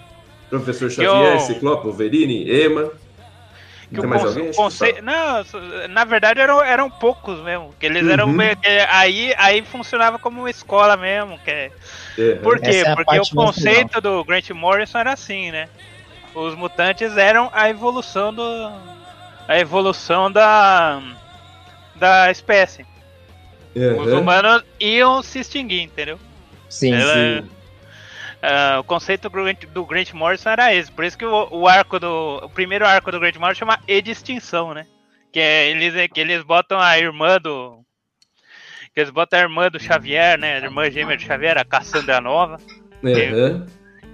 Professor 0.48 0.90
Xavier, 0.90 1.34
eu- 1.34 1.40
Ciclope, 1.40 1.84
Wolverine, 1.84 2.50
Emma. 2.50 2.90
Que 3.88 3.94
Tem 3.96 4.04
o 4.04 4.08
mais 4.08 4.22
conce- 4.22 4.40
que 4.42 4.56
conceito. 4.56 5.02
Não, 5.02 5.44
na 5.90 6.04
verdade 6.04 6.40
eram, 6.40 6.60
eram 6.62 6.90
poucos 6.90 7.40
mesmo. 7.40 7.72
Que 7.78 7.86
eles 7.86 8.06
eram 8.08 8.26
Uhum. 8.26 8.32
meio 8.32 8.56
que. 8.56 8.68
Aí, 8.90 9.32
aí 9.38 9.62
funcionava 9.62 10.18
como 10.18 10.40
uma 10.40 10.50
escola 10.50 10.96
mesmo. 10.96 11.38
Que 11.38 11.50
é-. 11.50 11.70
Aham. 12.18 12.42
Por 12.42 12.58
quê? 12.60 12.82
É 12.84 12.94
Porque 12.96 13.18
o 13.20 13.26
conceito 13.34 14.00
do 14.00 14.24
Grant 14.24 14.50
Morrison 14.50 14.98
era 14.98 15.12
assim, 15.12 15.52
né? 15.52 15.68
Os 16.34 16.54
mutantes 16.56 17.16
eram 17.16 17.48
a 17.52 17.70
evolução 17.70 18.34
do. 18.34 18.72
A 19.46 19.58
evolução 19.58 20.30
da. 20.32 21.00
Da 21.94 22.30
espécie. 22.30 22.84
Os 23.74 24.08
Aham. 24.08 24.20
humanos 24.20 24.62
iam 24.80 25.22
se 25.22 25.38
extinguir, 25.38 25.82
entendeu? 25.82 26.18
Sim, 26.68 26.92
Ela- 26.94 27.14
Sim. 27.42 27.48
Ah, 28.48 28.78
o 28.78 28.84
conceito 28.84 29.22
do 29.22 29.30
Grant, 29.30 29.64
do 29.74 29.84
Grant 29.84 30.12
Morrison 30.12 30.50
era 30.50 30.72
esse. 30.72 30.92
Por 30.92 31.04
isso 31.04 31.18
que 31.18 31.26
o, 31.26 31.48
o 31.50 31.66
arco 31.66 31.98
do. 31.98 32.38
O 32.44 32.48
primeiro 32.48 32.86
arco 32.86 33.10
do 33.10 33.18
Grant 33.18 33.34
Morrison 33.34 33.58
chama 33.58 33.80
E 33.88 34.00
de 34.00 34.12
Extinção, 34.12 34.72
né? 34.72 34.86
Que 35.32 35.40
é 35.40 35.68
eles, 35.68 36.08
que 36.12 36.20
eles 36.20 36.44
botam 36.44 36.78
a 36.78 36.96
irmã 36.96 37.40
do. 37.40 37.80
Que 38.94 39.00
eles 39.00 39.10
botam 39.10 39.40
a 39.40 39.42
irmã 39.42 39.68
do 39.68 39.80
Xavier, 39.80 40.38
né? 40.38 40.58
A 40.58 40.60
irmã 40.60 40.88
gêmea 40.88 41.16
do 41.16 41.22
Xavier, 41.22 41.58
a 41.58 41.64
Cassandra 41.64 42.20
Nova. 42.20 42.58
Aham. 43.04 43.66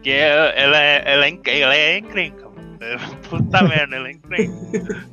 Que 0.03 0.11
é, 0.11 0.29
ela, 0.31 0.47
é, 0.49 0.63
ela, 0.63 0.83
é, 0.83 1.03
ela 1.05 1.77
é 1.77 1.99
encrenca. 1.99 2.49
mano. 2.49 2.79
Puta 3.29 3.63
merda, 3.69 3.97
ela 3.97 4.09
é 4.09 4.13
encrenca. 4.13 5.07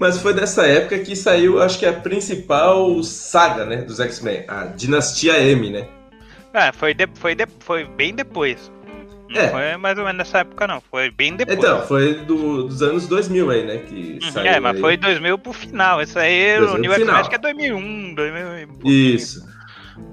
Mas 0.00 0.16
foi 0.16 0.32
nessa 0.32 0.66
época 0.66 0.98
que 1.00 1.14
saiu, 1.14 1.60
acho 1.60 1.78
que 1.78 1.84
a 1.84 1.92
principal 1.92 3.02
saga, 3.02 3.66
né, 3.66 3.82
dos 3.82 4.00
X-Men, 4.00 4.44
a 4.48 4.64
Dinastia 4.64 5.38
M, 5.38 5.70
né? 5.70 5.97
Ah, 6.54 6.72
foi, 6.72 6.94
de, 6.94 7.06
foi, 7.14 7.34
de, 7.34 7.46
foi 7.60 7.84
bem 7.84 8.14
depois. 8.14 8.70
Não 9.28 9.40
É. 9.40 9.48
foi 9.48 9.76
mais 9.76 9.98
ou 9.98 10.04
menos 10.04 10.18
nessa 10.18 10.38
época, 10.38 10.66
não. 10.66 10.80
Foi 10.80 11.10
bem 11.10 11.36
depois. 11.36 11.58
Então, 11.58 11.82
foi 11.82 12.14
do- 12.24 12.64
dos 12.64 12.82
anos 12.82 13.06
2000 13.06 13.50
aí, 13.50 13.64
né, 13.64 13.78
que 13.78 14.18
Uhum, 14.22 14.30
saiu 14.30 14.46
é, 14.48 14.60
mas 14.60 14.74
aí. 14.74 14.80
foi 14.80 14.96
2000 14.96 15.38
pro 15.38 15.52
final. 15.52 16.00
Isso 16.02 16.18
aí, 16.18 16.56
2000 16.58 16.74
o 16.74 16.78
New 16.78 17.28
que 17.28 17.34
é 17.34 17.38
2001, 17.38 18.14
2000 18.14 18.58
e 18.58 18.66
pouquinho. 18.66 19.14
Isso. 19.14 19.46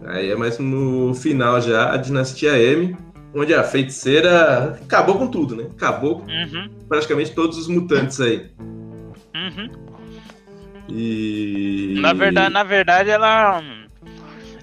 Aí 0.07 0.29
é 0.31 0.35
mais 0.35 0.59
no 0.59 1.13
final 1.15 1.61
já, 1.61 1.93
a 1.93 1.97
Dinastia 1.97 2.57
M, 2.59 2.95
onde 3.33 3.53
a 3.53 3.63
feiticeira 3.63 4.77
acabou 4.83 5.17
com 5.17 5.27
tudo, 5.27 5.55
né? 5.55 5.67
Acabou 5.75 6.19
com 6.21 6.31
Uhum, 6.31 6.69
praticamente 6.89 7.33
todos 7.33 7.57
os 7.57 7.67
mutantes 7.67 8.19
aí. 8.19 8.51
uhum. 9.33 9.69
E... 10.89 11.95
Na 12.01 12.13
verdade, 12.13 12.53
na 12.53 12.63
verdade, 12.63 13.09
ela, 13.09 13.61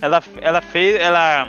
ela, 0.00 0.22
ela 0.40 0.60
fez, 0.60 0.96
ela 1.00 1.48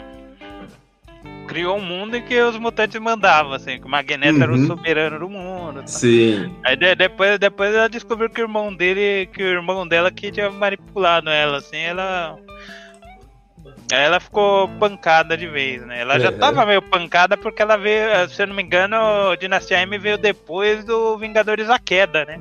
criou 1.47 1.77
um 1.77 1.81
mundo 1.81 2.15
em 2.17 2.21
que 2.21 2.39
os 2.41 2.57
mutantes 2.57 2.99
mandavam, 2.99 3.53
assim, 3.53 3.79
que 3.79 3.85
o 3.85 3.89
Magneto 3.89 4.41
era 4.41 4.51
o 4.51 4.55
Uhum. 4.55 4.67
soberano 4.67 5.19
do 5.19 5.29
mundo. 5.29 5.81
tá? 5.81 5.87
Sim. 5.87 6.53
Aí 6.63 6.75
de- 6.75 6.95
depois, 6.95 7.37
depois 7.39 7.73
ela 7.73 7.87
descobriu 7.89 8.29
que 8.29 8.41
o 8.41 8.45
irmão 8.45 8.73
dele, 8.73 9.27
que 9.33 9.43
o 9.43 9.47
irmão 9.47 9.87
dela 9.87 10.09
que 10.11 10.31
tinha 10.31 10.49
manipulado 10.49 11.29
ela, 11.29 11.57
assim, 11.57 11.77
ela. 11.77 12.37
Aí 13.91 13.99
ela 14.05 14.19
ficou 14.19 14.67
pancada 14.79 15.37
de 15.37 15.47
vez, 15.47 15.85
né? 15.85 16.01
Ela 16.01 16.19
já 16.19 16.31
Uhum. 16.31 16.37
tava 16.39 16.65
meio 16.65 16.81
pancada 16.81 17.37
porque 17.37 17.61
ela 17.61 17.77
veio, 17.77 18.27
se 18.29 18.41
eu 18.41 18.47
não 18.47 18.55
me 18.55 18.63
engano, 18.63 18.95
o 19.31 19.35
Dinastia 19.35 19.81
M 19.81 19.97
veio 19.97 20.17
depois 20.17 20.83
do 20.83 21.17
Vingadores 21.17 21.69
a 21.69 21.77
Queda, 21.77 22.25
né? 22.25 22.39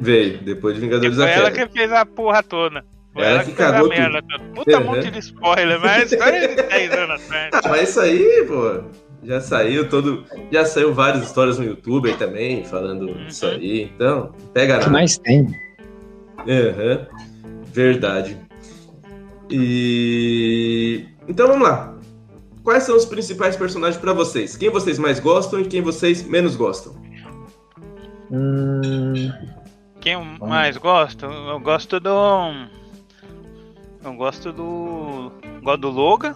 Veio, 0.00 0.38
depois 0.38 0.74
de 0.74 0.80
Vingadores 0.82 1.16
foi 1.16 1.24
da 1.26 1.30
ela 1.30 1.50
Queda. 1.50 1.66
que 1.66 1.72
fez 1.72 1.92
a 1.92 2.04
porra 2.06 2.42
toda. 2.42 2.84
Foi 3.14 3.22
Ela 3.22 3.30
ela 3.36 3.44
que 3.44 3.52
cagou 3.52 3.88
merda 3.88 4.20
toda. 4.22 4.44
Puta 4.54 4.78
Uhum. 4.78 4.84
monte 4.86 5.10
de 5.10 5.18
spoiler, 5.20 5.80
mas 5.80 6.10
foi 6.10 6.54
10 6.56 6.92
anos 6.92 7.22
atrás. 7.22 7.50
Ah, 7.54 7.60
mas 7.70 7.88
isso 7.88 8.00
aí, 8.00 8.44
pô, 8.46 8.82
já 9.22 9.40
saiu 9.40 9.88
todo. 9.88 10.26
Já 10.50 10.64
saiu 10.66 10.92
várias 10.92 11.24
histórias 11.24 11.58
no 11.58 11.64
YouTube 11.64 12.10
aí 12.10 12.16
também, 12.16 12.64
falando 12.64 13.06
Uhum. 13.08 13.26
disso 13.26 13.46
aí. 13.46 13.84
Então, 13.94 14.32
pega 14.52 14.74
O 14.74 14.78
que 14.78 14.84
nada. 14.86 14.90
mais 14.92 15.16
tem? 15.18 15.46
Aham, 16.40 17.06
Verdade. 17.72 18.36
E. 19.50 21.06
Então 21.28 21.46
vamos 21.48 21.68
lá. 21.68 21.94
Quais 22.62 22.82
são 22.84 22.96
os 22.96 23.04
principais 23.04 23.56
personagens 23.56 24.00
pra 24.00 24.12
vocês? 24.12 24.56
Quem 24.56 24.70
vocês 24.70 24.98
mais 24.98 25.20
gostam 25.20 25.60
e 25.60 25.64
quem 25.66 25.82
vocês 25.82 26.22
menos 26.26 26.56
gostam? 26.56 26.94
Hum, 28.30 29.30
Quem 30.00 30.14
eu 30.14 30.24
mais 30.24 30.76
gosto? 30.76 31.26
Eu 31.26 31.60
gosto 31.60 32.00
do. 32.00 32.10
Eu 34.04 34.14
gosto 34.14 34.52
do. 34.52 35.32
Gosto 35.62 35.80
do 35.80 35.90
Logan. 35.90 36.34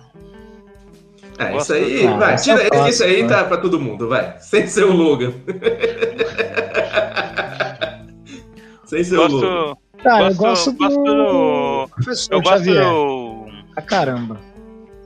Ah, 1.38 1.50
Gosto 1.52 1.74
isso 1.76 1.84
aí, 1.84 2.06
do- 2.06 2.18
vai, 2.18 2.34
Ah, 2.34 2.36
tira 2.36 2.62
esse 2.62 2.74
é 2.74 2.82
o 2.82 2.86
esse 2.88 3.04
aí, 3.04 3.16
clássico, 3.18 3.42
tá 3.42 3.48
pra 3.48 3.56
todo 3.58 3.78
mundo, 3.78 4.08
vai. 4.08 4.36
Sem 4.40 4.66
ser 4.66 4.84
o 4.84 4.92
Logan. 4.92 5.32
Sem 8.84 9.04
ser 9.04 9.18
o 9.18 9.26
Logan. 9.28 9.46
Gosto. 9.48 9.78
Cara, 10.02 10.30
eu 10.30 10.34
Gosto- 10.34 10.38
gosto 10.38 10.72
do 10.72 10.78
gosto 10.78 11.02
do- 11.04 11.88
professor 11.94 12.32
Eu 12.34 12.40
gosto 12.40 12.58
Xavier. 12.64 12.84
do. 12.84 13.46
Ah, 13.76 13.82
caramba. 13.82 14.40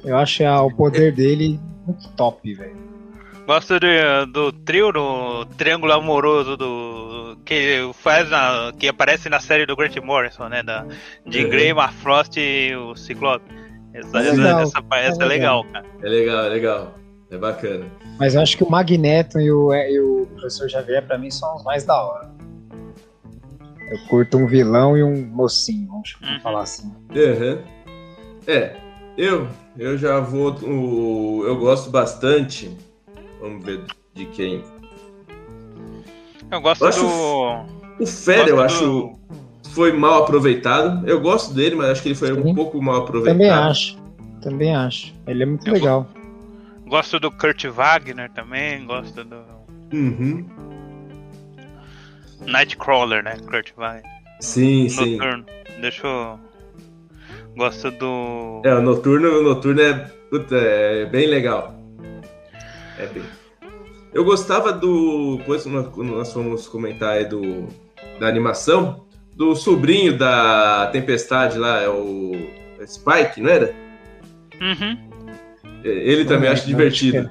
Eu 0.05 0.17
acho 0.17 0.45
ah, 0.45 0.63
o 0.63 0.75
poder 0.75 1.13
dele 1.15 1.59
muito 1.87 2.09
top, 2.11 2.55
velho. 2.55 2.77
Gosto 3.47 3.79
de- 3.81 4.27
do 4.33 4.53
trio, 4.53 4.93
do 4.93 5.45
triângulo 5.57 5.93
amoroso 5.93 6.57
do. 6.57 7.37
Que 7.45 7.91
faz 7.95 8.31
na, 8.31 8.73
que 8.79 8.87
aparece 8.89 9.29
na 9.29 9.41
série 9.41 9.67
do 9.67 9.75
Grant 9.75 9.97
Morrison, 9.97 10.49
né? 10.49 10.63
Da, 10.63 10.87
de 11.27 11.43
Uhum. 11.45 11.51
Grey, 11.51 11.73
Frost 12.01 12.37
e 12.37 12.75
o 12.77 12.95
Ciclope. 12.95 13.45
Essa, 13.93 14.19
É 14.19 14.29
essa, 14.29 14.37
legal, 14.41 14.61
essa, 14.61 14.83
essa 14.93 15.23
é 15.23 15.25
é 15.25 15.29
legal, 15.29 15.65
cara. 15.73 15.85
É 16.03 16.09
legal, 16.09 16.45
é 16.45 16.49
legal. 16.49 16.95
É 17.31 17.37
bacana. 17.37 17.87
Mas 18.19 18.35
eu 18.35 18.43
acho 18.43 18.57
que 18.57 18.63
o 18.63 18.71
Magneto 18.71 19.41
e 19.41 19.51
o, 19.51 19.75
e 19.75 19.99
o 20.01 20.27
professor 20.35 20.69
Xavier, 20.71 21.05
pra 21.05 21.19
mim, 21.19 21.31
são 21.31 21.57
os 21.57 21.65
mais 21.65 21.85
da 21.85 22.01
hora. 22.01 22.31
Eu 23.91 23.99
curto 24.09 24.37
um 24.39 24.47
vilão 24.47 24.97
e 24.97 25.03
um 25.03 25.27
mocinho, 25.27 25.89
vamos 25.89 26.15
Uhum. 26.23 26.41
falar 26.41 26.63
assim. 26.63 26.95
Aham. 27.11 27.59
É, 28.47 28.77
eu, 29.19 29.49
eu 29.79 29.99
já 29.99 30.21
vou. 30.21 30.53
O, 30.63 31.45
eu 31.47 31.57
gosto 31.57 31.91
bastante. 31.91 32.71
Vamos 33.43 33.65
ver 33.65 33.81
de 34.15 34.25
quem. 34.27 34.63
Eu 36.51 36.61
gosto 36.61 36.83
Eu 36.83 36.89
acho 36.89 37.01
do. 37.01 38.03
O 38.03 38.07
Fera, 38.07 38.49
eu 38.49 38.61
acho, 38.61 38.85
do- 38.85 39.19
foi 39.71 39.93
mal 39.93 40.23
aproveitado. 40.23 41.07
Eu 41.09 41.21
gosto 41.21 41.53
dele, 41.53 41.75
mas 41.75 41.91
acho 41.91 42.03
que 42.03 42.09
ele 42.09 42.15
foi 42.15 42.33
um 42.33 42.43
Sim. 42.43 42.55
pouco 42.55 42.81
mal 42.81 43.03
aproveitado. 43.03 43.35
Também 43.39 43.51
acho. 43.51 43.99
Também 44.41 44.75
acho. 44.75 45.15
Ele 45.27 45.43
é 45.43 45.47
muito 45.47 45.67
Eu 45.67 45.75
legal. 45.75 46.09
Gosto 46.87 47.19
do 47.21 47.31
Kurt 47.31 47.65
Wagner 47.67 48.31
também. 48.33 48.85
Gosto 48.87 49.25
do. 49.25 49.37
Uhum. 49.93 50.47
Nightcrawler, 52.47 53.23
né? 53.23 53.37
Kurt 53.49 53.73
Wagner. 53.77 54.03
Sim, 54.41 54.89
sim. 54.89 55.17
Noturno. 55.17 55.45
Deixa 55.81 56.07
eu. 56.07 56.39
Gosto 57.57 57.91
do. 57.93 58.63
É, 58.65 58.75
o 58.75 58.83
Noturno, 58.83 59.29
o 59.41 59.43
Noturno 59.43 59.81
é, 59.81 59.93
puta, 60.31 60.57
é 60.57 61.07
bem 61.07 61.27
legal. 61.27 61.75
É 63.03 63.07
bem. 63.07 63.25
Eu 64.15 64.25
gostava 64.25 64.73
do. 64.73 65.41
Quando 65.93 66.11
nós 66.11 66.33
fomos 66.33 66.69
comentar 66.69 67.15
aí 67.15 67.25
do, 67.25 67.67
da 68.21 68.29
animação, 68.29 69.05
do 69.35 69.57
sobrinho 69.57 70.17
da 70.17 70.89
Tempestade 70.93 71.59
lá, 71.59 71.81
é 71.81 71.89
o 71.89 72.33
Spike, 72.87 73.41
não 73.41 73.51
era? 73.51 73.75
Uhum. 74.61 74.99
Ele 75.83 76.25
também 76.25 76.49
acho 76.51 76.67
divertido. 76.67 77.29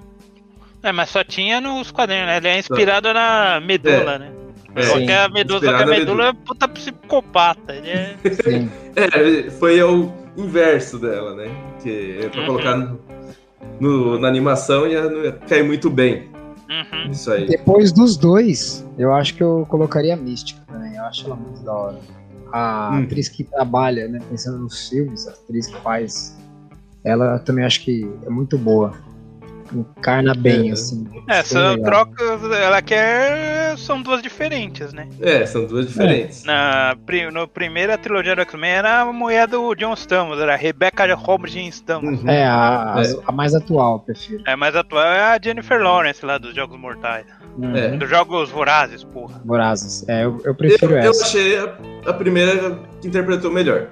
É, 0.83 0.91
mas 0.91 1.09
só 1.09 1.23
tinha 1.23 1.61
nos 1.61 1.91
quadrinhos, 1.91 2.25
né? 2.25 2.37
Ele 2.37 2.47
é 2.47 2.59
inspirado 2.59 3.13
na 3.13 3.61
medula, 3.63 4.17
né? 4.17 4.31
É, 4.75 4.81
só 4.83 4.97
que 4.97 5.11
a 5.11 5.29
medula, 5.29 5.59
só 5.61 5.77
que 5.77 5.83
a 5.83 5.85
medula 5.85 6.27
é 6.29 6.33
puta 6.33 6.67
psicopata. 6.67 7.75
Ele 7.75 7.89
é. 7.89 8.15
Sim. 8.43 8.69
É, 8.93 9.49
foi 9.51 9.81
o 9.81 10.11
inverso 10.35 10.99
dela, 10.99 11.33
né? 11.33 11.49
Que 11.81 12.19
é 12.23 12.27
pra 12.27 12.41
Uhum. 12.41 12.47
colocar 12.47 12.75
no, 12.75 12.99
no- 13.79 14.19
na 14.19 14.27
animação 14.27 14.87
ia, 14.87 15.01
ia 15.23 15.31
cair 15.33 15.63
muito 15.63 15.89
bem. 15.89 16.29
Uhum. 16.69 17.11
Isso 17.11 17.31
aí. 17.31 17.47
Depois 17.47 17.91
dos 17.91 18.15
dois, 18.15 18.85
eu 18.97 19.13
acho 19.13 19.33
que 19.35 19.43
eu 19.43 19.65
colocaria 19.69 20.13
a 20.13 20.17
Mística 20.17 20.61
também. 20.71 20.95
Eu 20.95 21.03
acho 21.03 21.25
ela 21.25 21.35
muito 21.35 21.61
da 21.63 21.73
hora. 21.73 21.99
A 22.51 22.91
Hum. 22.93 23.03
atriz 23.03 23.27
que 23.29 23.43
trabalha, 23.43 24.07
né? 24.07 24.19
Pensando 24.29 24.57
nos 24.59 24.87
filmes, 24.89 25.27
a 25.27 25.31
atriz 25.31 25.67
que 25.67 25.77
faz. 25.81 26.37
Ela 27.03 27.39
também 27.39 27.65
acho 27.65 27.81
que 27.83 28.09
é 28.25 28.29
muito 28.29 28.57
boa. 28.57 28.93
Encarna 29.73 30.33
bem, 30.33 30.69
É. 30.69 30.73
assim. 30.73 31.07
É, 31.27 31.43
são 31.43 31.71
legal. 31.75 31.85
trocas. 31.85 32.43
Ela 32.51 32.81
quer. 32.81 33.77
São 33.77 34.01
duas 34.01 34.21
diferentes, 34.21 34.91
né? 34.93 35.07
É, 35.21 35.45
são 35.45 35.65
duas 35.65 35.87
diferentes. 35.87 36.43
Na 36.43 36.95
pri- 37.05 37.31
no 37.31 37.47
primeira 37.47 37.97
trilogia 37.97 38.35
do 38.35 38.41
X-Men 38.41 38.69
era 38.71 39.01
a 39.01 39.13
mulher 39.13 39.47
do 39.47 39.73
John 39.75 39.93
Stamos, 39.93 40.39
era 40.39 40.53
a 40.53 40.57
Rebecca 40.57 41.13
Robertson 41.15 41.59
Stamos. 41.69 42.21
Uhum. 42.21 42.29
É, 42.29 42.43
a, 42.45 42.95
a- 42.95 43.01
É. 43.01 43.15
a 43.27 43.31
mais 43.31 43.55
atual, 43.55 43.93
eu 43.95 43.99
prefiro. 43.99 44.43
É, 44.45 44.51
a 44.53 44.55
atual 44.79 45.03
é 45.05 45.21
a 45.35 45.39
Jennifer 45.41 45.81
Lawrence 45.81 46.25
lá 46.25 46.37
dos 46.37 46.53
Jogos 46.53 46.77
Mortais. 46.79 47.25
Uhum. 47.57 47.75
É. 47.75 47.89
Dos 47.97 48.09
Jogos 48.09 48.49
Vorazes, 48.49 49.03
porra. 49.03 49.41
Vorazes. 49.45 50.07
É, 50.07 50.23
eu, 50.25 50.37
eu 50.39 50.41
Eu, 50.45 50.55
prefiro 50.55 50.93
eu 50.93 50.97
essa. 51.11 51.23
achei 51.23 51.57
a, 51.57 51.75
a 52.07 52.13
primeira 52.13 52.79
que 53.01 53.07
interpretou 53.07 53.51
melhor. 53.51 53.87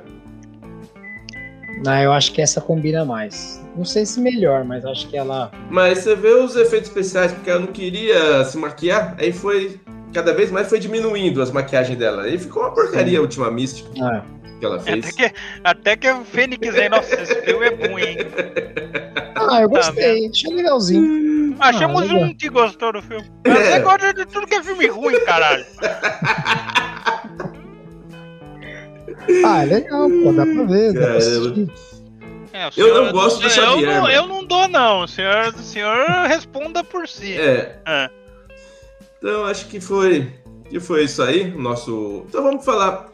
Não, 1.85 1.97
eu 2.01 2.11
acho 2.11 2.33
que 2.33 2.41
essa 2.41 2.59
combina 2.59 3.05
mais. 3.05 3.63
Não 3.79 3.85
sei 3.85 4.05
se 4.05 4.19
melhor, 4.19 4.65
mas 4.65 4.83
acho 4.85 5.07
que 5.07 5.15
ela. 5.15 5.49
Mas 5.69 5.99
você 5.99 6.13
vê 6.13 6.33
os 6.33 6.53
efeitos 6.57 6.89
especiais, 6.89 7.31
porque 7.31 7.49
ela 7.49 7.61
não 7.61 7.67
queria 7.67 8.43
se 8.43 8.57
maquiar, 8.57 9.15
aí 9.17 9.31
foi. 9.31 9.79
Cada 10.13 10.33
vez 10.33 10.51
mais 10.51 10.67
foi 10.67 10.79
diminuindo 10.79 11.41
as 11.41 11.49
maquiagens 11.49 11.97
dela. 11.97 12.23
Aí 12.23 12.37
ficou 12.37 12.63
uma 12.63 12.73
porcaria 12.73 13.19
a 13.19 13.21
última 13.21 13.49
Mística 13.49 13.89
Ah, 14.01 14.21
que 14.59 14.65
ela 14.65 14.75
Até 14.75 14.91
fez. 14.91 15.11
que, 15.15 15.31
até 15.63 15.95
que 15.95 16.11
o 16.11 16.25
Fênix 16.25 16.75
aí, 16.75 16.89
nossa, 16.89 17.21
esse 17.21 17.35
filme 17.41 17.65
é 17.67 17.71
bom, 17.87 17.97
hein? 17.97 18.17
ah 19.35 19.61
eu 19.61 19.69
Tá 19.69 19.77
gostei. 19.77 20.27
Achei 20.27 20.53
legalzinho. 20.53 21.55
Achamos 21.57 22.01
legal. 22.01 22.17
um 22.21 22.33
que 22.35 22.49
gostou 22.49 22.91
do 22.91 23.01
filme. 23.01 23.31
É. 23.45 23.49
Você 23.53 23.79
gosta 23.79 24.13
de 24.13 24.25
tudo 24.25 24.45
que 24.45 24.55
é 24.55 24.61
filme 24.63 24.87
ruim, 24.87 25.17
caralho. 25.23 25.65
Ah, 29.45 29.61
é 29.63 29.65
legal, 29.65 30.09
pô. 30.09 30.33
Dá 30.33 30.45
pra 30.45 30.63
ver. 30.63 30.93
Dá 30.93 30.99
pra. 31.07 31.98
É, 32.51 32.67
o 32.67 32.71
Eu 32.75 33.03
não 33.03 33.12
gosto 33.12 33.39
do 33.39 33.45
eu 33.45 33.49
Xavier, 33.49 33.93
não, 33.93 34.01
mano. 34.01 34.13
eu 34.13 34.27
não 34.27 34.43
dou, 34.43 34.67
não. 34.67 35.03
O 35.03 35.07
senhor, 35.07 35.47
o 35.53 35.59
senhor 35.59 36.07
responda 36.27 36.83
por 36.83 37.07
si. 37.07 37.33
É. 37.38 37.79
É. 37.85 38.09
Então 39.17 39.45
acho 39.45 39.67
que 39.67 39.79
foi. 39.79 40.31
Que 40.69 40.79
foi 40.79 41.03
isso 41.03 41.21
aí. 41.21 41.51
o 41.51 41.62
Nosso. 41.62 42.25
Então 42.27 42.43
vamos 42.43 42.65
falar. 42.65 43.09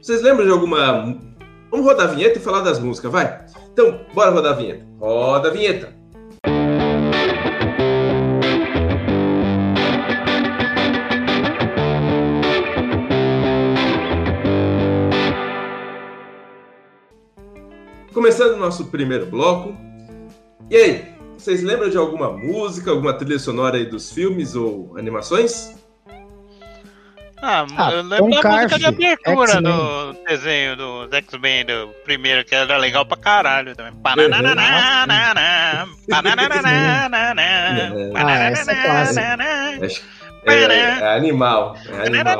Vocês 0.00 0.22
lembram 0.22 0.46
de 0.46 0.52
alguma. 0.52 1.16
Vamos 1.70 1.84
rodar 1.86 2.08
a 2.08 2.12
vinheta 2.14 2.38
e 2.38 2.42
falar 2.42 2.60
das 2.60 2.78
músicas, 2.78 3.12
vai? 3.12 3.44
Então, 3.72 4.00
bora 4.14 4.30
rodar 4.30 4.52
a 4.52 4.56
vinheta. 4.56 4.86
Roda 4.98 5.48
a 5.48 5.52
vinheta. 5.52 5.94
Começando 18.28 18.56
o 18.56 18.58
nosso 18.58 18.84
primeiro 18.88 19.24
bloco. 19.24 19.74
E 20.70 20.76
aí, 20.76 21.14
vocês 21.38 21.62
lembram 21.62 21.88
de 21.88 21.96
alguma 21.96 22.30
música, 22.30 22.90
alguma 22.90 23.14
trilha 23.14 23.38
sonora 23.38 23.78
aí 23.78 23.86
dos 23.86 24.12
filmes 24.12 24.54
ou 24.54 24.94
animações? 24.98 25.74
Ah, 27.40 27.64
Ah, 27.78 27.92
eu 27.92 28.02
lembro 28.02 28.18
Tom 28.18 28.42
da 28.42 28.50
música 28.50 28.68
Carf, 28.68 28.78
de 28.78 28.84
abertura 28.84 29.62
do 29.62 30.12
desenho 30.26 30.76
do 30.76 31.08
X-Men, 31.10 31.64
do 31.64 31.88
primeiro, 32.04 32.44
que 32.44 32.54
era 32.54 32.76
legal 32.76 33.06
pra 33.06 33.16
caralho 33.16 33.74
também. 33.74 33.94
Ah, 38.14 38.34
é 38.34 38.52
é, 40.44 41.00
é 41.00 41.16
animal. 41.16 41.76
É 41.86 42.06
animal. 42.08 42.36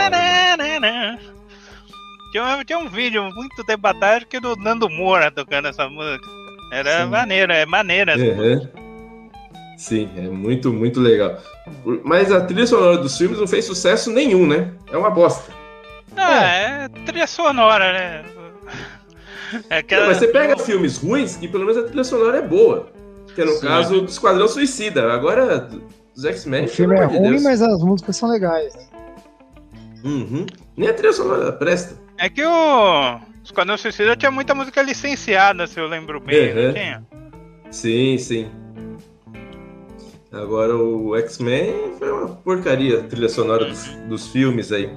Tinha, 2.32 2.44
um- 2.44 2.64
tinha 2.64 2.78
um 2.78 2.88
vídeo 2.88 3.22
muito 3.34 3.64
tempo 3.64 3.86
atrás 3.86 4.24
que 4.24 4.38
do 4.40 4.54
Nando 4.56 4.88
Moura 4.88 5.30
tocando 5.30 5.68
essa 5.68 5.88
música. 5.88 6.26
Era 6.72 7.04
Sim. 7.04 7.10
maneiro, 7.10 7.52
é 7.52 7.64
maneira. 7.66 8.12
essa 8.12 8.34
música. 8.34 8.70
Uhum. 8.74 8.88
Sim, 9.78 10.10
é 10.16 10.22
muito, 10.22 10.72
muito 10.72 11.00
legal. 11.00 11.38
Mas 12.04 12.32
a 12.32 12.40
trilha 12.40 12.66
sonora 12.66 12.98
dos 12.98 13.16
filmes 13.16 13.38
não 13.38 13.46
fez 13.46 13.64
sucesso 13.64 14.10
nenhum, 14.10 14.46
né? 14.46 14.72
É 14.92 14.96
uma 14.96 15.10
bosta. 15.10 15.52
Ah, 16.16 16.44
é 16.44 16.88
trilha 17.06 17.26
sonora, 17.26 17.92
né? 17.92 18.24
É 19.70 19.78
aquela... 19.78 20.02
Não, 20.02 20.08
mas 20.08 20.18
você 20.18 20.28
pega 20.28 20.58
filmes 20.58 20.98
ruins 20.98 21.36
que 21.36 21.46
pelo 21.48 21.64
menos 21.64 21.82
a 21.82 21.86
trilha 21.86 22.04
sonora 22.04 22.38
é 22.38 22.42
boa. 22.42 22.88
Que 23.34 23.42
é 23.42 23.44
no 23.44 23.52
Sim. 23.52 23.66
caso 23.66 24.00
do 24.00 24.06
Esquadrão 24.10 24.48
Suicida. 24.48 25.12
Agora, 25.12 25.68
dos 26.14 26.24
X-Men. 26.24 26.64
O 26.64 26.68
filme 26.68 26.96
é 26.98 27.06
de 27.06 27.16
ruim, 27.16 27.30
Deus. 27.30 27.42
mas 27.44 27.62
as 27.62 27.80
músicas 27.80 28.16
são 28.16 28.28
legais. 28.30 28.74
Uhum. 30.04 30.44
Nem 30.76 30.88
a 30.88 30.92
trilha 30.94 31.12
sonora 31.12 31.52
presta. 31.52 31.94
É 32.18 32.28
que 32.28 32.44
o 32.44 33.20
Esquadrão 33.44 33.76
Suicida 33.78 34.16
tinha 34.16 34.30
muita 34.30 34.54
música 34.54 34.82
licenciada, 34.82 35.66
se 35.66 35.78
eu 35.80 35.86
lembro 35.86 36.20
bem. 36.20 36.50
Uhum. 36.52 36.62
Não 36.66 36.72
tinha? 36.74 37.02
Sim, 37.70 38.18
sim. 38.18 38.50
Agora 40.32 40.76
o 40.76 41.16
X-Men 41.16 41.94
foi 41.98 42.10
uma 42.12 42.28
porcaria 42.36 43.00
a 43.00 43.02
trilha 43.04 43.28
sonora 43.28 43.64
dos, 43.64 43.86
dos 44.08 44.26
filmes 44.28 44.70
aí. 44.72 44.90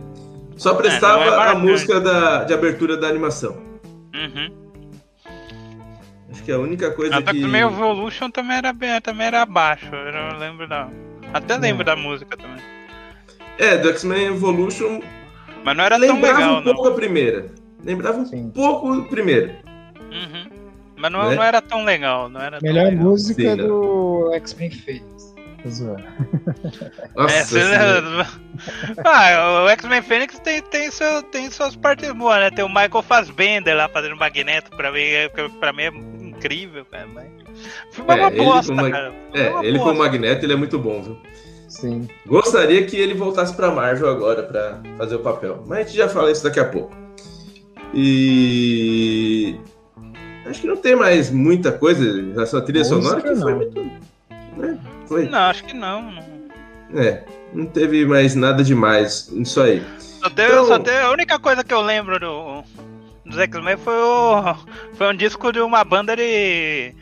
Só 0.57 0.73
prestava 0.75 1.23
É, 1.23 1.27
é 1.27 1.33
a 1.33 1.37
marcante. 1.37 1.61
música 1.65 1.99
da, 2.01 2.43
de 2.43 2.53
abertura 2.53 2.97
da 2.97 3.07
animação. 3.07 3.53
Uhum. 4.13 4.51
Acho 6.31 6.43
que 6.43 6.51
é 6.51 6.55
a 6.55 6.59
única 6.59 6.91
coisa 6.91 7.17
Até 7.17 7.31
que. 7.31 7.37
que 7.37 7.43
também 7.45 7.61
Evolution 7.61 8.29
também 8.29 8.57
era, 8.57 8.73
bem, 8.73 8.99
também 9.01 9.27
era 9.27 9.41
abaixo. 9.43 9.87
Eu 9.93 10.37
lembro 10.37 10.67
da. 10.67 10.89
Até 11.33 11.57
lembro 11.57 11.83
da 11.85 11.95
música 11.95 12.35
também. 12.35 12.59
É, 13.57 13.77
do 13.77 13.89
X-Men 13.89 14.27
Evolution 14.27 15.01
Mas 15.63 15.77
não 15.77 15.83
era 15.83 15.99
tão 15.99 16.07
lembrava 16.15 16.37
legal, 16.39 16.59
um 16.59 16.63
pouco 16.63 16.83
não. 16.83 16.91
a 16.91 16.95
primeira. 16.95 17.45
Lembrava 17.83 18.17
um 18.19 18.25
Sim. 18.25 18.51
pouco 18.53 18.91
o 18.93 19.05
primeiro. 19.05 19.51
Uhum. 20.11 20.49
Mas 20.95 21.11
não, 21.11 21.29
Né? 21.29 21.35
não 21.35 21.43
era 21.43 21.61
tão 21.61 21.83
legal. 21.83 22.29
Não 22.29 22.41
era 22.41 22.59
tão 22.59 22.67
Melhor 22.69 22.85
legal. 22.89 23.03
música 23.03 23.41
Sim, 23.41 23.47
né? 23.55 23.55
do 23.63 24.31
X-Men 24.35 24.71
Fênix. 24.71 25.31
Tô 25.63 25.69
zoando. 25.69 26.03
Nossa, 27.15 27.35
É, 27.35 27.43
senhora. 27.43 28.27
ah, 29.05 29.63
o 29.65 29.69
X-Men 29.69 30.01
Fênix 30.01 30.39
tem, 30.39 30.61
tem, 30.61 30.89
seu, 30.91 31.21
tem 31.23 31.49
suas 31.51 31.75
partes 31.75 32.11
boas, 32.13 32.39
né? 32.39 32.49
Tem 32.51 32.63
o 32.65 32.67
Michael 32.69 33.01
Fassbender 33.03 33.75
lá 33.75 33.87
fazendo 33.87 34.15
Magneto, 34.15 34.71
pra 34.75 34.91
mim, 34.91 35.01
é- 35.01 35.29
pra 35.59 35.71
mim 35.73 35.83
é 35.83 35.87
incrível, 36.25 36.83
cara. 36.85 37.07
Mas... 37.13 37.25
O 37.97 38.11
é, 38.11 38.15
É, 38.15 38.21
uma 38.21 38.27
ele 38.31 38.43
bosta, 38.43 38.73
Mag- 38.73 38.91
cara. 38.91 39.11
O 39.33 39.37
É, 39.37 39.49
uma 39.51 39.65
ele 39.65 39.77
como 39.79 39.93
bosta. 39.93 40.03
Magneto, 40.03 40.45
ele 40.45 40.53
é 40.53 40.55
muito 40.55 40.79
bom, 40.79 41.01
viu? 41.01 41.17
Sim. 41.81 42.07
Gostaria 42.27 42.85
que 42.85 42.95
ele 42.95 43.15
voltasse 43.15 43.55
pra 43.55 43.71
Marvel 43.71 44.07
agora 44.09 44.43
pra 44.43 44.79
fazer 44.97 45.15
o 45.15 45.19
papel. 45.19 45.63
Mas 45.67 45.79
a 45.79 45.81
gente 45.83 45.97
já 45.97 46.07
fala 46.07 46.31
isso 46.31 46.43
daqui 46.43 46.59
a 46.59 46.65
pouco. 46.65 46.95
E. 47.93 49.55
Acho 50.45 50.61
que 50.61 50.67
não 50.67 50.77
tem 50.77 50.95
mais 50.95 51.29
muita 51.31 51.71
coisa 51.71 52.03
em 52.03 52.33
relação 52.33 52.59
à 52.59 52.61
trilha 52.63 52.79
Música, 52.83 53.01
sonora 53.01 53.21
que 53.21 53.35
foi 53.35 53.51
não. 53.51 53.57
muito. 53.57 53.81
Né? 54.57 54.79
Foi. 55.07 55.29
Não, 55.29 55.39
acho 55.39 55.63
que 55.63 55.73
não. 55.73 56.01
não. 56.11 56.31
É, 57.01 57.23
não 57.53 57.65
teve 57.65 58.05
mais 58.05 58.35
nada 58.35 58.63
demais 58.63 59.29
nisso 59.31 59.61
aí. 59.61 59.81
Só 59.99 60.29
teve, 60.29 60.51
Então- 60.51 60.65
só 60.65 60.77
teve- 60.79 60.99
a 60.99 61.09
única 61.11 61.39
coisa 61.39 61.63
que 61.63 61.73
eu 61.73 61.81
lembro 61.81 62.19
do, 62.19 62.63
dos 63.25 63.37
X-Men 63.39 63.77
foi, 63.77 63.93
o, 63.95 64.55
foi 64.93 65.07
um 65.13 65.15
disco 65.15 65.51
de 65.51 65.59
uma 65.61 65.83
banda 65.83 66.15
de 66.15 66.93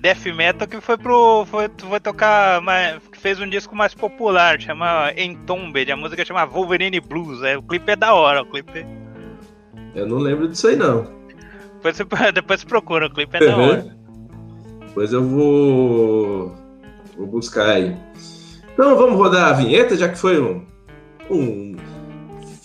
death 0.00 0.26
metal 0.36 0.68
que 0.68 0.80
foi 0.80 0.96
pro. 0.98 1.46
Foi, 1.46 1.70
foi 1.78 2.00
tocar. 2.00 2.60
Mais, 2.60 3.00
fez 3.20 3.38
um 3.38 3.48
disco 3.48 3.76
mais 3.76 3.94
popular, 3.94 4.60
chama 4.60 5.12
Entombed, 5.16 5.92
a 5.92 5.96
música 5.96 6.24
chama 6.24 6.44
Wolverine 6.46 7.00
Blues. 7.00 7.42
É, 7.42 7.56
o 7.56 7.62
clipe 7.62 7.92
é 7.92 7.96
da 7.96 8.14
hora, 8.14 8.42
o 8.42 8.46
clipe. 8.46 8.86
Eu 9.94 10.06
não 10.06 10.18
lembro 10.18 10.48
disso 10.48 10.68
aí, 10.68 10.76
não. 10.76 11.06
Depois 11.74 11.96
você, 11.96 12.04
depois 12.32 12.60
você 12.60 12.66
procura, 12.66 13.06
o 13.06 13.10
clipe 13.10 13.36
é 13.36 13.46
da 13.46 13.56
hora. 13.56 13.96
Depois 14.86 15.12
eu 15.12 15.22
vou. 15.22 16.54
Vou 17.16 17.26
buscar 17.26 17.70
aí. 17.70 17.96
Então 18.72 18.96
vamos 18.96 19.16
rodar 19.16 19.50
a 19.50 19.52
vinheta, 19.52 19.96
já 19.96 20.08
que 20.08 20.18
foi 20.18 20.40
um. 20.40 20.66
um 21.30 21.76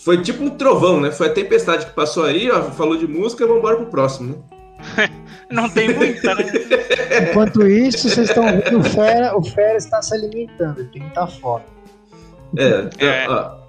foi 0.04 0.22
tipo 0.22 0.44
um 0.44 0.52
trovão, 0.52 1.02
né? 1.02 1.12
Foi 1.12 1.28
a 1.28 1.34
tempestade 1.34 1.88
que 1.88 1.94
passou 1.94 2.24
aí, 2.24 2.50
ó. 2.50 2.62
Falou 2.72 2.96
de 2.96 3.08
música, 3.08 3.46
vamos 3.46 3.60
embora 3.60 3.78
pro 3.78 3.88
próximo, 3.88 4.30
né? 4.30 4.55
Não 5.52 5.70
tem 5.70 5.94
muita, 5.94 6.34
né? 6.36 6.44
Enquanto 7.30 7.68
isso, 7.68 8.10
vocês 8.10 8.30
estão 8.30 8.46
vendo 8.46 8.80
o 8.80 8.84
Fera, 8.84 9.38
o 9.38 9.44
Fera 9.44 9.78
está 9.78 10.02
se 10.02 10.14
alimentando, 10.16 10.80
ele 10.80 10.90
tem 10.90 11.02
muita 11.04 11.28
fome. 11.28 11.64
É, 12.58 12.80
então, 12.80 13.08
É. 13.08 13.28
ó. 13.30 13.66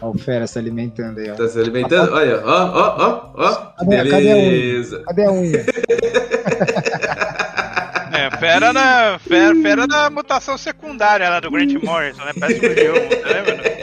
Ó, 0.00 0.10
o 0.10 0.18
Fera 0.18 0.46
se 0.46 0.58
alimentando 0.58 1.18
aí, 1.20 1.30
ó. 1.30 1.34
Tá 1.34 1.46
se 1.48 1.60
alimentando? 1.60 2.14
Olha, 2.14 2.40
ó, 2.42 2.50
ó, 2.50 2.96
ó, 2.98 3.30
ó. 3.34 3.54
Cadê- 3.78 3.96
cadê 4.10 4.30
a 4.30 4.34
unha? 4.36 4.50
Beleza. 4.50 5.02
Cadê 5.04 5.24
a 5.26 5.30
unha? 5.32 5.66
É, 8.10 8.30
fera 8.38 8.72
na, 8.72 9.18
fera, 9.20 9.54
fera 9.54 9.86
na 9.86 10.10
mutação 10.10 10.58
secundária 10.58 11.28
lá 11.28 11.38
do 11.40 11.50
Grant 11.50 11.72
Morrison, 11.82 12.24
né? 12.24 12.32
Parece 12.40 12.58
um 12.66 12.74
jogo, 12.74 13.16
tá 13.22 13.28
lembra? 13.28 13.78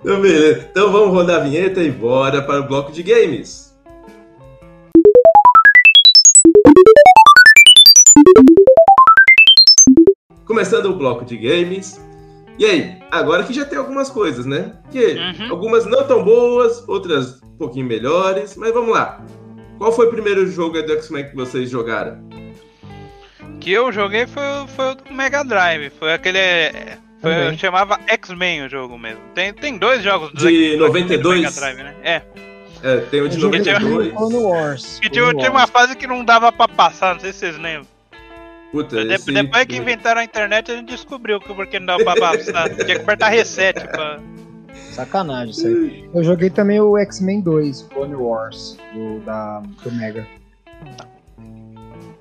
Então, 0.00 0.20
beleza. 0.20 0.68
Então 0.70 0.92
vamos 0.92 1.08
rodar 1.08 1.40
a 1.40 1.44
vinheta 1.44 1.80
e 1.82 1.90
bora 1.90 2.42
para 2.42 2.60
o 2.60 2.68
bloco 2.68 2.92
de 2.92 3.02
games. 3.02 3.65
Começando 10.56 10.86
o 10.86 10.94
bloco 10.96 11.22
de 11.22 11.36
games. 11.36 12.00
E 12.58 12.64
aí, 12.64 12.96
agora 13.10 13.44
que 13.44 13.52
já 13.52 13.66
tem 13.66 13.76
algumas 13.76 14.08
coisas, 14.08 14.46
né? 14.46 14.72
Que 14.90 15.12
Uhum. 15.12 15.50
algumas 15.50 15.84
não 15.84 16.02
tão 16.06 16.24
boas, 16.24 16.82
outras 16.88 17.42
um 17.42 17.58
pouquinho 17.58 17.84
melhores, 17.84 18.56
mas 18.56 18.72
vamos 18.72 18.94
lá. 18.94 19.22
Qual 19.76 19.92
foi 19.92 20.06
o 20.06 20.10
primeiro 20.10 20.46
jogo 20.46 20.80
do 20.82 20.92
X-Men 20.94 21.28
que 21.28 21.36
vocês 21.36 21.68
jogaram? 21.68 22.26
que 23.60 23.70
eu 23.70 23.92
joguei 23.92 24.26
foi, 24.26 24.42
o- 24.42 24.66
foi 24.68 24.92
o 24.92 24.94
do 24.94 25.12
Mega 25.12 25.42
Drive. 25.44 25.90
Foi 25.98 26.14
aquele. 26.14 26.38
Foi, 27.20 27.34
Também. 27.34 27.58
chamava 27.58 28.00
X-Men 28.06 28.64
o 28.64 28.68
jogo 28.70 28.96
mesmo. 28.98 29.20
Tem, 29.34 29.52
tem 29.52 29.76
dois 29.76 30.02
jogos 30.02 30.30
do 30.30 30.38
De 30.38 30.46
X-Men 30.48 30.78
92? 30.78 31.36
do 31.36 31.42
Mega 31.42 31.54
Drive, 31.60 31.76
né? 31.82 31.94
É. 32.02 32.22
É, 32.82 32.96
tem 33.10 33.20
o 33.20 33.28
de 33.28 33.34
Eu 33.36 33.40
joguei 33.42 33.60
também 33.60 33.74
92. 33.90 34.12
Clone 34.14 34.36
Wars. 34.36 34.98
Que 35.02 35.10
tinha, 35.10 35.34
tinha 35.34 35.50
uma 35.50 35.66
fase 35.66 35.94
que 35.96 36.06
não 36.06 36.24
dava 36.24 36.50
pra 36.50 36.66
passar, 36.66 37.12
não 37.14 37.20
sei 37.20 37.32
se 37.34 37.40
vocês 37.40 37.58
lembram. 37.58 37.94
Puta, 38.72 39.04
De- 39.04 39.14
esse- 39.14 39.32
Depois 39.32 39.64
que 39.64 39.76
inventaram 39.76 40.20
a 40.20 40.24
internet, 40.24 40.70
a 40.72 40.76
gente 40.76 40.88
descobriu 40.88 41.38
que 41.40 41.52
porque 41.54 41.78
não 41.78 41.86
dava 41.86 42.04
pra 42.04 42.14
passar. 42.32 42.68
Tinha 42.74 42.84
que 42.96 43.02
apertar 43.02 43.28
reset 43.28 43.86
pra. 43.88 44.18
Sacanagem 44.92 45.50
isso 45.50 45.66
aí. 45.66 46.08
Eu 46.14 46.24
joguei 46.24 46.50
também 46.50 46.80
o 46.80 46.96
X-Men 46.98 47.40
2, 47.40 47.82
Clone 47.92 48.14
Wars, 48.14 48.76
do, 48.94 49.20
da, 49.20 49.60
do 49.82 49.92
Mega. 49.92 50.26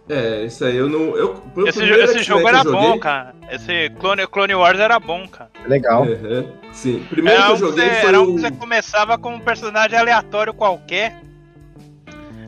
É, 0.08 0.46
isso 0.46 0.64
aí 0.64 0.76
eu 0.76 0.88
não. 0.88 1.16
Eu, 1.18 1.42
Esse, 1.68 1.80
primeiro 1.80 2.04
esse 2.04 2.22
jogo 2.22 2.42
que 2.44 2.48
era 2.48 2.58
joguei- 2.64 2.80
bom, 2.80 3.00
cara. 3.00 3.34
Esse 3.50 3.90
Clone, 4.00 4.28
Clone 4.28 4.54
Wars 4.54 4.80
era 4.80 5.00
bom, 5.00 5.28
cara. 5.28 5.50
Legal. 5.68 6.04
Aham, 6.04 6.46
Sim. 6.72 7.04
Primeiro 7.10 7.40
Era 7.42 7.48
que 7.48 7.52
eu 7.52 7.56
que, 7.56 7.60
joguei 7.62 7.90
você, 7.90 7.96
foi 8.02 8.10
era 8.10 8.22
o. 8.22 8.24
um 8.24 8.36
que 8.36 8.42
você 8.42 8.52
começava 8.52 9.18
com 9.18 9.30
um 9.34 9.40
personagem 9.40 9.98
aleatório 9.98 10.54
qualquer. 10.54 11.20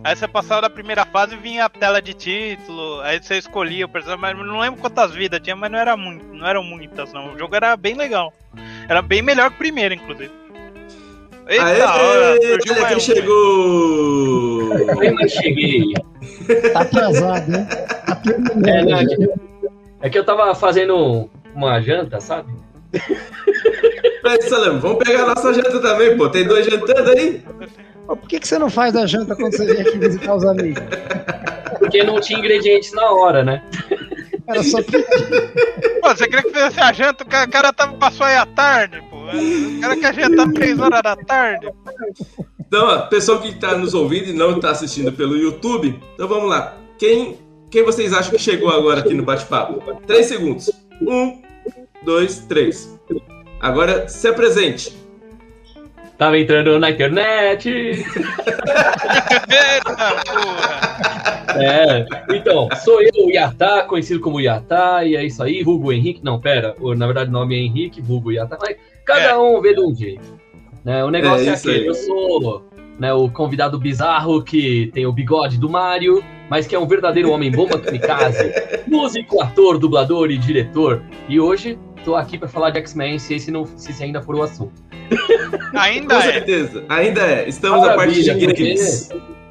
Aí 0.08 0.15
você 0.15 0.26
passava 0.26 0.62
da 0.62 0.70
primeira 0.70 1.06
fase 1.06 1.36
e 1.36 1.38
vinha 1.38 1.65
a 1.65 1.70
tela 1.70 2.02
de 2.02 2.13
título. 2.13 3.02
Aí 3.02 3.22
você 3.22 3.39
escolhia 3.39 3.86
o 3.86 3.89
personagem, 3.89 4.38
mas 4.38 4.48
não 4.48 4.62
lembro 4.62 4.80
quantas 4.80 5.13
vidas 5.13 5.41
tinha, 5.41 5.54
mas 5.54 5.70
não 5.70 5.78
era 5.78 5.98
muito, 5.98 6.26
não 6.34 6.48
eram 6.48 6.63
muitas, 6.63 7.12
não. 7.12 7.34
O 7.34 7.38
jogo 7.38 7.54
era 7.54 7.76
bem 7.76 7.93
legal. 7.93 8.32
Era 8.88 9.02
bem 9.02 9.22
melhor 9.22 9.50
que 9.50 9.56
o 9.56 9.60
primeiro, 9.60 9.96
inclusive. 9.96 10.32
Eita, 11.50 11.65
Aê, 11.65 11.82
hora, 11.82 12.39
olha 12.39 12.82
mais 12.82 12.88
quem 12.88 13.00
chegou! 13.02 14.74
Eu 14.78 15.02
ainda 15.02 15.28
cheguei. 15.28 15.93
Tá 16.72 16.80
atrasado, 16.84 17.52
né? 17.52 17.67
É, 18.65 18.86
não, 18.86 18.98
é, 18.98 19.06
que, 19.06 19.30
é 20.04 20.10
que 20.10 20.20
eu 20.20 20.24
tava 20.24 20.56
fazendo 20.56 21.30
uma 21.54 21.82
janta, 21.82 22.22
sabe? 22.22 22.50
Mas, 24.24 24.46
Salame, 24.46 24.80
vamos 24.80 25.04
pegar 25.04 25.24
a 25.24 25.36
nossa 25.36 25.54
janta 25.54 25.82
também, 25.82 26.15
pô. 26.15 26.30
Tem 26.30 26.48
dois 26.48 26.65
jantando 26.65 27.10
aí? 27.10 27.43
Por 28.15 28.28
que, 28.28 28.39
que 28.39 28.48
você 28.48 28.58
não 28.58 28.70
faz 28.70 28.96
a 28.96 29.06
janta 29.06 29.36
quando 29.36 29.56
você 29.56 29.65
vem 29.65 29.82
aqui 29.82 29.98
visitar 29.98 30.36
os 30.36 30.46
amigos? 30.46 30.82
Porque 31.80 32.04
não 32.04 32.20
tinha 32.20 32.39
ingredientes 32.39 32.93
na 32.93 33.12
hora, 33.12 33.43
né? 33.43 33.63
Era 34.48 34.63
só 34.63 34.82
pedir. 34.82 35.06
Pô, 36.02 36.10
você 36.10 36.26
queria 36.26 36.43
que 36.43 36.50
fizesse 36.50 36.80
a 36.80 36.93
janta, 36.93 37.24
o 37.24 37.28
cara, 37.28 37.74
tava, 37.74 37.93
passou 37.98 38.26
aí 38.26 38.38
à 38.38 38.46
tarde, 38.46 39.02
pô. 39.10 39.17
O 39.17 39.82
cara 39.82 39.98
quer 39.98 40.15
jantar 40.15 40.52
3 40.54 40.80
horas 40.80 41.04
da 41.04 41.15
tarde. 41.17 41.70
Então, 42.60 43.08
pessoal 43.10 43.41
que 43.41 43.56
tá 43.56 43.78
nos 43.78 43.93
ouvindo 43.93 44.30
e 44.30 44.34
não 44.34 44.60
tá 44.60 44.72
assistindo 44.72 45.12
pelo 45.12 45.38
YouTube, 45.38 46.00
então 46.13 46.28
vamos 46.28 46.50
lá. 46.50 46.78
Quem, 46.98 47.38
quem 47.70 47.84
vocês 47.84 48.13
acham 48.13 48.32
que 48.32 48.39
chegou 48.39 48.70
agora 48.70 49.02
aqui 49.02 49.13
no 49.13 49.24
bate-papo? 49.24 49.82
Três 50.06 50.28
segundos. 50.28 50.72
Um, 51.02 51.41
dois, 52.04 52.39
três. 52.39 52.98
Agora 53.60 54.08
se 54.08 54.28
apresente. 54.28 54.96
Tava 56.17 56.38
entrando 56.39 56.80
na 56.80 56.89
internet. 56.89 57.69
Eita 57.69 58.06
porra. 60.25 61.38
É. 61.62 62.06
Então, 62.36 62.67
sou 62.84 63.01
eu, 63.01 63.25
o 63.25 63.32
Yatá, 63.32 63.84
conhecido 63.84 64.19
como 64.19 64.39
Yatá, 64.41 65.03
e 65.06 65.15
é 65.15 65.23
isso 65.25 65.41
aí, 65.43 65.63
vulgo 65.63 65.91
Henrique. 65.91 66.23
Não, 66.23 66.39
pera, 66.39 66.75
na 66.95 67.06
verdade 67.06 67.30
o 67.30 67.34
nome 67.34 67.56
é 67.56 67.60
Henrique, 67.60 68.01
vulgo 68.01 68.32
Yatá, 68.32 68.58
mas 68.62 68.75
cada 69.06 69.30
É. 69.30 69.38
um 69.38 69.62
vê 69.62 69.73
de 69.73 69.82
um 69.82 69.93
jeito. 69.95 70.38
Né? 70.84 71.03
O 71.03 71.10
negócio 71.12 71.45
É 71.47 71.51
é, 71.51 71.53
aquele, 71.53 71.80
aí. 71.82 71.86
eu 71.86 71.95
sou 71.95 72.65
né, 72.99 73.13
o 73.13 73.30
convidado 73.30 73.77
bizarro 73.80 74.43
que 74.43 74.89
tem 74.93 75.06
o 75.06 75.12
bigode 75.12 75.58
do 75.60 75.69
Mario, 75.69 76.23
mas 76.49 76.65
que 76.65 76.75
é 76.75 76.80
um 76.80 76.88
verdadeiro 76.88 77.32
homem 77.32 77.51
bomba 77.51 77.77
kamikaze, 77.80 78.51
músico, 78.88 79.41
ator, 79.41 79.77
dublador 79.77 80.32
e 80.32 80.38
diretor. 80.38 81.03
E 81.27 81.39
hoje 81.39 81.77
tô 82.03 82.15
aqui 82.15 82.38
pra 82.38 82.47
falar 82.47 82.69
de 82.69 82.79
X-Men, 82.79 83.19
se 83.19 83.36
esse, 83.36 83.51
não, 83.51 83.65
se 83.65 83.91
esse 83.91 84.03
ainda 84.03 84.21
for 84.21 84.36
o 84.36 84.43
assunto. 84.43 84.73
Ainda 85.73 86.15
Com 86.15 86.21
é. 86.21 86.33
certeza. 86.33 86.86
Ainda 86.89 87.21
é. 87.21 87.47
Estamos 87.47 87.81
na 87.86 87.93
parte 87.95 88.21
de 88.21 88.33
games. 88.33 89.10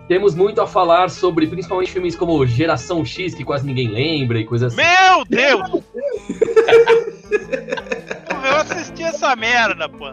Temos 0.09 0.35
muito 0.35 0.61
a 0.61 0.67
falar 0.67 1.09
sobre, 1.09 1.47
principalmente 1.47 1.91
filmes 1.91 2.15
como 2.15 2.47
Geração 2.47 3.05
X, 3.05 3.35
que 3.35 3.45
quase 3.45 3.67
ninguém 3.67 3.89
lembra 3.89 4.39
e 4.39 4.45
coisas 4.45 4.73
assim. 4.73 4.83
Meu 4.83 5.25
Deus! 5.25 5.83
Eu 8.45 8.57
assisti 8.57 9.03
essa 9.03 9.35
merda, 9.35 9.89
pô. 9.89 10.13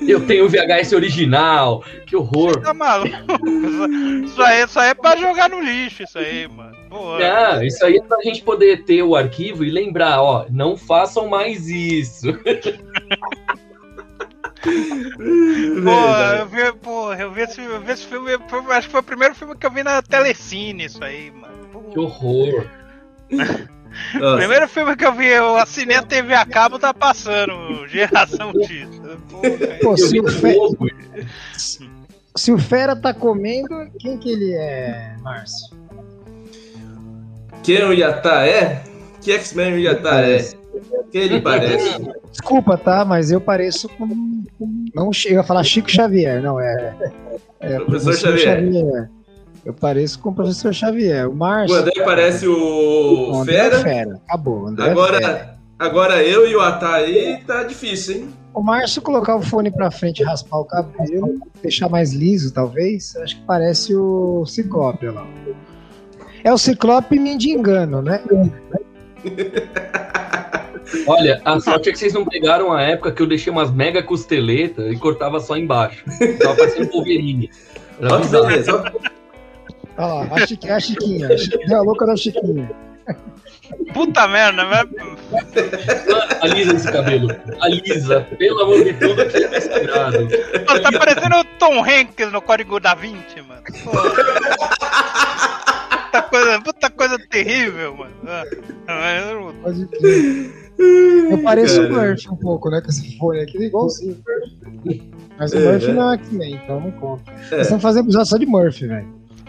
Eu 0.00 0.26
tenho 0.26 0.44
o 0.44 0.48
VHS 0.48 0.92
original, 0.94 1.82
que 2.06 2.14
horror. 2.16 2.60
Tá 2.60 2.74
maluco? 2.74 3.10
Isso 4.24 4.42
aí, 4.42 4.64
isso 4.64 4.78
aí 4.78 4.90
é 4.90 4.94
pra 4.94 5.16
jogar 5.16 5.48
no 5.48 5.60
lixo, 5.60 6.02
isso 6.02 6.18
aí, 6.18 6.46
mano. 6.48 6.76
Pô, 6.88 7.14
Ah, 7.16 7.64
isso 7.64 7.84
aí 7.84 7.96
é 7.96 8.02
pra 8.02 8.20
gente 8.22 8.42
poder 8.42 8.84
ter 8.84 9.02
o 9.02 9.16
arquivo 9.16 9.64
e 9.64 9.70
lembrar, 9.70 10.20
ó, 10.22 10.46
não 10.50 10.76
façam 10.76 11.28
mais 11.28 11.68
isso. 11.68 12.26
pô, 15.84 15.90
eu 16.38 16.46
vi, 16.46 16.72
pô, 16.80 17.12
eu 17.14 17.30
vi 17.32 17.42
esse, 17.42 17.60
eu 17.60 17.80
vi 17.80 17.92
esse 17.92 18.06
filme, 18.06 18.30
foi- 18.48 18.60
acho 18.74 18.86
que 18.88 18.92
foi 18.92 19.00
o 19.00 19.04
primeiro 19.04 19.34
filme 19.34 19.56
que 19.56 19.66
eu 19.66 19.70
vi 19.70 19.82
na 19.82 20.02
Telecine, 20.02 20.84
isso 20.84 21.02
aí, 21.02 21.30
mano. 21.30 21.54
Pô. 21.72 21.80
Que 21.80 21.98
horror. 21.98 22.66
O 24.14 24.18
Nossa, 24.18 24.36
primeiro 24.38 24.68
filme 24.68 24.96
que 24.96 25.04
eu 25.06 25.12
vi, 25.12 25.26
eu 25.26 25.56
assinei 25.56 25.96
a 25.96 26.02
TV 26.02 26.34
a 26.34 26.44
cabo, 26.46 26.78
tá 26.78 26.92
passando 26.94 27.86
Geração 27.88 28.52
X. 28.62 28.88
Pô, 29.82 29.96
se 29.96 30.20
o, 30.20 30.28
Fe- 30.28 30.58
se 32.34 32.52
o 32.52 32.58
Fera 32.58 32.94
tá 32.94 33.12
comendo, 33.14 33.68
quem 33.98 34.18
que 34.18 34.30
ele 34.30 34.52
é, 34.54 35.14
Márcio? 35.22 35.74
quem 37.62 37.82
o 37.84 37.92
Yatá 37.92 38.46
é? 38.46 38.82
Que 39.20 39.32
X-Men 39.32 39.74
o 39.74 39.78
Yatá 39.78 40.20
é? 40.20 40.38
Quem 41.10 41.22
ele 41.22 41.40
parece? 41.40 41.96
Desculpa, 42.30 42.76
tá? 42.76 43.04
Mas 43.04 43.30
eu 43.30 43.40
pareço 43.40 43.88
com. 43.88 44.06
com- 44.58 44.84
não, 44.94 45.10
eu 45.24 45.32
ia 45.32 45.42
falar 45.42 45.64
Chico 45.64 45.90
Xavier, 45.90 46.42
não, 46.42 46.60
é. 46.60 46.94
é 47.60 47.76
Professor 47.80 48.14
Xavier. 48.38 49.10
Eu 49.66 49.74
pareço 49.74 50.20
com 50.20 50.30
o 50.30 50.32
professor 50.32 50.72
Xavier. 50.72 51.28
O 51.28 51.32
O 51.32 51.36
Márcio. 51.36 51.76
André 51.76 51.92
parece 52.04 52.46
o 52.46 53.32
o 53.32 53.40
André 53.40 53.56
é 53.56 53.70
Fera. 53.70 53.80
Fera. 53.80 54.20
Acabou. 54.28 54.62
o 54.62 54.66
André 54.68 54.84
é 54.84 54.94
Fera. 54.94 55.00
Agora, 55.00 55.58
agora 55.76 56.22
eu 56.22 56.46
e 56.48 56.54
o 56.54 56.60
Atá 56.60 56.94
aí 56.94 57.42
tá 57.44 57.64
difícil, 57.64 58.14
hein? 58.14 58.28
O 58.54 58.62
Márcio 58.62 59.02
colocar 59.02 59.34
o 59.34 59.42
fone 59.42 59.72
pra 59.72 59.90
frente 59.90 60.20
e 60.20 60.24
raspar 60.24 60.58
o 60.58 60.64
cabelo, 60.64 61.40
deixar 61.60 61.88
mais 61.88 62.12
liso, 62.12 62.54
talvez, 62.54 63.16
acho 63.16 63.36
que 63.36 63.42
parece 63.42 63.94
o 63.94 64.46
Ciclope 64.46 65.08
olha 65.08 65.20
lá. 65.20 65.26
É 66.44 66.52
o 66.52 66.56
Ciclope 66.56 67.18
mendigando, 67.18 68.00
né? 68.00 68.22
Olha, 71.08 71.42
a 71.44 71.58
sorte 71.58 71.88
é 71.88 71.92
que 71.92 71.98
vocês 71.98 72.14
não 72.14 72.24
pegaram 72.24 72.72
a 72.72 72.80
época 72.80 73.10
que 73.10 73.20
eu 73.20 73.26
deixei 73.26 73.52
umas 73.52 73.72
mega 73.72 74.00
costeletas 74.04 74.92
e 74.92 74.96
cortava 74.96 75.40
só 75.40 75.56
embaixo. 75.56 76.04
Tava 76.40 76.54
parecendo 76.54 76.92
Wolverine. 76.92 77.50
Era 78.00 78.14
Olha 78.14 78.24
que 78.24 78.30
beleza. 78.30 78.84
Olha 79.98 80.06
lá, 80.06 80.28
a, 80.30 80.46
Chiqui- 80.46 80.70
a 80.70 80.78
Chiquinha. 80.80 81.28
A 81.32 81.36
Chiquinha, 81.38 81.76
a 81.78 81.82
louca 81.82 82.06
da 82.06 82.16
Chiquinha. 82.16 82.70
Puta 83.94 84.26
merda, 84.28 84.64
mas 84.64 84.86
Alisa 86.42 86.74
esse 86.74 86.90
cabelo. 86.92 87.28
Alisa. 87.60 88.20
Pelo 88.38 88.62
amor 88.62 88.84
de 88.84 88.92
tudo 88.94 89.26
que 89.26 89.36
é 89.44 89.60
sagrado. 89.60 90.18
Mano, 90.66 90.80
tá 90.82 90.92
parecendo 90.98 91.36
o 91.36 91.44
Tom 91.58 91.82
Hanks 91.84 92.30
no 92.32 92.42
Código 92.42 92.78
da 92.80 92.94
Vinci, 92.94 93.40
mano. 93.46 93.62
Pô. 93.84 93.90
Puta 96.10 96.22
coisa, 96.22 96.60
puta 96.62 96.90
coisa 96.90 97.18
terrível, 97.30 97.94
mano. 97.96 98.12
Ah, 98.26 98.44
Pode 99.62 99.86
crer. 99.86 100.66
Eu 101.30 101.38
pareço 101.42 101.82
o. 101.82 101.90
Murphy 101.92 102.28
um 102.30 102.36
pouco, 102.36 102.70
né? 102.70 102.80
Com 102.80 102.88
esse 102.88 103.16
fone 103.18 103.40
aqui, 103.40 103.58
igualzinho. 103.64 104.16
Mas 105.38 105.52
o 105.52 105.58
É, 105.58 105.72
Murphy 105.72 105.86
né? 105.88 105.92
não 105.94 106.12
é 106.12 106.14
X-Men, 106.16 106.60
então 106.62 106.80
não 106.80 106.90
conta. 106.92 107.30
É. 107.30 107.56
Nós 107.56 107.60
estamos 107.62 107.82
fazendo 107.82 108.04
episódio 108.06 108.28
só 108.28 108.36
de 108.36 108.46
Murphy, 108.46 108.86
velho. 108.86 109.08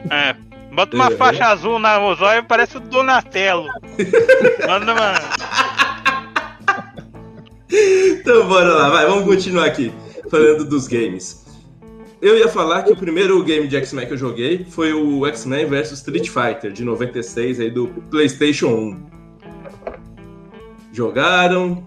É. 0.09 0.35
Bota 0.73 0.95
uma 0.95 1.09
Uhum. 1.09 1.17
faixa 1.17 1.45
azul 1.45 1.79
na 1.79 1.97
e 2.37 2.43
parece 2.43 2.77
o 2.77 2.79
Donatello. 2.79 3.67
Manda, 4.67 4.93
mano. 4.93 5.19
Então 7.69 8.47
bora 8.47 8.69
lá, 8.73 8.89
vai, 8.89 9.05
vamos 9.05 9.25
continuar 9.25 9.65
aqui, 9.65 9.91
falando 10.29 10.65
dos 10.65 10.87
games. 10.87 11.45
Eu 12.21 12.37
ia 12.37 12.47
falar 12.47 12.83
que 12.83 12.91
o 12.91 12.95
primeiro 12.95 13.41
game 13.43 13.67
de 13.67 13.75
X-Men 13.77 14.07
que 14.07 14.13
eu 14.13 14.17
joguei 14.17 14.65
foi 14.69 14.93
o 14.93 15.25
X-Men 15.27 15.65
vs 15.67 15.91
Street 15.93 16.29
Fighter, 16.29 16.71
de 16.71 16.83
96, 16.83 17.59
aí 17.59 17.69
do 17.69 17.87
PlayStation 18.09 18.67
1. 18.67 19.05
Jogaram? 20.93 21.85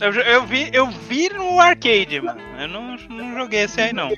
Eu, 0.00 0.12
eu 0.12 0.46
vi, 0.46 0.70
eu 0.72 0.86
vi 0.88 1.28
no 1.28 1.60
arcade, 1.60 2.20
mano. 2.20 2.40
Eu 2.58 2.68
não, 2.68 2.96
não 3.10 3.36
joguei 3.36 3.60
esse 3.60 3.80
aí, 3.80 3.92
não. 3.92 4.08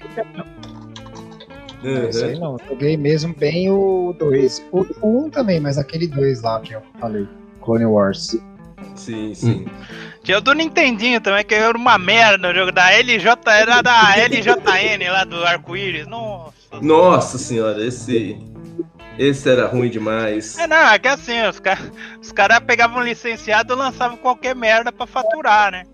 Uhum. 1.84 2.08
Isso 2.08 2.24
aí 2.24 2.38
não. 2.38 2.52
Eu 2.52 2.60
joguei 2.68 2.96
mesmo 2.96 3.34
bem 3.34 3.70
o 3.70 4.14
2. 4.18 4.64
O 4.72 4.84
1 5.02 5.26
um 5.26 5.30
também, 5.30 5.60
mas 5.60 5.76
aquele 5.78 6.06
2 6.06 6.42
lá 6.42 6.60
que 6.60 6.72
eu 6.74 6.82
falei. 6.98 7.28
Clone 7.60 7.84
Wars. 7.86 8.36
Sim, 8.94 9.34
sim. 9.34 9.66
Tinha 10.22 10.38
o 10.38 10.40
do 10.40 10.52
Nintendinho 10.52 11.20
também, 11.20 11.44
que 11.44 11.54
era 11.54 11.76
uma 11.76 11.98
merda 11.98 12.50
o 12.50 12.54
jogo 12.54 12.70
da 12.72 12.90
LJ, 12.92 13.26
era 13.46 13.82
da 13.82 14.14
LJN 14.16 15.10
lá 15.10 15.24
do 15.24 15.44
arco-íris. 15.44 16.06
Nossa. 16.06 16.54
Nossa 16.80 17.38
senhora, 17.38 17.84
esse. 17.84 18.38
Esse 19.18 19.48
era 19.48 19.66
ruim 19.66 19.88
demais. 19.90 20.58
É, 20.58 20.66
não, 20.66 20.88
é 20.88 20.98
que 20.98 21.06
assim, 21.06 21.40
os 21.46 21.60
caras 21.60 21.90
os 22.20 22.32
cara 22.32 22.60
pegavam 22.60 23.02
licenciado 23.02 23.72
e 23.72 23.76
lançavam 23.76 24.16
qualquer 24.16 24.56
merda 24.56 24.90
pra 24.90 25.06
faturar, 25.06 25.70
né? 25.70 25.84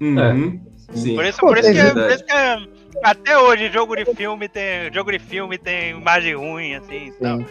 Uhum. 0.00 0.60
Sim. 0.92 1.14
Por 1.14 1.24
isso, 1.24 1.38
Pô, 1.38 1.46
por 1.48 1.58
isso, 1.58 1.68
que, 1.72 1.74
teve- 1.74 1.92
por 1.92 2.10
isso 2.10 2.24
que 2.24 2.32
é, 2.32 2.58
até 3.02 3.38
hoje 3.38 3.70
jogo 3.70 3.94
de 3.96 4.04
filme 4.14 4.48
tem. 4.48 4.92
Jogo 4.92 5.10
de 5.12 5.18
filme 5.18 5.56
tem 5.58 5.90
imagem 5.90 6.34
ruim, 6.34 6.74
assim. 6.74 7.12
Então. 7.16 7.44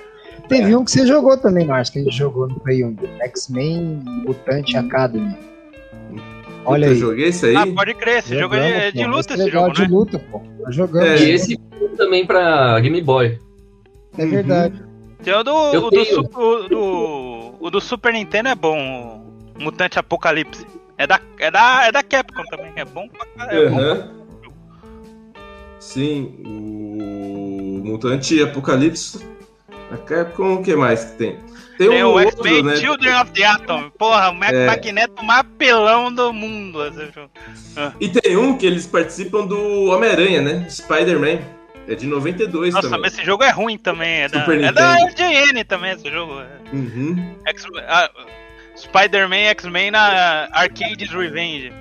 Teve 0.47 0.75
um 0.75 0.85
que 0.85 0.91
você 0.91 1.05
jogou 1.05 1.37
também, 1.37 1.65
Márcio, 1.65 1.93
que 1.93 1.99
a 1.99 2.03
gente 2.03 2.15
jogou 2.15 2.47
no 2.47 2.59
Play 2.59 2.83
1. 2.85 2.95
X-Men 3.21 4.01
Mutante 4.25 4.77
Academy. 4.77 5.35
Olha 6.63 6.85
eu 6.85 6.91
aí. 6.91 6.97
joguei 6.97 7.27
isso 7.29 7.45
aí. 7.45 7.55
Ah, 7.55 7.65
pode 7.67 7.93
crer, 7.95 8.19
esse 8.19 8.37
jogo 8.37 8.55
é 8.55 8.91
de 8.91 9.03
pô, 9.03 9.09
luta 9.09 9.33
esse 9.33 9.33
esse 9.33 9.43
legal 9.45 9.63
jogo, 9.63 9.75
de 9.75 9.81
né? 9.81 9.87
luta, 9.89 10.19
pô. 10.19 10.41
Jogamos. 10.69 11.21
É. 11.21 11.23
E 11.25 11.31
esse 11.31 11.57
também 11.97 12.25
pra 12.25 12.79
Game 12.79 13.01
Boy. 13.01 13.39
É 14.17 14.25
verdade. 14.25 14.83
Tem 15.23 15.33
o 15.33 15.43
do, 15.43 15.51
Eu 15.73 15.85
o 15.85 15.89
do. 15.89 16.05
Su- 16.05 16.23
do, 16.69 17.53
o 17.59 17.69
do 17.71 17.81
Super 17.81 18.13
Nintendo 18.13 18.49
é 18.49 18.55
bom, 18.55 19.23
o 19.59 19.63
Mutante 19.63 19.97
Apocalipse. 19.97 20.65
É 20.97 21.05
da, 21.07 21.19
é 21.39 21.51
da, 21.51 21.87
é 21.87 21.91
da 21.91 22.03
Capcom 22.03 22.43
também, 22.49 22.71
é 22.75 22.85
bom 22.85 23.07
pra 23.07 23.25
caralho. 23.25 23.67
É 23.67 23.69
bom. 23.69 24.16
Sim, 25.87 26.35
o 26.45 27.81
Mutante 27.85 28.41
Apocalipse. 28.43 29.25
A 29.89 29.95
Capcom, 29.95 30.55
o 30.55 30.63
que 30.63 30.75
mais 30.75 31.05
que 31.05 31.17
tem? 31.17 31.37
Tem, 31.77 31.89
Tem 31.89 32.03
um 32.03 32.11
o 32.13 32.19
X-Men 32.19 32.63
né? 32.63 32.75
Children 32.75 33.21
of 33.21 33.31
the 33.31 33.45
Atom. 33.45 33.89
Porra, 33.97 34.31
o 34.31 34.35
Mac 34.35 34.51
É. 34.51 34.65
Magneto 34.65 35.23
mais 35.23 35.39
apelão 35.41 36.13
do 36.13 36.33
mundo. 36.33 36.85
esse 36.87 37.05
jogo. 37.13 37.31
E 38.01 38.09
tem 38.09 38.35
um 38.35 38.57
que 38.57 38.65
eles 38.65 38.85
participam 38.85 39.45
do 39.47 39.85
Homem-Aranha, 39.85 40.41
né? 40.41 40.67
Spider-Man. 40.69 41.39
É 41.87 41.95
de 41.95 42.05
92 42.05 42.73
Nossa, 42.73 42.87
também. 42.89 43.01
mas 43.03 43.13
esse 43.13 43.23
jogo 43.25 43.43
é 43.45 43.49
ruim 43.49 43.77
também. 43.77 44.23
É 44.23 44.27
da, 44.27 44.41
Super 44.41 44.61
é 44.61 44.71
da 44.73 44.95
Nintendo. 44.95 45.23
RGN 45.23 45.63
também 45.63 45.91
esse 45.93 46.11
jogo. 46.11 46.33
Uhum. 46.73 47.33
X- 47.45 47.63
ah, 47.87 48.09
Spider-Man 48.75 49.35
X-Men 49.51 49.91
na 49.91 50.49
Arcade's 50.51 51.09
Revenge. 51.11 51.71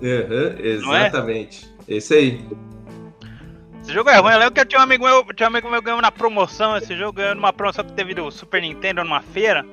Aham, 0.00 0.54
Não 0.82 0.94
é? 0.94 1.00
exatamente. 1.08 1.66
Esse 1.88 2.14
aí. 2.14 2.40
Esse 3.88 3.94
jogo 3.94 4.10
é 4.10 4.18
ruim. 4.18 4.32
Eu 4.34 4.38
lembro 4.38 4.52
que 4.54 4.60
eu 4.60 4.66
tinha 4.66 4.80
um 4.80 4.84
amigo 4.84 5.02
meu, 5.06 5.24
tinha 5.34 5.46
um 5.48 5.50
amigo 5.50 5.70
meu 5.70 5.80
ganhando 5.80 6.02
na 6.02 6.12
promoção. 6.12 6.76
Esse 6.76 6.94
jogo 6.94 7.14
ganhou 7.14 7.34
numa 7.34 7.54
promoção 7.54 7.82
que 7.82 7.92
teve 7.94 8.12
do 8.12 8.30
Super 8.30 8.60
Nintendo 8.60 9.02
numa 9.02 9.22
feira. 9.22 9.64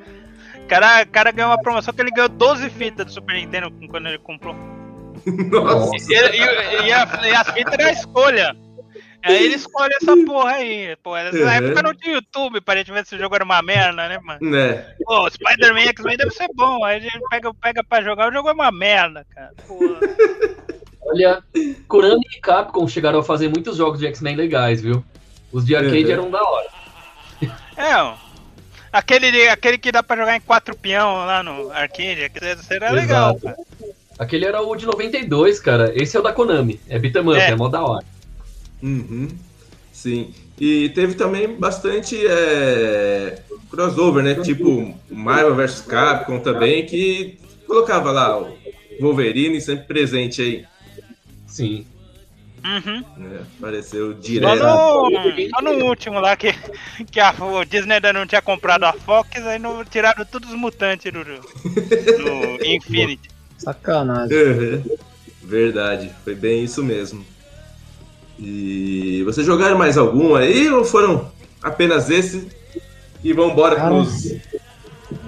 O 0.64 0.68
cara, 0.68 1.04
o 1.04 1.08
cara 1.08 1.32
ganhou 1.32 1.52
uma 1.52 1.62
promoção 1.62 1.94
que 1.94 2.02
ele 2.02 2.12
ganhou 2.12 2.30
12 2.30 2.70
fitas 2.70 3.06
do 3.08 3.12
Super 3.12 3.36
Nintendo 3.36 3.70
quando 3.90 4.08
ele 4.08 4.18
comprou. 4.20 4.56
Nossa. 5.52 5.98
E, 6.14 6.16
e- 6.16 6.88
e 6.88 6.94
a- 6.94 7.20
e 7.24 7.36
as 7.36 7.50
fitas 7.52 7.74
era 7.74 7.88
a 7.90 7.92
escolha. 7.92 8.56
Aí 9.22 9.44
ele 9.44 9.56
escolhe 9.56 9.92
essa 10.02 10.16
porra 10.26 10.52
aí. 10.52 10.96
Pô, 11.04 11.16
nessa 11.16 11.36
Uhum. 11.38 11.50
época 11.50 11.82
não 11.84 11.94
tinha 11.96 12.14
YouTube 12.16 12.62
pra 12.62 12.76
gente 12.78 12.92
ver 12.94 13.06
se 13.06 13.16
o 13.16 13.20
jogo 13.20 13.36
era 13.36 13.44
uma 13.44 13.62
merda, 13.62 14.08
né, 14.08 14.18
mano? 14.24 14.40
Né? 14.50 14.94
Pô, 15.04 15.30
Spider-Man 15.30 15.82
X-Men 15.90 16.16
deve 16.16 16.30
ser 16.32 16.48
bom. 16.56 16.86
Aí 16.86 16.98
a 16.98 17.00
gente 17.00 17.20
pega, 17.30 17.52
pega 17.56 17.84
pra 17.84 18.02
jogar, 18.02 18.30
o 18.30 18.34
jogo 18.34 18.48
é 18.50 18.54
uma 18.54 18.72
merda, 18.72 19.26
cara. 19.36 19.52
Porra. 19.68 20.00
Olha, 21.06 21.44
Konami 21.88 22.26
e 22.36 22.40
Capcom 22.42 22.88
chegaram 22.88 23.20
a 23.20 23.24
fazer 23.24 23.48
muitos 23.48 23.78
jogos 23.78 24.00
de 24.00 24.08
X-Men 24.08 24.36
legais, 24.36 24.82
viu? 24.82 25.04
Os 25.52 25.66
de 25.66 25.76
arcade 25.76 26.06
Uhum. 26.06 26.12
eram 26.12 26.32
da 26.32 26.42
hora. 26.44 26.68
É, 27.78 27.96
ó. 27.98 28.16
Aquele, 28.92 29.48
aquele 29.50 29.78
que 29.78 29.92
dá 29.92 30.02
pra 30.02 30.16
jogar 30.16 30.36
em 30.38 30.42
quatro 30.42 30.76
peão 30.76 31.26
lá 31.26 31.44
no 31.44 31.70
arcade, 31.72 32.24
aquele 32.24 32.56
seria 32.58 32.92
legal, 32.92 33.32
Exato. 33.36 33.42
cara. 33.42 33.58
Aquele 34.18 34.46
era 34.46 34.62
o 34.62 34.76
de 34.76 34.86
92, 34.86 35.60
cara. 35.60 35.92
Esse 35.94 36.16
é 36.16 36.20
o 36.20 36.24
da 36.24 36.32
Konami. 36.32 36.80
É 36.88 36.98
beat'em 36.98 37.22
up, 37.22 37.38
É. 37.38 37.50
é 37.52 37.56
mó 37.56 37.68
da 37.68 37.84
hora. 37.84 38.06
Uhum. 38.82 39.28
Sim. 39.92 40.34
E 40.60 40.90
teve 40.90 41.16
também 41.16 41.54
bastante 41.58 42.18
é, 42.26 43.42
crossover, 43.70 44.24
né? 44.24 44.36
Tipo 44.36 44.96
Marvel 45.10 45.56
vs 45.56 45.82
Capcom 45.82 46.40
também, 46.40 46.86
que 46.86 47.38
colocava 47.68 48.12
lá 48.12 48.40
o 48.40 48.56
Wolverine 49.02 49.60
sempre 49.60 49.86
presente 49.86 50.42
aí. 50.42 50.66
Sim. 51.56 51.86
Uhum. 52.66 53.04
Né? 53.16 53.40
Apareceu 53.58 54.12
Só 54.12 54.20
direto. 54.20 54.64
no, 54.64 55.50
só 55.50 55.62
no 55.62 55.86
último 55.86 56.20
lá 56.20 56.36
que, 56.36 56.52
que 57.10 57.20
a 57.20 57.32
o 57.32 57.64
Disney 57.64 57.94
ainda 57.96 58.12
não 58.12 58.26
tinha 58.28 58.42
comprado 58.42 58.84
a 58.84 58.92
Fox, 58.92 59.30
aí 59.46 59.58
não, 59.58 59.86
tiraram 59.86 60.26
todos 60.26 60.50
os 60.50 60.56
mutantes 60.58 61.14
do, 61.14 61.24
do 61.24 62.60
Infinity. 62.66 63.30
Sacanagem. 63.58 64.38
Uhum. 64.38 64.84
Verdade, 65.44 66.12
foi 66.26 66.36
bem 66.36 66.66
isso 66.66 66.84
mesmo. 66.84 67.26
E 68.38 69.24
vocês 69.24 69.48
jogaram 69.48 69.78
mais 69.78 69.98
algum 69.98 70.36
aí 70.36 70.68
ou 70.68 70.84
foram 70.84 71.32
apenas 71.64 72.10
esse? 72.10 72.50
E 73.24 73.32
vambora 73.32 73.78
Cara, 73.78 73.90
pros. 73.96 74.34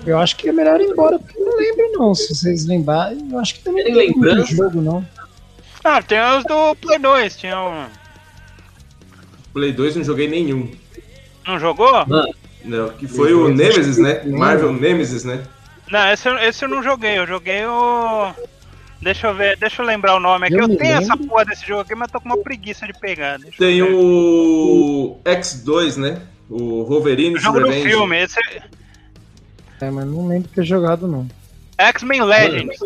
Eu 0.06 0.18
acho 0.18 0.36
que 0.36 0.50
é 0.50 0.52
melhor 0.52 0.82
ir 0.82 0.90
embora, 0.90 1.18
porque 1.20 1.40
eu 1.40 1.46
não 1.46 1.56
lembro 1.56 1.92
não. 1.94 2.16
Se 2.16 2.36
vocês 2.36 2.66
lembrarem, 2.66 3.30
eu 3.32 3.40
acho 3.40 3.56
que 3.56 3.62
também 3.64 3.86
não 3.86 3.94
tem 3.94 4.08
lembrança? 4.10 4.54
jogo, 4.54 4.82
não. 4.82 5.06
Ah, 5.90 6.02
tem 6.02 6.20
os 6.38 6.44
do 6.44 6.76
Play 6.76 7.00
2, 7.00 7.38
tinha 7.38 7.60
um. 7.62 7.86
Play 9.54 9.72
2 9.72 9.96
não 9.96 10.04
joguei 10.04 10.28
nenhum. 10.28 10.70
Não 11.48 11.58
jogou? 11.60 12.06
Não, 12.66 12.90
que 12.90 13.08
foi 13.08 13.34
o 13.34 13.48
Nemesis, 13.50 13.98
né? 13.98 14.22
Marvel 14.26 14.74
Nemesis, 14.74 15.24
né? 15.24 15.44
Não, 15.90 16.12
esse, 16.12 16.28
eu- 16.28 16.38
esse 16.40 16.66
eu 16.66 16.70
não 16.70 16.84
joguei, 16.84 17.18
eu 17.18 17.26
joguei 17.26 17.66
o. 17.66 18.34
Deixa 19.02 19.28
eu 19.28 19.34
ver, 19.36 19.56
deixa 19.58 19.82
eu 19.82 19.86
lembrar 19.86 20.16
o 20.16 20.20
nome 20.20 20.48
aqui. 20.48 20.56
Eu 20.56 20.68
Eu, 20.68 20.78
tenho 20.78 20.96
essa 20.96 21.14
lembro. 21.14 21.28
porra 21.30 21.46
desse 21.46 21.66
jogo 21.66 21.82
aqui, 21.82 21.96
mas 21.96 22.12
tô 22.12 22.20
com 22.20 22.28
uma 22.28 22.38
preguiça 22.38 22.86
de 22.86 22.94
pegar. 22.94 23.38
Deixa 23.40 23.58
Tem 23.58 23.82
o 23.82 25.18
X2, 25.24 25.96
né? 25.98 26.22
O 26.50 26.84
Wolverine 26.84 27.36
O 27.36 27.40
jogo 27.40 27.60
do 27.62 27.72
filme, 27.72 28.24
esse 28.24 28.40
É, 29.80 29.90
mas 29.92 30.06
não 30.06 30.28
lembro 30.28 30.50
de 30.50 30.54
ter 30.56 30.66
jogado, 30.66 31.08
não. 31.08 31.28
é 31.78 31.86
X-Men 31.86 32.24
Legends. 32.24 32.78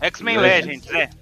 X-Men 0.00 0.38
Legends. 0.38 0.86
Legends, 0.86 0.94
é. 0.94 1.19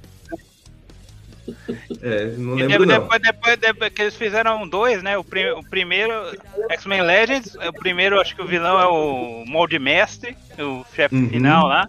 É, 2.02 2.26
não 2.36 2.58
E 2.58 2.62
lembro 2.62 2.86
de- 2.86 2.92
não. 2.92 3.00
depois, 3.00 3.20
depois, 3.22 3.56
depois 3.58 3.92
que 3.92 4.02
eles 4.02 4.16
fizeram 4.16 4.66
dois, 4.68 5.02
né? 5.02 5.16
O, 5.18 5.24
pri- 5.24 5.50
o 5.52 5.62
primeiro, 5.62 6.12
X-Men 6.70 7.02
Legends, 7.02 7.54
o 7.54 7.72
primeiro 7.72 8.20
acho 8.20 8.34
que 8.34 8.42
o 8.42 8.46
vilão 8.46 8.80
é 8.80 8.86
o 8.86 9.44
Mold 9.46 9.78
Mestre, 9.78 10.36
o 10.58 10.84
chefe 10.94 11.14
Uhum. 11.14 11.28
final 11.28 11.66
lá. 11.66 11.88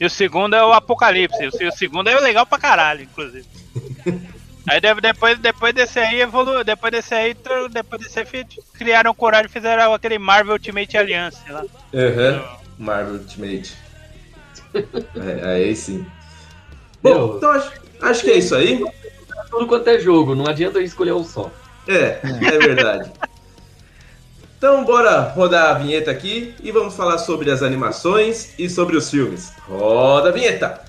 E 0.00 0.04
o 0.06 0.10
segundo 0.10 0.54
é 0.56 0.64
o 0.64 0.72
Apocalipse. 0.72 1.46
O, 1.46 1.68
o 1.68 1.72
segundo 1.72 2.08
é 2.08 2.18
legal 2.20 2.44
pra 2.46 2.58
caralho, 2.58 3.02
inclusive. 3.02 3.44
aí 4.68 4.80
de- 4.80 5.00
depois, 5.00 5.38
depois 5.38 5.74
desse 5.74 5.98
aí 5.98 6.20
evolu... 6.20 6.64
depois 6.64 6.92
desse 6.92 7.14
aí, 7.14 7.34
depois 7.70 8.02
desse 8.02 8.18
aí 8.20 8.26
criaram 8.74 9.14
coragem 9.14 9.46
e 9.46 9.52
fizeram 9.52 9.92
aquele 9.92 10.18
Marvel 10.18 10.54
Ultimate 10.54 10.96
Alliance 10.96 11.38
lá. 11.50 11.64
Aham. 11.94 12.44
Marvel 12.78 13.14
Ultimate. 13.14 13.76
É, 14.74 15.46
aí 15.52 15.76
sim. 15.76 16.06
Bom, 17.02 17.10
Meu. 17.10 17.36
então 17.36 17.50
acho, 17.50 17.70
acho 18.02 18.22
que 18.22 18.30
é 18.30 18.38
isso 18.38 18.54
aí. 18.54 18.84
Tudo 19.50 19.66
quanto 19.66 19.88
é 19.88 19.98
jogo, 19.98 20.34
não 20.34 20.46
adianta 20.46 20.78
eu 20.78 20.82
escolher 20.82 21.12
um 21.12 21.24
só. 21.24 21.50
É, 21.86 22.20
é 22.22 22.58
verdade. 22.58 23.10
Então 24.56 24.84
bora 24.84 25.20
rodar 25.22 25.70
a 25.70 25.78
vinheta 25.78 26.10
aqui 26.10 26.54
e 26.62 26.70
vamos 26.70 26.94
falar 26.94 27.18
sobre 27.18 27.50
as 27.50 27.62
animações 27.62 28.54
e 28.58 28.70
sobre 28.70 28.96
os 28.96 29.10
filmes. 29.10 29.52
Roda 29.68 30.28
a 30.28 30.32
vinheta! 30.32 30.80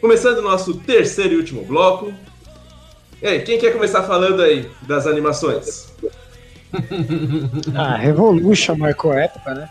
Começando 0.00 0.38
o 0.38 0.42
nosso 0.42 0.74
terceiro 0.74 1.34
e 1.34 1.36
último 1.36 1.64
bloco. 1.64 2.12
E 3.22 3.28
aí, 3.28 3.40
quem 3.42 3.56
quer 3.56 3.72
começar 3.72 4.02
falando 4.02 4.42
aí 4.42 4.68
das 4.82 5.06
animações? 5.06 5.92
Ah, 7.76 7.96
Revolution 7.96 8.74
marcou 8.76 9.12
época, 9.12 9.54
né? 9.54 9.68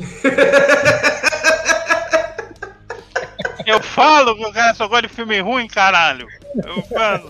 Eu 3.64 3.80
falo 3.80 4.34
que 4.34 4.44
o 4.46 4.52
cara 4.52 4.74
só 4.74 4.88
gosta 4.88 5.06
de 5.06 5.14
filme 5.14 5.38
ruim, 5.40 5.68
caralho. 5.68 6.26
Eu 6.56 6.82
falo. 6.82 7.28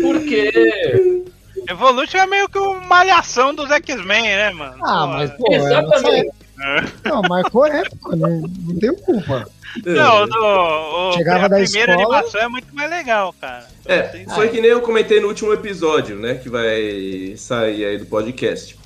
Por 0.00 0.20
quê? 0.20 1.22
Evolution 1.68 2.18
é 2.18 2.26
meio 2.26 2.48
que 2.48 2.58
uma 2.58 2.80
malhação 2.80 3.54
dos 3.54 3.70
X-Men, 3.70 4.22
né, 4.22 4.50
mano? 4.52 4.82
Ah, 4.82 5.06
mas 5.06 5.30
pô, 5.32 5.52
é 5.52 5.56
Exatamente. 5.56 6.30
Época. 6.64 7.08
Não, 7.10 7.22
marcou 7.22 7.66
época, 7.66 8.16
não, 8.16 8.40
não 8.40 8.74
deu 8.74 8.94
culpa. 8.96 9.48
Não, 9.84 10.26
do, 10.26 10.36
o, 10.38 11.12
Chegava 11.12 11.44
a 11.44 11.48
da 11.48 11.56
primeira 11.60 11.92
escola- 11.92 12.16
animação 12.18 12.40
é 12.40 12.48
muito 12.48 12.74
mais 12.74 12.90
legal, 12.90 13.34
cara. 13.40 13.66
É, 13.86 14.24
foi 14.34 14.48
que 14.48 14.60
nem 14.60 14.70
eu 14.70 14.80
comentei 14.80 15.20
no 15.20 15.28
último 15.28 15.52
episódio, 15.52 16.16
né? 16.16 16.34
Que 16.34 16.48
vai 16.48 17.34
sair 17.36 17.84
aí 17.84 17.98
do 17.98 18.06
podcast. 18.06 18.76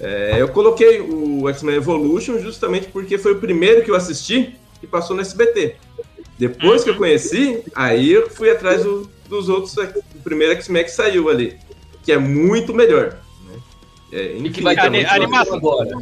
É, 0.00 0.36
eu 0.38 0.48
coloquei 0.48 1.00
o 1.00 1.48
X-Men 1.48 1.76
Evolution 1.76 2.38
justamente 2.40 2.88
porque 2.88 3.16
foi 3.18 3.32
o 3.32 3.40
primeiro 3.40 3.82
que 3.82 3.90
eu 3.90 3.94
assisti 3.94 4.56
e 4.82 4.86
passou 4.86 5.14
no 5.16 5.22
SBT. 5.22 5.76
Depois 6.38 6.84
que 6.84 6.90
eu 6.90 6.96
conheci, 6.96 7.62
aí 7.74 8.12
eu 8.12 8.28
fui 8.28 8.50
atrás 8.50 8.82
do- 8.84 9.08
dos 9.28 9.48
outros, 9.48 9.74
o 9.76 10.18
primeiro 10.22 10.52
X-Men 10.54 10.84
que 10.84 10.90
saiu 10.90 11.30
ali, 11.30 11.56
que 12.02 12.12
é 12.12 12.18
muito 12.18 12.74
melhor. 12.74 13.16
Né? 13.48 13.58
É 14.12 14.22
E 14.36 14.50
que 14.50 14.60
vai 14.60 14.74
ter 14.74 14.82
infinitamente 14.88 15.06
animação. 15.14 15.56
agora. 15.56 15.96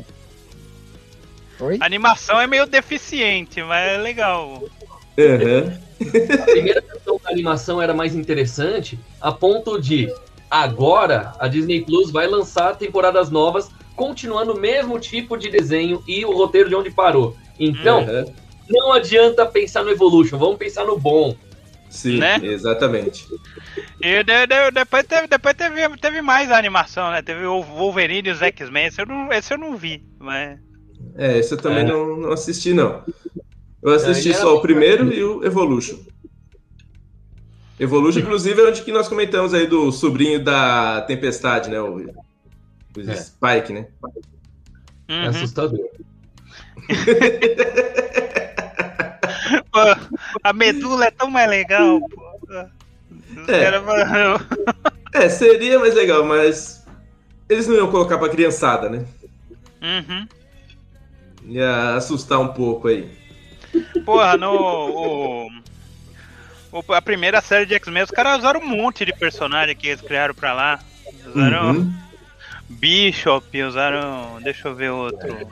Oi? 1.60 1.78
A 1.80 1.84
animação 1.86 2.40
é 2.40 2.46
meio 2.46 2.66
deficiente, 2.66 3.62
mas 3.62 3.92
é 3.92 3.96
legal. 3.98 4.62
Aham. 5.18 5.78
A 6.42 6.44
primeira 6.46 6.80
versão 6.80 7.20
da 7.22 7.30
animação 7.30 7.80
era 7.80 7.94
mais 7.94 8.14
interessante, 8.14 8.98
a 9.20 9.30
ponto 9.32 9.80
de 9.80 10.12
agora 10.50 11.32
a 11.38 11.48
Disney 11.48 11.82
Plus 11.84 12.10
vai 12.10 12.26
lançar 12.26 12.76
temporadas 12.76 13.30
novas, 13.30 13.70
continuando 13.96 14.52
o 14.54 14.60
mesmo 14.60 14.98
tipo 14.98 15.36
de 15.36 15.48
desenho 15.48 16.02
e 16.06 16.24
o 16.24 16.32
roteiro 16.32 16.68
de 16.68 16.74
onde 16.74 16.90
parou. 16.90 17.36
Então, 17.58 18.00
aham. 18.02 18.24
não 18.68 18.92
adianta 18.92 19.46
pensar 19.46 19.84
no 19.84 19.90
Evolution, 19.90 20.36
vamos 20.38 20.56
pensar 20.56 20.84
no 20.84 20.98
bom. 20.98 21.36
Sim, 21.88 22.18
Né? 22.18 22.40
exatamente. 22.42 23.24
E 24.00 24.24
de- 24.24 24.46
de- 24.48 24.70
depois, 24.72 25.04
teve, 25.06 25.28
depois 25.28 25.54
teve, 25.54 25.96
teve 25.98 26.20
mais 26.20 26.50
animação, 26.50 27.12
né? 27.12 27.22
Teve 27.22 27.46
o 27.46 27.62
Wolverine 27.62 28.28
e 28.28 28.32
os 28.32 28.42
X-Men. 28.42 28.86
Esse, 28.86 29.00
eu 29.00 29.06
não- 29.06 29.32
esse 29.32 29.54
eu 29.54 29.58
não 29.58 29.76
vi, 29.76 30.02
mas. 30.18 30.58
É, 31.16 31.38
esse 31.38 31.52
eu 31.54 31.58
também 31.58 31.80
É. 31.80 31.84
não, 31.84 32.16
não 32.16 32.32
assisti, 32.32 32.72
não. 32.74 33.02
Eu 33.82 33.92
assisti 33.92 34.30
era 34.30 34.38
só 34.40 34.50
o 34.52 34.52
bem 34.54 34.62
primeiro 34.62 35.12
e 35.12 35.22
o 35.22 35.44
Evolution. 35.44 35.98
Evolution, 37.78 38.20
inclusive, 38.20 38.60
é 38.60 38.68
onde 38.68 38.82
que 38.82 38.92
nós 38.92 39.08
comentamos 39.08 39.52
aí 39.52 39.66
do 39.66 39.90
sobrinho 39.92 40.42
da 40.42 41.00
Tempestade, 41.02 41.68
né? 41.70 41.80
O, 41.80 41.96
o 41.96 43.00
É. 43.00 43.16
Spike, 43.16 43.72
né? 43.72 43.88
É 45.08 45.12
Uhum. 45.22 45.28
assustador. 45.28 45.80
Pô, 49.72 49.80
a 50.42 50.52
medula 50.52 51.06
é 51.06 51.10
tão 51.10 51.28
mais 51.30 51.48
legal, 51.50 52.00
pô. 52.00 52.22
É. 52.52 52.68
caras- 53.60 53.82
É, 55.14 55.28
seria 55.28 55.78
mais 55.78 55.94
legal, 55.94 56.24
mas 56.24 56.84
eles 57.48 57.68
não 57.68 57.76
iam 57.76 57.88
colocar 57.90 58.18
pra 58.18 58.28
criançada, 58.28 58.88
né? 58.88 59.04
Uhum. 59.80 60.26
Ia 61.46 61.94
assustar 61.96 62.40
um 62.40 62.48
pouco 62.48 62.88
aí. 62.88 63.08
Porra, 64.04 64.36
no. 64.36 64.50
O, 64.52 65.48
o- 66.72 66.92
a 66.94 67.02
primeira 67.02 67.40
série 67.40 67.66
de 67.66 67.74
X-Men, 67.74 68.02
os 68.04 68.10
caras 68.10 68.38
usaram 68.38 68.60
um 68.60 68.66
monte 68.68 69.04
de 69.04 69.12
personagem 69.12 69.76
que 69.76 69.88
eles 69.88 70.00
criaram 70.00 70.34
pra 70.34 70.52
lá. 70.54 70.80
Usaram 71.26 71.70
Uhum. 71.70 71.92
Bishop, 72.68 73.62
usaram. 73.62 74.38
Deixa 74.42 74.68
eu 74.68 74.74
ver 74.74 74.90
outro. 74.90 75.46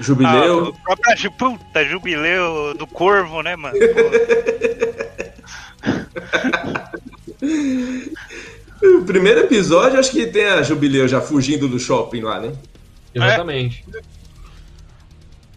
Jubileu. 0.00 0.64
Ah, 0.66 0.68
o 0.70 0.72
próprio 0.82 1.30
puta, 1.32 1.84
Jubileu 1.84 2.74
do 2.74 2.86
Corvo, 2.86 3.42
né, 3.42 3.54
mano? 3.56 3.76
O 8.82 9.02
primeiro 9.04 9.40
episódio, 9.40 9.98
acho 10.00 10.10
que 10.10 10.26
tem 10.26 10.46
a 10.46 10.62
Jubileu 10.62 11.06
já 11.06 11.20
fugindo 11.20 11.68
do 11.68 11.78
shopping 11.78 12.22
lá, 12.22 12.40
né? 12.40 12.52
Exatamente. 13.14 13.84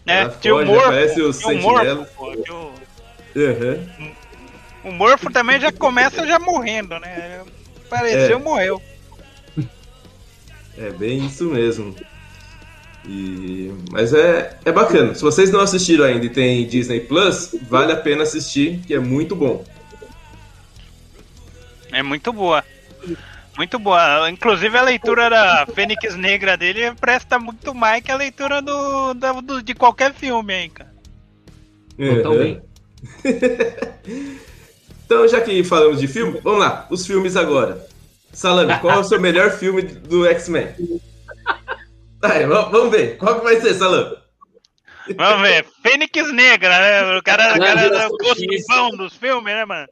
É, 0.06 0.20
Ela 0.22 0.30
tinha 0.40 0.54
o 0.54 0.66
Morpho, 0.66 0.80
aparece 0.86 1.22
o 1.22 1.32
Sentinela. 1.32 2.08
Tinha 3.32 3.54
o- 4.84 4.92
Morpho 4.92 5.30
também 5.32 5.58
já 5.60 5.72
começa 5.72 6.26
já 6.26 6.38
morrendo, 6.38 6.98
né? 7.00 7.42
Apareceu, 7.86 8.36
É. 8.36 8.40
morreu. 8.40 8.82
É 10.76 10.90
bem 10.90 11.24
isso 11.24 11.44
mesmo. 11.44 11.94
E... 13.06 13.72
Mas 13.90 14.12
é, 14.12 14.58
é 14.64 14.72
bacana. 14.72 15.14
Se 15.14 15.22
vocês 15.22 15.50
não 15.50 15.60
assistiram 15.60 16.04
ainda 16.04 16.26
e 16.26 16.30
tem 16.30 16.66
Disney 16.66 17.00
Plus, 17.00 17.54
vale 17.68 17.92
a 17.92 17.96
pena 17.96 18.24
assistir, 18.24 18.80
que 18.86 18.92
é 18.94 18.98
muito 18.98 19.36
bom. 19.36 19.64
É 21.92 22.02
muito 22.02 22.32
boa. 22.32 22.64
Muito 23.56 23.78
boa. 23.78 24.28
Inclusive 24.30 24.76
a 24.76 24.82
leitura 24.82 25.30
da 25.30 25.66
Fênix 25.74 26.16
Negra 26.16 26.56
dele 26.56 26.92
presta 27.00 27.38
muito 27.38 27.74
mais 27.74 28.02
que 28.02 28.10
a 28.10 28.16
leitura 28.16 28.60
do, 28.60 29.14
da- 29.14 29.32
do- 29.40 29.62
de 29.62 29.74
qualquer 29.74 30.12
filme 30.12 30.52
aí, 30.54 30.68
cara. 30.68 30.92
Totalmente. 31.96 32.62
Então, 35.06 35.28
já 35.28 35.38
que 35.42 35.62
falamos 35.62 36.00
de 36.00 36.08
filme, 36.08 36.40
vamos 36.42 36.60
lá, 36.60 36.86
os 36.90 37.06
filmes 37.06 37.36
agora. 37.36 37.86
Salame, 38.32 38.78
qual 38.80 38.94
é 38.96 38.98
o 39.00 39.04
seu 39.04 39.20
melhor 39.20 39.50
filme 39.50 39.82
do 39.82 40.26
X-Men? 40.26 40.68
Vamos 42.70 42.90
ver, 42.90 43.18
qual 43.18 43.38
que 43.38 43.44
vai 43.44 43.60
ser, 43.60 43.74
Salame? 43.74 44.16
Vamos 45.14 45.46
ver. 45.46 45.66
Fênix 45.82 46.32
Negra, 46.32 46.78
né? 46.80 47.18
O 47.18 47.22
cara, 47.22 47.54
o 47.54 47.58
cara 47.58 47.80
é 47.80 47.84
geração 47.84 48.08
o 48.08 48.16
gosto 48.16 48.42
X. 48.42 48.64
bom 48.66 48.90
dos 48.96 49.14
filmes, 49.14 49.54
né, 49.54 49.64
mano? 49.66 49.86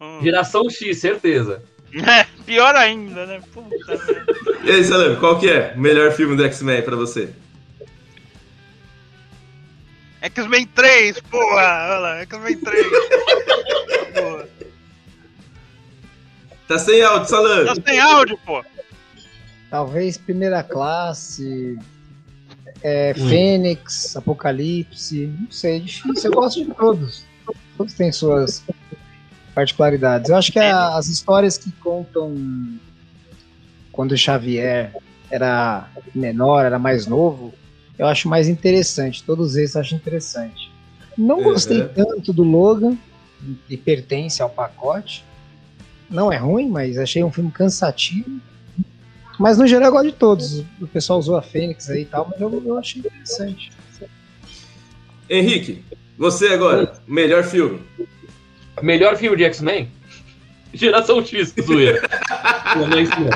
Hum. 0.00 0.20
Geração 0.22 0.70
X, 0.70 0.98
certeza. 0.98 1.62
É, 1.94 2.24
pior 2.44 2.74
ainda, 2.76 3.26
né? 3.26 3.40
Puta 3.52 3.96
merda. 3.96 4.34
E 4.64 4.70
aí, 4.70 4.84
Salame, 4.84 5.16
qual 5.16 5.38
que 5.38 5.48
é 5.48 5.72
o 5.74 5.80
melhor 5.80 6.12
filme 6.12 6.36
do 6.36 6.44
X-Men 6.44 6.82
pra 6.82 6.96
você? 6.96 7.30
X-Men 10.20 10.66
3, 10.74 11.20
porra! 11.20 11.86
Olha 11.90 11.98
lá, 11.98 12.20
X-Men 12.22 12.58
3. 12.58 12.86
porra. 14.14 14.48
Tá 16.66 16.78
sem 16.78 17.02
áudio, 17.02 17.28
Salame. 17.28 17.66
Tá 17.66 17.90
sem 17.90 18.00
áudio, 18.00 18.38
pô. 18.44 18.64
Talvez 19.70 20.18
Primeira 20.18 20.62
Classe, 20.62 21.78
é, 22.82 23.14
Hum. 23.16 23.28
Fênix, 23.28 24.16
Apocalipse, 24.16 25.26
não 25.40 25.50
sei, 25.50 25.76
é 25.76 25.78
difícil. 25.80 26.30
Eu 26.30 26.32
gosto 26.32 26.64
de 26.64 26.74
todos. 26.74 27.24
Todos 27.76 27.94
têm 27.94 28.10
suas 28.12 28.62
particularidades. 29.58 30.30
Eu 30.30 30.36
acho 30.36 30.52
que 30.52 30.58
a- 30.60 30.96
as 30.96 31.08
histórias 31.08 31.58
que 31.58 31.72
contam 31.72 32.32
quando 33.90 34.12
o 34.12 34.16
Xavier 34.16 34.94
era 35.28 35.88
menor, 36.14 36.64
era 36.64 36.78
mais 36.78 37.08
novo, 37.08 37.52
eu 37.98 38.06
acho 38.06 38.28
mais 38.28 38.48
interessante. 38.48 39.24
Todos 39.24 39.56
esses 39.56 39.74
eu 39.74 39.80
acho 39.80 39.94
interessante. 39.96 40.70
Não 41.16 41.38
Uhum. 41.38 41.42
gostei 41.44 41.82
tanto 41.88 42.32
do 42.32 42.44
Logan, 42.44 42.96
que 43.66 43.76
pertence 43.76 44.40
ao 44.40 44.48
pacote. 44.48 45.24
Não 46.08 46.32
é 46.32 46.36
ruim, 46.36 46.68
mas 46.68 46.96
achei 46.96 47.24
um 47.24 47.32
filme 47.32 47.50
cansativo. 47.50 48.30
Mas 49.40 49.58
no 49.58 49.66
geral 49.66 49.88
eu 49.88 49.92
gosto 49.92 50.06
de 50.06 50.12
todos. 50.12 50.60
O 50.80 50.86
pessoal 50.86 51.18
usou 51.18 51.36
a 51.36 51.42
Fênix 51.42 51.90
aí 51.90 52.02
e 52.02 52.04
tal, 52.06 52.28
mas 52.30 52.40
eu, 52.40 52.62
eu 52.64 52.78
achei 52.78 53.00
interessante. 53.00 53.72
Henrique, 55.28 55.84
você 56.16 56.46
agora, 56.48 56.94
melhor 57.06 57.42
filme. 57.42 57.82
Melhor 58.82 59.16
filme 59.16 59.36
de 59.36 59.44
X-Men? 59.44 59.90
Geração 60.72 61.24
X, 61.24 61.54
zoeira. 61.62 62.00
Não 62.76 62.92
é 62.98 63.02
isso 63.02 63.12
não. 63.20 63.30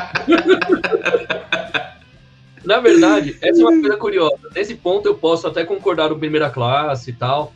Na 2.65 2.79
verdade, 2.79 3.37
essa 3.43 3.61
é 3.61 3.65
uma 3.65 3.81
coisa 3.81 3.97
curiosa. 3.97 4.39
Nesse 4.55 4.75
ponto 4.75 5.07
eu 5.09 5.15
posso 5.17 5.47
até 5.49 5.65
concordar 5.65 6.09
com 6.11 6.19
Primeira 6.19 6.49
Classe 6.51 7.11
e 7.11 7.13
tal, 7.13 7.53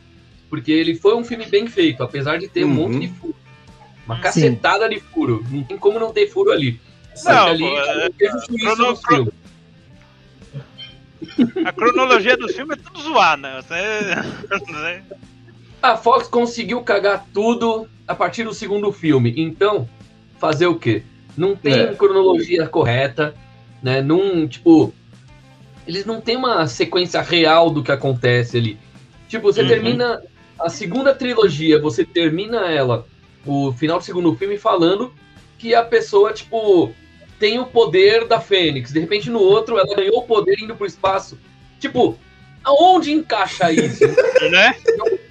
porque 0.49 0.71
ele 0.71 0.95
foi 0.95 1.15
um 1.15 1.23
filme 1.23 1.45
bem 1.45 1.67
feito, 1.67 2.03
apesar 2.03 2.37
de 2.39 2.47
ter 2.47 2.65
um 2.65 2.69
Uhum. 2.69 2.73
monte 2.91 3.07
de 3.07 3.13
furo. 3.13 3.35
Uma 4.05 4.15
Sim. 4.15 4.21
cacetada 4.21 4.89
de 4.89 4.99
furo. 4.99 5.45
Não 5.49 5.63
tem 5.63 5.77
como 5.77 5.99
não 5.99 6.11
ter 6.11 6.27
furo 6.27 6.51
ali. 6.51 6.79
Não, 7.23 7.47
ali 7.47 7.63
pô, 7.63 7.77
é- 7.79 8.09
crono-. 8.99 9.33
A 11.65 11.71
cronologia 11.73 12.37
do 12.37 12.47
filme 12.49 12.73
é 12.73 12.77
tudo 12.77 13.01
zoada. 13.01 13.61
Você... 13.61 13.75
A 15.81 15.95
Fox 15.95 16.27
conseguiu 16.27 16.81
cagar 16.81 17.25
tudo 17.33 17.87
a 18.07 18.15
partir 18.15 18.43
do 18.43 18.53
segundo 18.53 18.91
filme. 18.91 19.33
Então, 19.37 19.87
fazer 20.39 20.67
o 20.67 20.75
quê? 20.75 21.03
Não 21.35 21.55
tem 21.55 21.73
É. 21.73 21.93
cronologia 21.93 22.67
correta, 22.67 23.35
né? 23.81 24.01
Não, 24.01 24.47
tipo, 24.47 24.93
eles 25.87 26.05
não 26.05 26.19
têm 26.19 26.35
uma 26.35 26.67
sequência 26.67 27.21
real 27.21 27.69
do 27.69 27.83
que 27.83 27.91
acontece 27.91 28.57
ali. 28.57 28.77
Tipo, 29.27 29.51
você 29.51 29.61
Uhum. 29.61 29.67
termina 29.67 30.21
a 30.59 30.69
segunda 30.69 31.13
trilogia, 31.13 31.79
você 31.79 32.03
termina 32.03 32.71
ela, 32.71 33.05
o 33.45 33.71
final 33.71 33.99
do 33.99 34.03
segundo 34.03 34.35
filme, 34.35 34.57
falando 34.57 35.13
que 35.59 35.75
a 35.75 35.83
pessoa, 35.83 36.33
tipo, 36.33 36.91
tem 37.39 37.59
o 37.59 37.65
poder 37.65 38.25
da 38.25 38.39
Fênix. 38.39 38.91
De 38.91 38.99
repente, 38.99 39.29
no 39.29 39.39
outro, 39.39 39.77
ela 39.77 39.95
ganhou 39.95 40.17
o 40.19 40.23
poder 40.23 40.59
indo 40.59 40.75
pro 40.75 40.87
espaço. 40.87 41.37
Tipo, 41.79 42.17
aonde 42.63 43.11
encaixa 43.11 43.71
isso? 43.71 44.03
né? 44.51 44.75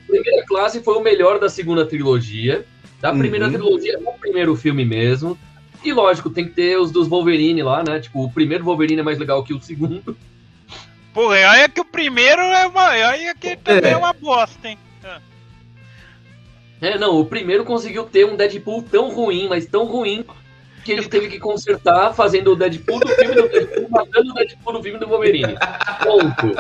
Primeira 0.07 0.45
Classe 0.47 0.83
foi 0.83 0.95
o 0.97 1.01
melhor 1.01 1.39
da 1.39 1.49
segunda 1.49 1.85
trilogia. 1.85 2.65
Da 3.01 3.13
primeira 3.13 3.47
Uhum. 3.47 3.53
trilogia, 3.53 3.99
o 3.99 4.13
primeiro 4.19 4.57
filme 4.57 4.85
mesmo. 4.85 5.39
E 5.85 5.93
lógico, 5.93 6.31
tem 6.31 6.45
que 6.47 6.53
ter 6.55 6.79
os 6.79 6.91
dos 6.91 7.07
Wolverine 7.09 7.63
lá, 7.63 7.85
né? 7.85 8.01
Tipo, 8.01 8.25
o 8.25 8.31
primeiro 8.33 8.65
Wolverine 8.65 9.01
é 9.01 9.05
mais 9.05 9.19
legal 9.19 9.45
que 9.45 9.53
o 9.55 9.61
segundo. 9.61 10.17
Porra, 11.13 11.39
e 11.39 11.45
olha 11.45 11.69
que 11.69 11.81
o 11.81 11.85
primeiro 11.85 12.41
é 12.43 12.67
uma. 12.67 12.97
e 12.99 13.03
Olha 13.03 13.35
que 13.35 13.57
também 13.57 13.91
É. 13.91 13.95
é 13.95 13.97
uma 13.97 14.13
bosta, 14.13 14.69
hein? 14.69 14.79
É, 16.81 16.99
não, 16.99 17.19
o 17.19 17.25
primeiro 17.25 17.65
conseguiu 17.65 18.05
ter 18.05 18.27
um 18.27 18.37
Deadpool 18.37 18.83
tão 18.83 19.09
ruim, 19.11 19.49
mas 19.49 19.65
tão 19.67 19.85
ruim, 19.87 20.25
que 20.85 20.93
ele 20.93 21.09
teve 21.09 21.29
que 21.29 21.39
consertar 21.39 22.13
fazendo 22.15 22.53
o 22.53 22.57
Deadpool 22.57 23.01
do 23.01 23.09
filme 23.09 23.35
do 23.35 23.49
Deadpool, 23.49 23.89
matando 23.91 24.31
o 24.31 24.35
Deadpool 24.35 24.73
do 24.75 24.83
filme 24.83 24.99
do 24.99 25.07
Wolverine. 25.09 25.55
Ponto. 26.03 26.53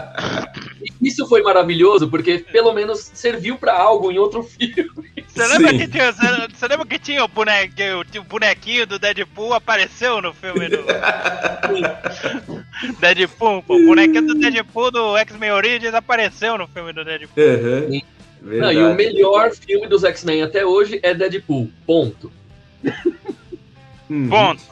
E 0.82 0.90
Isso 1.06 1.24
foi 1.28 1.40
maravilhoso, 1.40 2.08
porque 2.08 2.38
pelo 2.38 2.72
menos 2.72 3.12
serviu 3.14 3.56
pra 3.56 3.78
algo 3.78 4.10
em 4.10 4.18
outro 4.18 4.42
filme. 4.58 5.24
Você 5.28 5.46
lembra, 5.46 5.70
Sim. 5.70 5.78
que 5.78 5.86
tinha, 5.86 6.12
você, 6.12 6.48
você 6.52 6.66
lembra 6.66 6.86
que 6.86 6.98
tinha 6.98 7.24
o, 7.24 7.28
boneco, 7.28 7.74
o 8.18 8.24
bonequinho 8.24 8.88
do 8.88 8.98
Deadpool 8.98 9.54
apareceu 9.54 10.20
no 10.20 10.34
filme 10.34 10.68
do. 10.68 10.78
Deadpool, 12.98 13.62
pô. 13.62 13.76
O 13.76 13.86
bonequinho 13.86 14.26
do 14.26 14.34
Deadpool 14.34 14.90
do 14.90 15.16
X-Men 15.18 15.52
Origins 15.52 15.94
apareceu 15.94 16.58
no 16.58 16.66
filme 16.66 16.92
do 16.92 17.04
Deadpool. 17.04 17.44
Sim. 17.88 18.02
Não, 18.42 18.72
e 18.72 18.82
o 18.82 18.94
melhor 18.94 19.52
filme 19.52 19.86
dos 19.86 20.02
X-Men 20.02 20.42
até 20.42 20.66
hoje 20.66 20.98
é 21.04 21.14
Deadpool. 21.14 21.70
Ponto. 21.86 22.32
Uhum. 24.10 24.28
Ponto. 24.28 24.62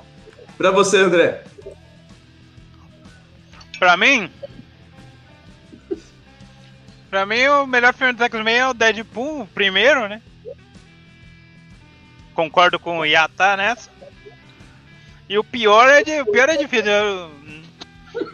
Pra 0.59 0.73
você, 0.73 0.99
André. 0.99 1.45
Pra 3.79 3.97
mim. 3.97 4.29
Pra 7.15 7.25
mim, 7.25 7.47
o 7.47 7.65
melhor 7.65 7.95
filme 7.95 8.13
dos 8.13 8.27
X-Men 8.27 8.57
é 8.57 8.67
o 8.67 8.75
Deadpool, 8.75 9.43
o 9.43 9.47
primeiro, 9.47 10.09
né? 10.09 10.21
Concordo 12.35 12.77
com 12.77 12.99
o 12.99 13.05
Yata 13.05 13.57
nessa. 13.57 13.89
E 15.29 15.39
o 15.39 15.45
pior 15.45 15.89
é, 15.89 16.03
de, 16.03 16.23
o 16.23 16.27
pior 16.27 16.49
é 16.49 16.57
difícil. 16.57 16.91
Eu, 16.91 17.31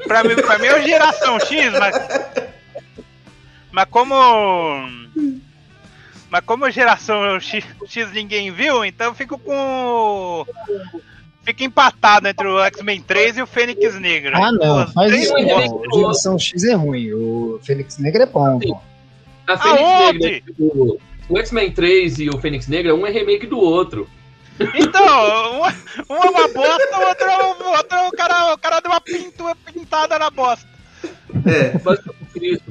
pra, 0.08 0.24
mim, 0.24 0.34
pra 0.34 0.56
mim 0.56 0.68
é 0.68 0.78
o 0.78 0.82
Geração 0.82 1.38
X, 1.40 1.72
mas. 1.78 1.94
Mas 3.70 3.84
como. 3.90 4.14
Mas 6.30 6.44
como 6.46 6.70
Geração 6.70 7.38
X, 7.38 7.62
X 7.86 8.10
ninguém 8.12 8.50
viu, 8.50 8.82
então 8.82 9.08
eu 9.08 9.14
fico 9.14 9.38
com. 9.38 10.46
Fica 11.42 11.64
empatado 11.64 12.28
entre 12.28 12.46
o 12.46 12.60
X-Men 12.64 13.00
3 13.02 13.38
e 13.38 13.42
o 13.42 13.46
Fênix 13.46 13.98
Negra. 13.98 14.36
Ah, 14.36 14.52
não, 14.52 14.86
faz 14.92 15.12
isso 15.14 15.32
não. 15.32 15.80
O 15.80 16.00
Geração 16.00 16.38
X 16.38 16.64
é 16.64 16.74
ruim. 16.74 17.12
O 17.12 17.58
Fênix 17.62 17.98
Negra 17.98 18.24
é 18.24 18.26
bom. 18.26 18.60
Sim. 18.60 18.74
A 19.46 19.56
Fênix 19.58 19.80
Aonde? 19.82 20.18
Negra, 20.18 20.54
o, 20.58 20.98
o 21.28 21.38
X-Men 21.38 21.72
3 21.72 22.18
e 22.20 22.28
o 22.30 22.38
Fênix 22.38 22.68
Negra, 22.68 22.94
um 22.94 23.06
é 23.06 23.10
remake 23.10 23.46
do 23.46 23.58
outro. 23.58 24.08
Então, 24.74 25.58
uma, 25.58 25.74
uma 26.08 26.26
é 26.26 26.28
uma 26.30 26.48
bosta, 26.48 26.98
o 26.98 27.08
outro, 27.08 27.24
é 27.26 27.38
o- 27.42 27.76
outro 27.76 27.96
é 27.96 28.08
o 28.08 28.10
cara, 28.12 28.52
o 28.52 28.58
cara 28.58 28.80
deu 28.80 28.90
uma 28.92 29.00
pintura 29.00 29.56
pintada 29.72 30.18
na 30.18 30.28
bosta. 30.30 30.68
É. 31.46 31.80
Isso. 32.40 32.62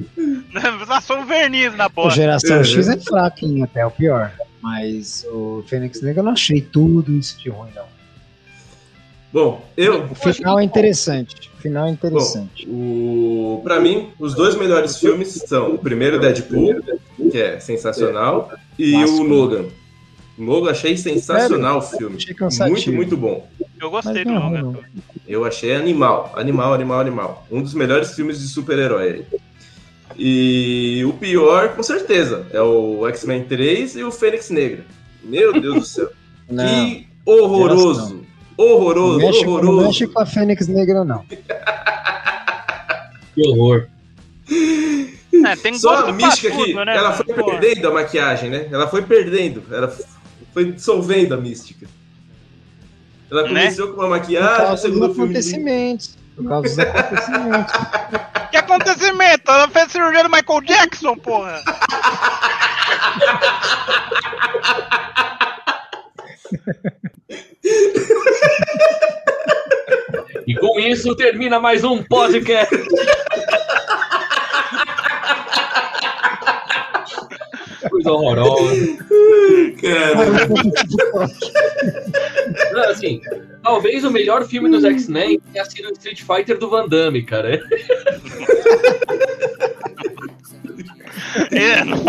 Passou 0.86 1.18
um 1.18 1.26
verniz 1.26 1.74
na 1.76 1.86
O 1.86 1.90
bosta. 1.90 2.14
Geração 2.20 2.58
Uhum. 2.58 2.64
X 2.64 2.88
é 2.88 2.96
fraquinho 3.00 3.64
até, 3.64 3.80
é 3.80 3.86
o 3.86 3.90
pior. 3.90 4.30
Mas 4.62 5.24
o 5.32 5.64
Fênix 5.66 6.00
Negra 6.00 6.20
eu 6.20 6.24
não 6.24 6.32
achei 6.32 6.60
tudo 6.60 7.12
isso 7.12 7.36
de 7.40 7.48
ruim, 7.48 7.70
não. 7.74 7.84
Bom, 9.32 9.64
eu. 9.76 10.08
O 10.10 10.14
final 10.14 10.58
é 10.58 10.64
interessante. 10.64 11.50
O 11.56 11.62
final 11.62 11.86
é 11.86 11.90
interessante. 11.90 12.66
O, 12.68 13.60
pra 13.62 13.78
mim, 13.78 14.08
os 14.18 14.34
dois 14.34 14.56
melhores 14.56 14.98
filmes 14.98 15.28
são 15.46 15.74
o 15.74 15.78
primeiro 15.78 16.18
Deadpool, 16.18 16.80
que 17.30 17.38
é 17.40 17.60
sensacional, 17.60 18.52
e 18.78 18.96
o 18.96 19.22
Logan. 19.22 19.66
O 20.36 20.42
Logan 20.42 20.70
achei 20.70 20.96
sensacional 20.96 21.78
o 21.78 21.82
filme. 21.82 22.16
Achei 22.16 22.34
cansativo. 22.34 22.74
Muito, 22.74 22.92
muito 22.92 23.16
bom. 23.16 23.48
Eu 23.80 23.90
gostei 23.90 24.24
do 24.24 24.32
Logan. 24.32 24.62
não. 24.62 24.76
Eu 25.28 25.44
achei 25.44 25.74
animal, 25.76 26.32
animal, 26.34 26.74
animal, 26.74 27.00
animal. 27.00 27.46
Um 27.50 27.62
dos 27.62 27.74
melhores 27.74 28.14
filmes 28.14 28.40
de 28.40 28.48
super-herói 28.48 29.10
aí. 29.12 29.40
E 30.18 31.04
o 31.04 31.12
pior, 31.12 31.76
com 31.76 31.82
certeza, 31.82 32.46
é 32.52 32.60
o 32.60 33.06
X-Men 33.08 33.44
3 33.44 33.96
e 33.96 34.02
o 34.02 34.10
Fênix 34.10 34.50
Negra. 34.50 34.84
Meu 35.22 35.52
Deus 35.60 35.74
do 35.74 35.84
céu. 35.84 36.10
Não, 36.50 36.64
que 36.64 37.06
horroroso. 37.24 38.22
Horroroso, 38.62 39.18
não 39.18 39.26
mexe, 39.26 39.44
não 39.44 39.52
horroroso. 39.52 39.86
mexe 39.86 40.06
com 40.06 40.20
a 40.20 40.26
Fênix 40.26 40.68
Negra, 40.68 41.02
não. 41.04 41.24
Que 43.34 43.48
horror. 43.48 43.86
É, 45.46 45.56
tem 45.56 45.72
Só 45.78 46.06
a 46.08 46.12
mística 46.12 46.50
que 46.50 46.56
tudo, 46.72 46.84
né, 46.84 46.94
ela 46.94 47.12
foi 47.14 47.24
Pô, 47.24 47.46
perdendo 47.46 47.88
a 47.88 47.94
maquiagem, 47.94 48.50
né? 48.50 48.68
Ela 48.70 48.86
foi 48.88 49.00
perdendo, 49.00 49.62
ela 49.72 49.90
foi 50.52 50.72
dissolvendo 50.72 51.32
a 51.32 51.38
mística. 51.38 51.86
Ela 53.30 53.44
Né? 53.44 53.48
começou 53.48 53.88
com 53.94 54.00
uma 54.02 54.08
maquiagem, 54.10 54.56
causa 54.56 54.72
dos 54.72 54.80
segundo 54.82 55.14
filme. 55.14 55.24
acontecimentos. 55.30 56.18
Por 56.36 56.46
causa 56.46 56.68
dos 56.68 56.78
acontecimentos. 56.78 57.72
Que 58.50 58.56
acontecimento? 58.58 59.50
Ela 59.50 59.68
fez 59.68 59.92
cirurgia 59.92 60.24
do 60.24 60.28
Michael 60.30 60.60
Jackson, 60.62 61.16
porra. 61.16 61.62
E 70.46 70.54
com 70.56 70.80
isso 70.80 71.14
termina 71.14 71.60
mais 71.60 71.84
um 71.84 72.02
podcast. 72.02 72.74
Coisa 78.02 78.12
horrorosa. 78.12 78.96
Cara, 79.80 80.48
Não, 82.72 82.90
assim, 82.90 83.20
talvez 83.62 84.04
o 84.04 84.10
melhor 84.10 84.46
filme 84.46 84.70
dos 84.70 84.84
X-Men 84.84 85.40
tenha 85.52 85.64
sido 85.64 85.88
o 85.88 85.92
Street 85.92 86.22
Fighter 86.22 86.58
do 86.58 86.70
Van 86.70 86.88
Damme, 86.88 87.22
cara. 87.22 87.60
É, 91.52 91.84
não. 91.84 92.04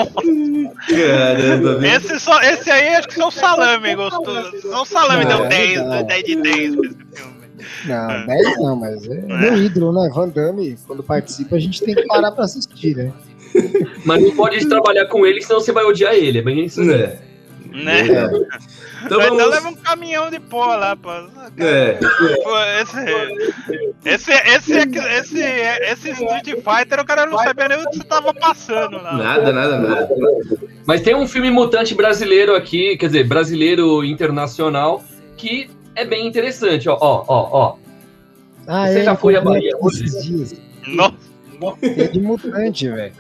caramba, 0.90 1.78
velho. 1.78 1.96
Esse, 1.96 2.20
só, 2.20 2.42
esse 2.42 2.70
aí 2.72 2.96
acho 2.96 3.08
que 3.08 3.16
só 3.16 3.28
o 3.28 3.32
salame 3.32 3.96
gostou. 3.96 4.60
Só 4.62 4.82
o 4.82 4.86
salame 4.86 5.26
Não, 5.26 5.38
deu 5.38 5.46
é 5.46 5.50
10, 5.50 5.74
verdade. 5.74 6.08
10 6.08 6.24
de 6.24 6.36
10 6.36 6.76
pra 6.76 6.88
esse 6.88 6.98
filme. 7.14 7.42
Não, 7.86 8.26
10 8.26 8.58
não, 8.60 8.76
mas 8.76 9.08
é 9.08 9.22
meu 9.22 9.58
ídolo, 9.58 9.94
né? 9.94 10.10
Van 10.14 10.30
Damme, 10.30 10.78
quando 10.88 11.04
participa, 11.04 11.56
a 11.56 11.60
gente 11.60 11.84
tem 11.84 11.94
que 11.94 12.06
parar 12.08 12.32
pra 12.32 12.46
assistir, 12.46 12.96
né? 12.96 13.12
Mas 14.06 14.22
não 14.24 14.32
pode 14.32 14.68
trabalhar 14.68 15.06
com 15.08 15.26
ele, 15.26 15.42
senão 15.42 15.60
você 15.60 15.72
vai 15.72 15.84
odiar 15.84 16.14
ele. 16.14 16.40
É 16.40 16.42
bem 16.42 16.66
isso. 16.66 16.82
É. 16.82 17.20
Né? 17.72 18.04
Verdade. 18.04 18.36
Então 19.06 19.20
Então 19.22 19.38
vamos. 19.38 19.50
leva 19.50 19.70
um 19.70 19.76
caminhão 19.76 20.30
de 20.30 20.40
pó 20.40 20.76
lá, 20.76 20.96
pô. 20.96 21.10
É, 21.58 21.94
Pô, 21.94 22.58
esse, 22.82 22.98
esse, 24.06 24.32
esse, 24.32 24.74
esse, 24.74 25.40
esse 25.42 26.10
Street 26.12 26.48
Fighter, 26.48 27.00
o 27.00 27.06
cara 27.06 27.26
não 27.26 27.38
sabia 27.38 27.70
nem 27.70 27.78
o 27.82 27.90
que 27.90 27.98
você 27.98 28.04
tava 28.04 28.34
passando 28.34 28.98
lá. 29.02 29.14
nada, 29.14 29.52
nada, 29.54 29.80
nada. 29.80 30.10
Mas 30.86 31.02
tem 31.02 31.16
um 31.16 31.28
filme 31.28 31.50
mutante 31.50 31.96
brasileiro 31.96 32.56
aqui, 32.56 32.98
quer 32.98 33.08
dizer, 33.08 33.24
brasileiro 33.28 34.04
internacional, 34.04 35.04
que 35.38 35.70
é 35.96 36.04
bem 36.06 36.28
interessante. 36.28 36.90
Ó, 36.90 36.98
ó, 37.00 37.24
ó, 37.28 37.50
ó. 37.52 37.76
Ah, 38.68 38.88
Você 38.88 39.00
é, 39.00 39.04
já 39.04 39.16
foi 39.16 39.36
a 39.36 39.42
comprei 39.42 39.72
Bahia 39.72 39.78
esses 39.88 40.24
dias. 40.24 40.62
Nossa, 40.88 41.16
É 41.82 42.08
de 42.08 42.20
mutante, 42.20 42.88
velho. 42.90 43.14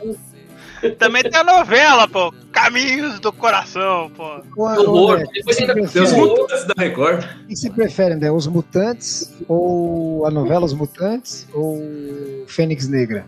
também 0.97 1.21
tem 1.23 1.39
a 1.39 1.43
novela, 1.43 2.07
pô. 2.07 2.33
Caminhos 2.51 3.19
do 3.19 3.31
Coração, 3.31 4.11
pô. 4.15 4.41
Horror. 4.57 5.13
André, 5.19 5.27
Depois 5.33 5.57
ainda 5.59 5.73
prefere- 5.73 5.93
Tem 5.93 6.01
os 6.03 6.11
mutantes 6.29 6.63
da 6.65 6.73
Record. 6.77 7.23
O 7.43 7.47
que 7.47 7.55
você 7.55 7.69
prefere, 7.69 8.13
André? 8.15 8.31
Os 8.31 8.47
Mutantes 8.47 9.33
ou 9.47 10.25
a 10.25 10.31
novela 10.31 10.65
Os 10.65 10.73
Mutantes 10.73 11.47
ou 11.53 11.79
Fênix 12.47 12.87
Negra? 12.87 13.25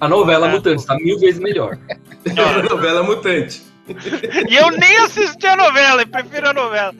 A 0.00 0.08
novela 0.08 0.48
É. 0.48 0.52
Mutantes 0.52 0.84
tá 0.84 0.94
mil 0.96 1.18
vezes 1.18 1.40
melhor. 1.40 1.78
A 2.36 2.62
novela 2.62 3.02
Mutante. 3.02 3.62
E 4.48 4.54
eu 4.54 4.70
nem 4.70 4.96
assisti 4.98 5.46
a 5.46 5.56
novela, 5.56 6.02
e 6.02 6.06
prefiro 6.06 6.48
a 6.48 6.52
novela. 6.52 6.94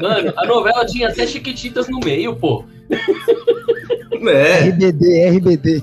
Mano, 0.00 0.32
a 0.36 0.46
novela 0.46 0.84
tinha 0.86 1.08
até 1.08 1.26
Chiquititas 1.26 1.88
no 1.88 2.00
meio, 2.00 2.34
pô. 2.36 2.64
É. 4.28 4.68
RBD, 4.68 5.28
RBD. 5.28 5.82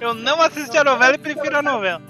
Eu 0.00 0.14
não 0.14 0.40
assisti 0.40 0.76
a 0.78 0.84
novela 0.84 1.14
e 1.14 1.18
prefiro 1.18 1.56
a 1.56 1.62
novela. 1.62 2.02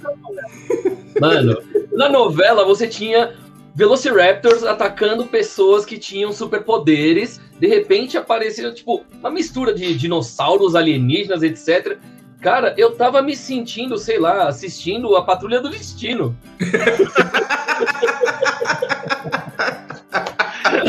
Mano, 1.20 1.62
na 1.92 2.08
novela 2.08 2.64
você 2.64 2.86
tinha 2.86 3.34
Velociraptors 3.74 4.64
atacando 4.64 5.26
pessoas 5.26 5.84
que 5.84 5.98
tinham 5.98 6.32
superpoderes. 6.32 7.40
De 7.58 7.66
repente 7.66 8.18
aparecia, 8.18 8.70
tipo, 8.72 9.04
uma 9.18 9.30
mistura 9.30 9.72
de 9.72 9.94
dinossauros, 9.94 10.74
alienígenas, 10.74 11.42
etc. 11.42 11.98
Cara, 12.40 12.74
eu 12.78 12.92
tava 12.96 13.20
me 13.20 13.36
sentindo, 13.36 13.98
sei 13.98 14.18
lá, 14.18 14.48
assistindo 14.48 15.14
a 15.14 15.22
Patrulha 15.22 15.60
do 15.60 15.68
Destino. 15.68 16.34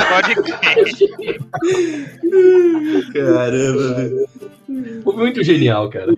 Pode 0.10 0.36
crer. 0.36 1.41
Caramba. 3.14 4.28
Foi 5.04 5.16
muito 5.16 5.43
genial, 5.43 5.89
cara. 5.89 6.16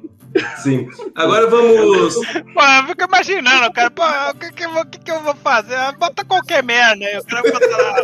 Sim. 0.58 0.88
Agora 1.16 1.48
vamos. 1.48 2.16
Pô, 2.16 2.62
eu 2.64 2.88
fico 2.88 3.04
imaginando, 3.04 3.72
cara. 3.74 3.92
Pô, 3.92 4.04
o 4.04 4.36
que, 4.36 4.52
que, 4.52 4.66
eu 4.66 4.72
vou- 4.72 4.82
o 4.82 4.86
que, 4.88 5.00
que 5.00 5.12
eu 5.12 5.22
vou 5.22 5.36
fazer? 5.36 5.76
Ah, 5.76 5.92
Bota 5.92 6.26
qualquer 6.26 6.64
merda 6.64 7.06
aí. 7.06 7.14
Eu 7.16 7.24
quero 7.24 7.44
botar 7.44 8.02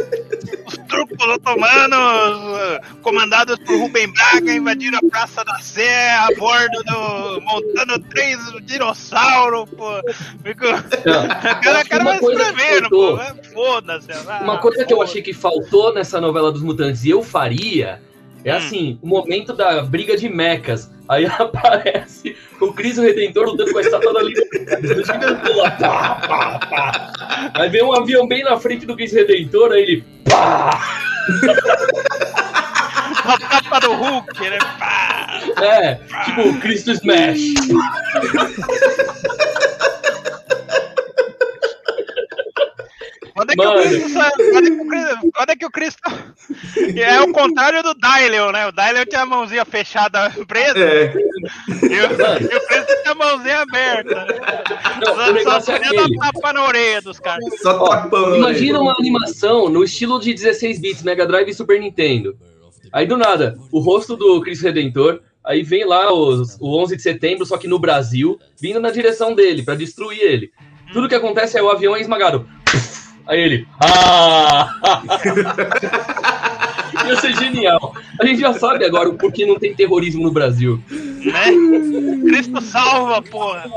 os 0.67 0.77
trupos 0.87 1.27
otomanos, 1.27 2.79
comandados 3.01 3.57
por 3.59 3.77
Rubem 3.79 4.11
Braga, 4.11 4.51
invadiram 4.53 4.99
a 4.99 5.09
Praça 5.09 5.43
da 5.43 5.57
Sé 5.59 6.11
a 6.15 6.27
bordo 6.37 6.83
do. 6.83 7.41
montando 7.41 7.99
três 8.09 8.37
dinossauros, 8.63 9.69
pô. 9.71 9.89
Fico. 10.43 10.65
Não, 10.65 11.27
cara, 11.61 11.85
cara 11.85 12.01
uma 12.03 12.11
vai 12.11 12.19
coisa 12.19 12.43
que 12.43 12.49
escrevendo, 12.51 12.89
pô. 12.89 13.17
É, 13.19 13.33
Foda-se. 13.53 14.07
Uma 14.43 14.57
coisa 14.59 14.85
que 14.85 14.93
eu 14.93 15.01
achei 15.01 15.21
que 15.21 15.33
faltou 15.33 15.93
nessa 15.93 16.21
novela 16.21 16.51
dos 16.51 16.61
mutantes 16.61 17.03
e 17.05 17.09
eu 17.09 17.23
faria 17.23 18.01
É 18.43 18.51
assim, 18.51 18.97
o 19.01 19.07
momento 19.07 19.53
da 19.53 19.81
briga 19.81 20.15
de 20.15 20.29
mecas. 20.29 20.89
Aí 21.07 21.25
aparece 21.39 22.35
o 22.61 22.73
Cristo 22.73 23.01
Redentor 23.01 23.47
lutando 23.47 23.71
com 23.71 23.79
a 23.79 23.81
estátua 23.81 24.13
da 24.13 24.21
liberdade. 24.21 24.87
Pula, 25.45 25.71
pá, 25.71 26.15
pá, 26.15 26.59
pá. 26.59 27.11
Aí 27.55 27.69
vem 27.69 27.83
um 27.83 27.93
avião 27.93 28.27
bem 28.27 28.43
na 28.43 28.57
frente 28.59 28.85
do 28.85 28.95
Cristo 28.95 29.15
Redentor, 29.15 29.71
aí 29.71 29.81
ele. 29.81 30.03
Pá! 30.29 30.69
A 33.25 33.37
tapa 33.37 33.79
do 33.81 33.93
Hulk, 33.93 34.49
né? 34.49 34.57
Pá! 34.79 35.41
É, 35.61 35.95
tipo 36.25 36.41
o 36.41 36.59
Cristo 36.59 36.91
Smash. 36.91 37.53
Quando 43.39 43.51
é 43.51 43.55
que 43.55 43.63
Mano. 43.65 43.79
o 43.79 43.83
Cristo. 43.83 44.09
sa- 44.09 44.31
Quando 44.51 44.67
é 44.67 44.71
que 44.71 44.81
o 44.81 44.87
Cristo. 44.87 45.31
Quando 45.33 45.49
é 45.49 45.55
que 45.55 45.65
o. 45.65 45.69
É 46.99 47.21
o 47.21 47.31
contrário 47.31 47.81
do 47.83 47.93
Dylion, 47.95 48.51
né? 48.51 48.67
O 48.67 48.71
Dylion 48.71 49.05
tinha 49.05 49.21
a 49.21 49.25
mãozinha 49.25 49.65
fechada 49.65 50.29
presa 50.47 50.77
É, 50.79 51.13
e, 51.13 51.17
o, 51.17 51.91
e 51.91 52.55
o 52.57 52.67
Cristo 52.67 53.01
tinha 53.01 53.11
a 53.11 53.15
mãozinha 53.15 53.59
aberta. 53.59 54.15
Né? 54.25 54.39
Não, 55.05 55.13
o 55.13 55.15
Só, 55.15 55.31
negócio 55.33 55.71
é 55.73 55.79
podia 55.79 56.07
dar 56.07 56.31
tapa 56.31 56.53
na 56.53 56.65
orelha 56.65 57.01
dos 57.01 57.19
caras. 57.19 57.43
só 57.61 57.77
Ó, 57.81 57.87
tapando. 57.89 58.35
Imagina 58.35 58.79
uma 58.79 58.93
animação 58.99 59.69
no 59.69 59.83
estilo 59.83 60.19
de 60.19 60.33
16 60.33 60.79
bits, 60.79 61.03
Mega 61.03 61.25
Drive 61.25 61.49
e 61.49 61.53
Super 61.53 61.79
Nintendo. 61.79 62.35
Aí 62.91 63.05
do 63.05 63.17
nada, 63.17 63.57
o 63.71 63.79
rosto 63.79 64.15
do 64.17 64.41
Cristo 64.41 64.63
Redentor, 64.63 65.21
aí 65.45 65.61
vem 65.63 65.85
lá 65.85 66.11
os- 66.13 66.57
o 66.59 66.77
11 66.81 66.95
de 66.95 67.01
setembro, 67.03 67.45
só 67.45 67.57
que 67.57 67.67
no 67.67 67.77
Brasil, 67.79 68.39
vindo 68.59 68.79
na 68.79 68.89
direção 68.91 69.33
dele, 69.35 69.63
pra 69.63 69.75
destruir 69.75 70.19
ele. 70.21 70.51
Tudo 70.91 71.07
que 71.07 71.13
acontece 71.13 71.55
é 71.55 71.61
o 71.61 71.69
avião 71.69 71.95
é 71.95 72.01
esmagado. 72.01 72.49
Aí 73.29 73.39
ele. 73.41 73.67
Ah! 73.79 74.75
Ia 77.07 77.15
ser 77.21 77.35
genial. 77.35 77.93
A 78.19 78.25
gente 78.25 78.41
já 78.41 78.53
sabe 78.53 78.83
agora 78.85 79.07
o 79.07 79.13
porquê 79.13 79.45
não 79.45 79.59
tem 79.59 79.75
terrorismo 79.75 80.23
no 80.23 80.31
Brasil. 80.31 80.83
Né? 80.89 81.51
Cristo 82.23 82.59
salva, 82.59 83.21
porra. 83.21 83.69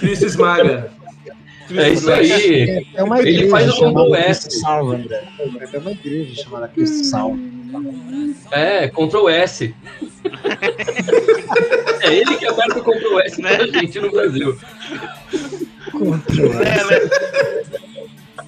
Cristo 0.00 0.26
esmaga. 0.26 0.90
É 1.70 1.90
isso 1.90 2.10
aí. 2.10 2.86
É 2.94 3.04
uma 3.04 3.20
Ele 3.20 3.30
igreja 3.30 3.50
faz 3.50 3.68
o 3.68 3.92
Cristo 3.92 4.14
S. 4.16 4.60
Salva, 4.60 4.96
André. 4.96 5.22
É 5.72 5.78
uma 5.78 5.92
igreja 5.92 6.42
chamada 6.42 6.66
Cristo 6.68 7.04
Salva. 7.04 7.38
É, 8.50 8.88
Ctrl 8.88 9.28
S. 9.28 9.74
é 12.00 12.14
ele 12.14 12.36
que 12.36 12.46
aperta 12.46 12.80
o 12.80 12.82
Ctrl 12.82 13.20
S 13.20 13.40
pra 13.40 13.66
gente 13.66 14.00
no 14.00 14.10
Brasil. 14.10 14.58
Ctrl 15.92 16.52
É, 16.62 16.96
S. 16.96 17.87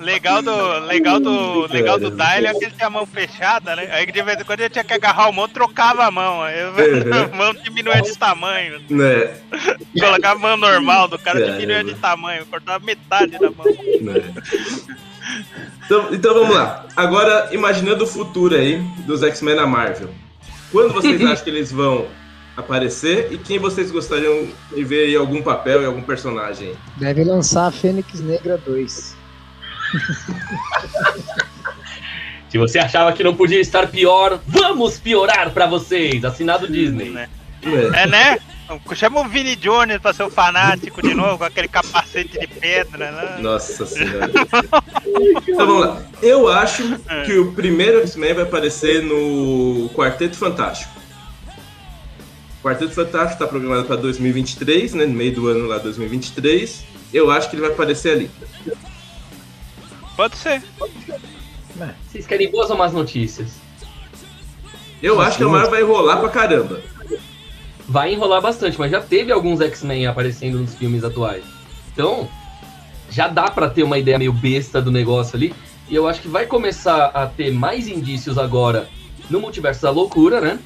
le- 0.01 0.13
Legal 0.13 0.43
do, 0.43 0.79
legal 0.87 1.21
do, 1.21 1.67
legal 1.73 1.99
do. 1.99 2.11
Dylion 2.11 2.51
é 2.51 2.55
que 2.55 2.65
ele 2.65 2.75
tinha 2.75 2.87
a 2.87 2.91
mão 2.91 3.07
fechada, 3.07 3.77
né? 3.77 3.89
Aí 3.93 4.07
de 4.11 4.23
vez 4.23 4.41
em 4.41 4.45
quando 4.45 4.61
ele 4.61 4.71
tinha 4.71 4.83
que 4.85 4.93
agarrar 4.95 5.29
o 5.29 5.33
mão, 5.33 5.49
trocava 5.49 6.05
a 6.05 6.11
mão. 6.11 6.43
Aí 6.43 6.57
Uhum. 6.65 7.33
a 7.33 7.37
mão 7.37 7.55
diminuía 7.55 8.01
de 8.03 8.17
tamanho. 8.19 8.81
Né, 8.91 9.35
Colocava 9.99 10.35
a 10.35 10.39
mão 10.39 10.57
normal 10.57 11.07
do 11.09 11.19
cara, 11.19 11.41
diminuía 11.53 11.85
de 11.85 11.95
tamanho. 11.95 12.45
Cortava 12.47 12.85
metade 12.85 13.33
da 13.39 13.51
mão. 13.51 13.67
né. 14.01 14.35
Então, 15.85 16.09
então 16.13 16.35
vamos 16.35 16.55
lá. 16.55 16.87
Agora, 16.97 17.49
imaginando 17.53 18.05
o 18.05 18.07
futuro 18.07 18.55
aí 18.55 18.79
dos 19.07 19.23
X-Men 19.23 19.57
na 19.57 19.67
Marvel. 19.67 20.09
Quando 20.73 20.93
vocês 20.93 21.21
acham 21.25 21.45
que 21.45 21.51
eles 21.51 21.71
vão 21.73 22.07
aparecer 22.57 23.29
e 23.33 23.39
quem 23.39 23.59
vocês 23.59 23.91
gostariam 23.91 24.49
de 24.75 24.85
ver 24.85 25.09
em 25.11 25.17
algum 25.17 25.43
papel 25.43 25.83
e 25.83 25.85
algum 25.87 26.03
personagem? 26.03 26.75
Deve 26.97 27.25
lançar 27.25 27.67
a 27.67 27.71
Fênix 27.71 28.21
Negra 28.21 28.57
2. 28.59 29.17
Se 32.49 32.59
você 32.59 32.79
achava 32.81 33.13
que 33.13 33.23
não 33.23 33.35
podia 33.35 33.61
estar 33.61 33.87
pior, 33.87 34.41
vamos 34.47 34.99
piorar 34.99 35.51
pra 35.51 35.67
vocês. 35.67 36.25
Assinado 36.25 36.67
Disney. 36.67 37.11
Né? 37.11 37.29
É. 37.63 38.03
É, 38.03 38.07
né? 38.07 38.39
Chama 38.95 39.21
o 39.21 39.29
Vini 39.29 39.57
Jones 39.57 39.99
pra 39.99 40.13
ser 40.13 40.23
o 40.23 40.31
fanático 40.31 41.03
de 41.03 41.13
novo, 41.13 41.39
com 41.39 41.45
aquele 41.45 41.69
capacete 41.69 42.39
de 42.39 42.47
pedra, 42.47 43.11
né? 43.11 43.39
Nossa 43.41 43.85
senhora. 43.85 44.31
então 45.49 45.67
vamos 45.67 45.87
lá. 45.87 46.03
Eu 46.23 46.49
acho 46.49 46.99
que 47.27 47.33
o 47.39 47.53
primeiro 47.53 48.01
X-Men 48.01 48.35
vai 48.35 48.45
aparecer 48.45 49.03
no 49.03 49.91
Quarteto 49.95 50.37
Fantástico. 50.37 50.93
O 52.61 52.63
Quarteto 52.63 52.93
Fantástico 52.93 53.33
está 53.35 53.47
programado 53.47 53.85
para 53.87 53.97
2023, 53.97 54.95
né? 54.95 55.07
No 55.07 55.15
meio 55.15 55.35
do 55.35 55.49
ano 55.49 55.67
lá 55.67 55.79
2023. 55.79 56.85
Eu 57.13 57.31
acho 57.31 57.51
que 57.51 57.57
ele 57.57 57.63
vai 57.63 57.73
aparecer 57.73 58.13
ali. 58.13 58.31
Pode 60.21 60.37
ser. 60.37 60.63
Vocês 62.11 62.27
querem 62.27 62.51
boas 62.51 62.69
ou 62.69 62.77
más 62.77 62.93
notícias? 62.93 63.53
Eu 65.03 65.19
acho 65.19 65.39
que 65.39 65.45
a 65.45 65.49
Marvel 65.49 65.71
vai 65.71 65.81
enrolar 65.81 66.21
pra 66.21 66.29
caramba. 66.29 66.83
Vai 67.89 68.13
enrolar 68.13 68.43
bastante, 68.43 68.79
mas 68.79 68.91
já 68.91 69.01
teve 69.01 69.33
alguns 69.33 69.63
X-Men 69.63 70.07
aparecendo 70.07 70.59
nos 70.59 70.75
filmes 70.75 71.03
atuais. 71.05 71.43
Então, 71.91 72.29
já 73.09 73.29
dá 73.29 73.51
pra 73.51 73.71
ter 73.71 73.83
uma 73.83 73.97
ideia 73.97 74.19
meio 74.19 74.31
besta 74.33 74.83
do 74.83 74.91
negócio 74.91 75.37
ali. 75.37 75.55
E 75.89 75.95
eu 75.95 76.07
acho 76.07 76.21
que 76.21 76.29
vai 76.29 76.45
começar 76.45 77.07
a 77.07 77.27
ter 77.27 77.51
mais 77.51 77.89
indícios 77.89 78.37
agora 78.37 78.91
no 79.31 79.41
Multiverso 79.41 79.81
da 79.81 79.91
Loucura, 79.91 80.39
né? 80.39 80.59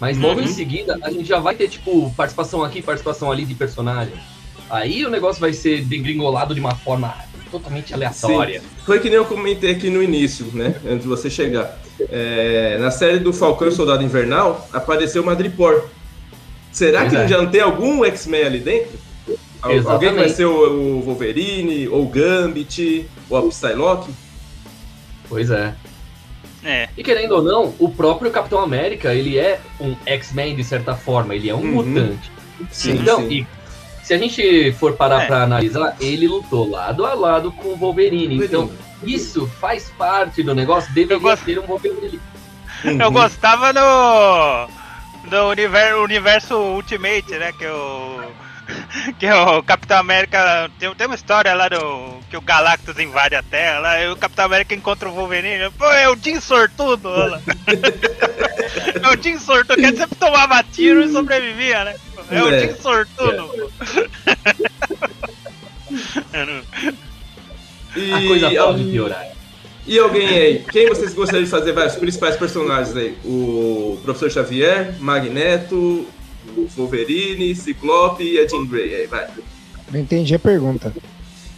Mas 0.00 0.18
logo 0.18 0.40
Uhum. 0.40 0.46
em 0.46 0.48
seguida, 0.52 0.98
a 1.02 1.10
gente 1.12 1.24
já 1.28 1.38
vai 1.38 1.54
ter, 1.54 1.68
tipo, 1.68 2.12
participação 2.16 2.64
aqui, 2.64 2.82
participação 2.82 3.30
ali 3.30 3.44
de 3.44 3.54
personagem. 3.54 4.14
Aí 4.68 5.06
o 5.06 5.10
negócio 5.10 5.40
vai 5.40 5.52
ser 5.52 5.84
degringolado 5.84 6.52
de 6.52 6.58
uma 6.60 6.74
forma 6.74 7.14
totalmente 7.50 7.92
aleatória. 7.94 8.62
Foi 8.84 8.98
que 9.00 9.08
nem 9.08 9.16
eu 9.16 9.24
comentei 9.24 9.72
aqui 9.72 9.90
no 9.90 10.02
início, 10.02 10.46
né? 10.54 10.74
Antes 10.86 11.02
de 11.02 11.08
você 11.08 11.28
chegar. 11.30 11.78
É, 12.10 12.78
na 12.80 12.90
série 12.90 13.18
do 13.18 13.32
Falcão 13.32 13.68
e 13.68 13.72
Soldado 13.72 14.02
Invernal, 14.04 14.68
apareceu 14.72 15.22
o 15.22 15.26
Madripoor. 15.26 15.84
Será 16.72 17.00
Pois 17.00 17.10
que 17.12 17.16
é. 17.18 17.28
já 17.28 17.38
não 17.38 17.50
tem 17.50 17.60
algum 17.60 18.04
X-Men 18.04 18.44
ali 18.44 18.60
dentro? 18.60 18.98
Al- 19.28 19.36
Alguém 19.62 19.78
Exatamente. 19.78 20.14
vai 20.16 20.28
ser 20.28 20.44
o, 20.44 20.98
o 20.98 21.00
Wolverine, 21.02 21.88
ou 21.88 22.04
o 22.04 22.08
Gambit, 22.08 23.06
ou 23.28 23.38
a 23.38 23.42
Psylocke? 23.48 24.10
Pois 25.28 25.50
é. 25.50 25.74
É. 26.64 26.88
E 26.96 27.02
querendo 27.02 27.32
ou 27.36 27.42
não, 27.42 27.74
o 27.78 27.88
próprio 27.88 28.30
Capitão 28.30 28.60
América, 28.60 29.14
ele 29.14 29.38
é 29.38 29.60
um 29.80 29.94
X-Men 30.06 30.54
de 30.56 30.64
certa 30.64 30.94
forma, 30.94 31.34
ele 31.34 31.48
é 31.48 31.54
um 31.54 31.58
Uhum. 31.60 31.84
mutante. 31.84 32.30
Sim, 32.70 32.92
então, 33.00 33.20
sim. 33.20 33.28
e 33.30 33.46
se 34.08 34.14
a 34.14 34.18
gente 34.18 34.72
for 34.72 34.94
parar 34.94 35.24
É. 35.24 35.26
pra 35.26 35.42
analisar, 35.42 35.94
ele 36.00 36.26
lutou 36.26 36.68
lado 36.70 37.04
a 37.04 37.12
lado 37.12 37.52
com 37.52 37.68
o 37.68 37.76
Wolverine. 37.76 38.42
Então, 38.42 38.70
isso 39.02 39.46
faz 39.60 39.90
parte 39.98 40.42
do 40.42 40.54
negócio, 40.54 40.88
Eu 40.90 40.94
deveria 40.94 41.18
gosto- 41.18 41.44
ter 41.44 41.58
um 41.58 41.66
Wolverine. 41.66 42.18
Uhum. 42.86 43.00
Eu 43.02 43.10
gostava 43.10 43.70
no. 43.72 44.68
do 45.28 45.48
universo, 45.50 45.96
universo 46.02 46.54
Ultimate, 46.56 47.32
né? 47.38 47.52
Que 47.52 47.66
o. 47.66 48.20
Que 49.18 49.30
o 49.30 49.62
Capitão 49.62 49.98
América. 49.98 50.70
Tem, 50.78 50.94
tem 50.94 51.06
uma 51.06 51.14
história 51.16 51.52
lá 51.54 51.68
do. 51.68 52.18
Que 52.30 52.36
o 52.36 52.40
Galactus 52.40 52.98
invade 52.98 53.34
a 53.34 53.42
Terra 53.42 53.78
lá, 53.80 54.02
e 54.02 54.08
o 54.10 54.16
Capitão 54.16 54.44
América 54.46 54.74
encontra 54.74 55.08
o 55.08 55.12
Wolverine. 55.12 55.70
Pô, 55.78 55.84
é 55.86 56.08
o 56.10 56.16
Jim 56.16 56.40
Sortudo, 56.40 57.08
lá. 57.08 57.40
É 59.02 59.08
o 59.16 59.22
Jim 59.22 59.38
Sortudo, 59.38 59.76
que 59.76 59.86
ele 59.86 59.96
sempre 59.96 60.16
tomava 60.16 60.62
tiro 60.62 61.02
e 61.02 61.10
sobrevivia, 61.10 61.84
né? 61.84 61.94
É 62.30 62.42
o 62.42 62.52
É. 62.52 62.60
Jim 62.68 62.74
Sortudo. 62.80 63.70
Eu 66.32 66.46
não- 66.46 66.62
E, 67.96 68.12
A 68.12 68.26
coisa 68.28 68.50
pode 68.50 68.84
piorar. 68.84 69.26
e 69.86 69.98
alguém 69.98 70.28
aí? 70.28 70.64
Quem 70.70 70.88
vocês 70.88 71.14
gostariam 71.14 71.44
de 71.44 71.50
fazer? 71.50 71.72
Vai, 71.72 71.86
os 71.86 71.96
principais 71.96 72.36
personagens 72.36 72.94
aí. 72.96 73.16
O 73.24 73.98
Professor 74.04 74.30
Xavier, 74.30 74.94
Magneto, 75.00 76.06
Wolverine, 76.76 77.54
Ciclope 77.54 78.22
e 78.24 78.38
a 78.38 78.46
Jean 78.46 78.66
Grey. 78.66 78.94
Aí, 78.94 79.06
vai. 79.06 79.26
Não 79.92 80.00
entendi 80.00 80.34
a 80.34 80.38
pergunta. 80.38 80.92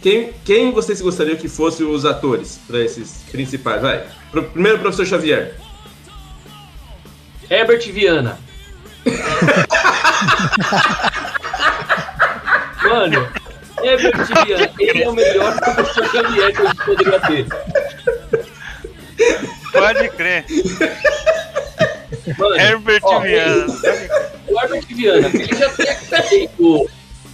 Quem, 0.01 0.33
quem 0.43 0.71
vocês 0.71 1.01
gostariam 1.01 1.37
que 1.37 1.47
fossem 1.47 1.85
os 1.85 2.05
atores 2.05 2.59
para 2.67 2.79
esses 2.79 3.23
principais? 3.31 3.81
Vai. 3.81 4.03
Pro- 4.31 4.43
primeiro, 4.43 4.77
o 4.77 4.81
Professor 4.81 5.05
Xavier. 5.05 5.55
Herbert 7.49 7.91
Viana. 7.91 8.39
Mano, 12.83 13.27
Herbert 13.83 14.25
Viana, 14.45 14.71
ele 14.79 15.03
é 15.03 15.09
o 15.09 15.13
melhor 15.13 15.59
professor 15.59 16.09
Xavier 16.11 16.53
que 16.53 16.61
a 16.61 16.65
gente 16.65 16.85
poderia 16.85 17.19
ter. 17.21 17.47
Pode 19.71 20.09
crer. 20.09 20.45
Mano, 22.37 22.55
Herbert 22.55 23.01
ó, 23.03 23.19
Viana. 23.19 23.65
O 24.47 24.59
Herbert 24.61 24.85
Viana, 24.87 25.27
ele 25.33 25.55
já 25.55 25.69
tem 25.69 25.89
aquele 25.89 26.27
jeito 26.29 26.89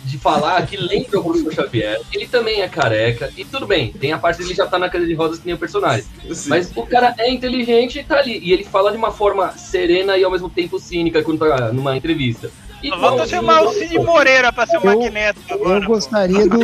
de 0.06 0.18
falar 0.18 0.66
que 0.66 0.78
lembra 0.78 1.20
o 1.20 1.24
professor 1.24 1.54
Xavier. 1.54 2.00
Ele 2.14 2.28
também 2.28 2.62
é 2.62 2.68
careca. 2.70 3.30
E 3.36 3.44
tudo 3.44 3.66
bem, 3.68 3.92
tem 3.92 4.14
a 4.14 4.18
parte 4.18 4.38
dele 4.42 4.54
já 4.54 4.66
tá 4.66 4.80
na 4.80 4.88
cadeira 4.88 5.08
de 5.08 5.14
rodas 5.16 5.40
que 5.40 5.46
nem 5.46 5.56
o 5.56 5.58
personagem. 5.58 6.06
Sim. 6.32 6.50
Mas 6.50 6.72
o 6.76 6.86
cara 6.86 7.14
é 7.18 7.30
inteligente 7.30 8.00
e 8.00 8.04
tá 8.04 8.18
ali. 8.20 8.40
E 8.42 8.54
ele 8.54 8.64
fala 8.64 8.92
de 8.92 8.98
uma 8.98 9.12
forma 9.12 9.52
serena 9.58 10.18
e 10.18 10.24
ao 10.24 10.32
mesmo 10.32 10.50
tempo 10.50 10.80
cínica 10.80 11.22
quando 11.24 11.40
tá 11.40 11.74
numa 11.74 11.98
entrevista. 11.98 12.50
Igualzinho 12.82 13.28
chamar 13.28 13.64
o 13.64 13.74
Cid 13.74 13.98
Moreira 14.00 14.54
pra 14.54 14.66
ser 14.68 14.78
o 14.78 14.82
Eu- 14.82 14.86
Magneto 15.00 15.40
agora. 15.50 15.80
Eu 15.84 15.88
gostaria 15.88 16.48
do. 16.48 16.60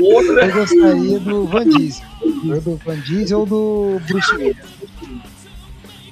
Outra 0.00 0.46
Eu 0.46 0.52
gostaria 0.54 1.18
do 1.20 1.46
Van 1.46 1.68
Diesel. 1.68 2.06
Ou 2.22 2.60
do 2.60 2.76
Van 2.84 2.96
Diesel 3.00 3.40
ou 3.40 3.46
do 3.46 4.00
Bruce 4.08 4.34
Willis. 4.36 4.56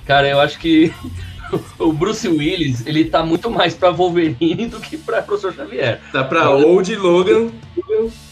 Cara, 0.08 0.26
eu 0.28 0.40
acho 0.40 0.58
que 0.58 0.92
o 1.78 1.92
Bruce 1.92 2.26
Willis, 2.26 2.84
ele 2.86 3.04
tá 3.04 3.22
muito 3.22 3.50
mais 3.50 3.74
pra 3.74 3.90
Wolverine 3.90 4.66
do 4.66 4.80
que 4.80 4.96
pra 4.96 5.22
Professor 5.22 5.54
Xavier. 5.54 6.00
Tá 6.10 6.24
pra 6.24 6.50
Old 6.50 6.96
Logan. 6.96 7.50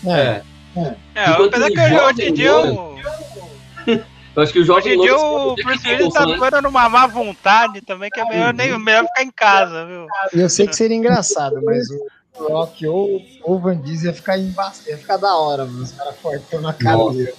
É. 0.07 0.41
É, 1.14 1.31
Enquanto 1.31 1.55
apesar 1.55 1.66
o 1.68 1.72
que 1.72 1.81
hoje 1.81 1.95
Jordan 1.95 2.22
em 2.24 2.33
dia 2.35 2.53
Logan- 2.57 2.72
o. 2.72 2.97
Eu 4.37 4.43
acho 4.43 4.53
que 4.53 4.59
o 4.59 4.62
Hoje 4.62 4.66
Jordan 4.66 4.91
em 4.91 5.01
dia 5.01 5.16
o 5.16 5.55
Bruce 5.55 5.89
Willis 5.89 6.12
tá 6.12 6.27
ficando 6.27 6.62
numa 6.62 6.89
má 6.91 7.07
vontade 7.07 7.81
também, 7.81 8.11
que 8.11 8.20
é 8.20 8.24
melhor, 8.27 8.53
nem, 8.53 8.79
melhor 8.79 9.05
ficar 9.07 9.22
em 9.22 9.31
casa, 9.31 9.87
viu? 9.87 10.07
Eu 10.33 10.51
sei 10.51 10.66
que 10.66 10.77
seria 10.77 10.97
engraçado, 10.97 11.59
mas 11.64 11.89
o 11.91 12.09
Rock 12.49 12.87
ou 12.87 13.22
o 13.45 13.59
Van 13.59 13.77
Diesel 13.79 14.11
ia 14.11 14.14
ficar, 14.14 14.39
emba... 14.39 14.70
ia 14.87 14.99
ficar 14.99 15.16
da 15.16 15.35
hora, 15.37 15.64
mano. 15.64 15.83
Os 15.83 15.93
caras 15.93 16.16
fortão 16.20 16.61
na 16.61 16.74
cara 16.74 17.09
dele. 17.12 17.33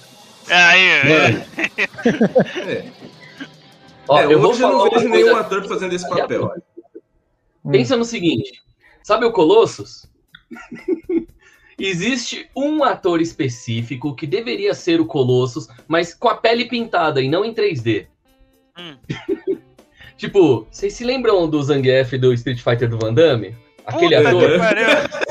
Aí, 0.50 0.80
é. 0.88 1.46
É, 2.66 2.84
ó, 4.08 4.20
é, 4.20 4.32
eu 4.32 4.40
hoje 4.40 4.62
eu 4.62 4.68
não 4.68 4.90
vejo 4.90 5.08
nenhum 5.08 5.36
ator 5.36 5.66
fazendo 5.66 5.94
esse 5.94 6.08
papel. 6.08 6.52
Pensa 7.70 7.96
no 7.96 8.04
seguinte: 8.04 8.62
sabe 9.02 9.24
o 9.24 9.32
Colossus? 9.32 10.06
Existe 11.78 12.50
um 12.56 12.82
ator 12.82 13.20
específico 13.20 14.14
que 14.14 14.26
deveria 14.26 14.74
ser 14.74 15.00
o 15.00 15.06
Colossus, 15.06 15.68
mas 15.86 16.12
com 16.12 16.28
a 16.28 16.34
pele 16.34 16.64
pintada 16.64 17.22
e 17.22 17.28
não 17.28 17.44
em 17.44 17.54
3D. 17.54 18.08
Hum. 18.76 18.96
tipo, 20.16 20.66
vocês 20.68 20.92
se 20.94 21.04
lembram 21.04 21.48
do 21.48 21.62
Zangief 21.62 22.18
do 22.18 22.32
Street 22.32 22.60
Fighter 22.60 22.88
do 22.88 22.98
Van 22.98 23.14
Damme? 23.14 23.54
Aquele 23.86 24.16
Puta 24.16 24.28
ator? 24.28 24.50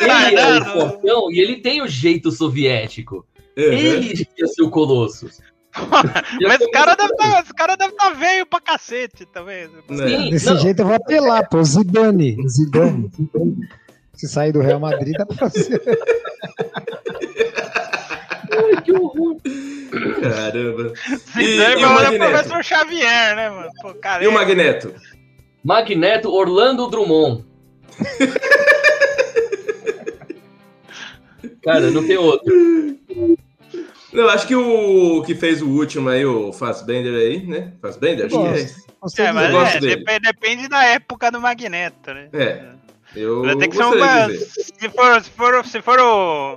Ele 0.00 0.36
é 0.36 0.58
o 0.58 0.64
fortão 0.64 1.32
e 1.32 1.40
ele 1.40 1.56
tem 1.56 1.82
o 1.82 1.88
jeito 1.88 2.30
soviético. 2.30 3.26
Uhum. 3.56 3.64
Ele 3.64 4.12
devia 4.12 4.46
ser 4.46 4.62
o 4.62 4.70
Colossus. 4.70 5.40
Mas 6.42 6.60
esse 6.60 6.70
cara 6.70 6.94
deve 6.94 7.16
tá, 7.16 7.40
esse 7.40 7.54
cara 7.54 7.76
deve 7.76 7.92
tá 7.94 8.10
velho 8.10 8.46
pra 8.46 8.60
cacete 8.60 9.26
também. 9.26 9.68
Né? 9.88 10.08
Sim, 10.08 10.30
Desse 10.30 10.46
não, 10.46 10.56
jeito 10.58 10.80
eu 10.82 10.86
vou 10.86 10.94
apelar, 10.94 11.48
pô. 11.48 11.62
Zidane. 11.62 12.36
Zidane. 12.48 13.10
Se 14.14 14.28
sair 14.28 14.52
do 14.52 14.60
Real 14.60 14.80
Madrid, 14.80 15.14
dá 15.16 15.24
pra 15.26 15.36
fazer. 15.36 15.80
ai, 18.52 18.82
que 18.82 18.92
horror. 18.92 19.36
Caramba. 20.20 20.92
Se 20.96 21.40
E- 21.40 21.56
e 21.56 21.60
o 21.60 22.00
é 22.00 22.10
o 22.10 22.18
professor 22.18 22.64
Xavier, 22.64 23.36
né, 23.36 23.50
mano? 23.50 23.70
Pô, 23.80 23.94
E 24.20 24.26
o 24.26 24.32
Magneto? 24.32 24.92
Magneto 25.64 26.30
Orlando 26.30 26.88
Drummond. 26.88 27.44
Cara, 31.62 31.90
não 31.90 32.06
tem 32.06 32.16
outro. 32.16 32.52
Não, 34.12 34.28
acho 34.28 34.46
que 34.46 34.54
o 34.54 35.22
que 35.22 35.34
fez 35.34 35.60
o 35.60 35.68
último 35.68 36.08
aí, 36.08 36.24
o 36.24 36.52
Fassbender 36.52 37.14
aí, 37.14 37.46
né? 37.46 37.72
Fassbender, 37.80 38.26
acho 38.26 38.36
que 38.38 39.22
é. 39.22 39.26
É, 39.26 39.32
mas 39.32 39.50
Eu 39.52 39.60
é, 39.60 39.80
dele. 39.80 39.96
depende, 39.96 40.20
depende 40.20 40.68
da 40.68 40.84
época 40.84 41.30
do 41.30 41.40
Magneto, 41.40 42.12
né? 42.14 42.28
É. 42.32 42.78
Eu 43.14 43.42
Vai 43.42 43.56
ter 43.56 43.68
que 43.68 43.76
ser 43.76 43.84
uma. 43.84 44.28
ver. 44.28 44.38
Se 44.38 44.88
for, 44.88 45.22
se 45.22 45.30
for, 45.30 45.66
se 45.66 45.82
for 45.82 46.00
o. 46.00 46.56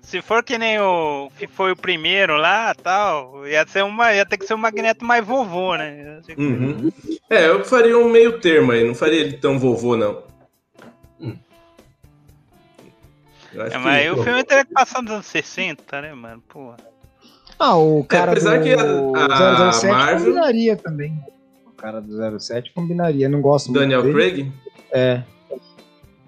Se 0.00 0.22
for 0.22 0.42
que 0.42 0.56
nem 0.56 0.78
o 0.80 1.30
que 1.38 1.46
foi 1.46 1.72
o 1.72 1.76
primeiro 1.76 2.36
lá 2.36 2.74
tal, 2.74 3.46
ia, 3.46 3.66
ser 3.66 3.84
uma, 3.84 4.14
ia 4.14 4.24
ter 4.24 4.38
que 4.38 4.46
ser 4.46 4.54
um 4.54 4.58
Magneto 4.58 5.04
mais 5.04 5.24
vovô, 5.24 5.76
né? 5.76 6.20
Uhum. 6.38 6.90
É, 7.28 7.48
eu 7.48 7.62
faria 7.64 7.98
um 7.98 8.08
meio 8.08 8.40
termo 8.40 8.72
aí, 8.72 8.84
não 8.84 8.94
faria 8.94 9.20
ele 9.20 9.36
tão 9.36 9.58
vovô, 9.58 9.96
não. 9.96 10.22
É, 13.54 13.78
mas 13.78 13.86
aí 13.86 14.04
que... 14.04 14.10
o 14.10 14.22
filme 14.22 14.44
teria 14.44 14.64
que 14.64 14.72
passar 14.72 15.02
nos 15.02 15.10
anos 15.12 15.26
60, 15.26 16.02
né, 16.02 16.12
mano? 16.14 16.42
Porra. 16.48 16.76
Ah, 17.58 17.76
o 17.76 18.04
cara 18.04 18.32
apesar 18.32 18.58
do 18.58 18.64
que 18.64 18.72
a- 18.74 19.68
a 19.68 19.72
007 19.72 19.86
Marvel- 19.92 20.24
combinaria 20.26 20.76
também. 20.76 21.24
O 21.66 21.70
cara 21.72 22.00
do 22.00 22.40
07 22.40 22.72
combinaria. 22.72 23.28
Não 23.28 23.40
gosto 23.40 23.72
Daniel 23.72 24.02
muito 24.02 24.16
dele. 24.16 24.32
Craig? 24.44 24.52
É. 24.92 25.22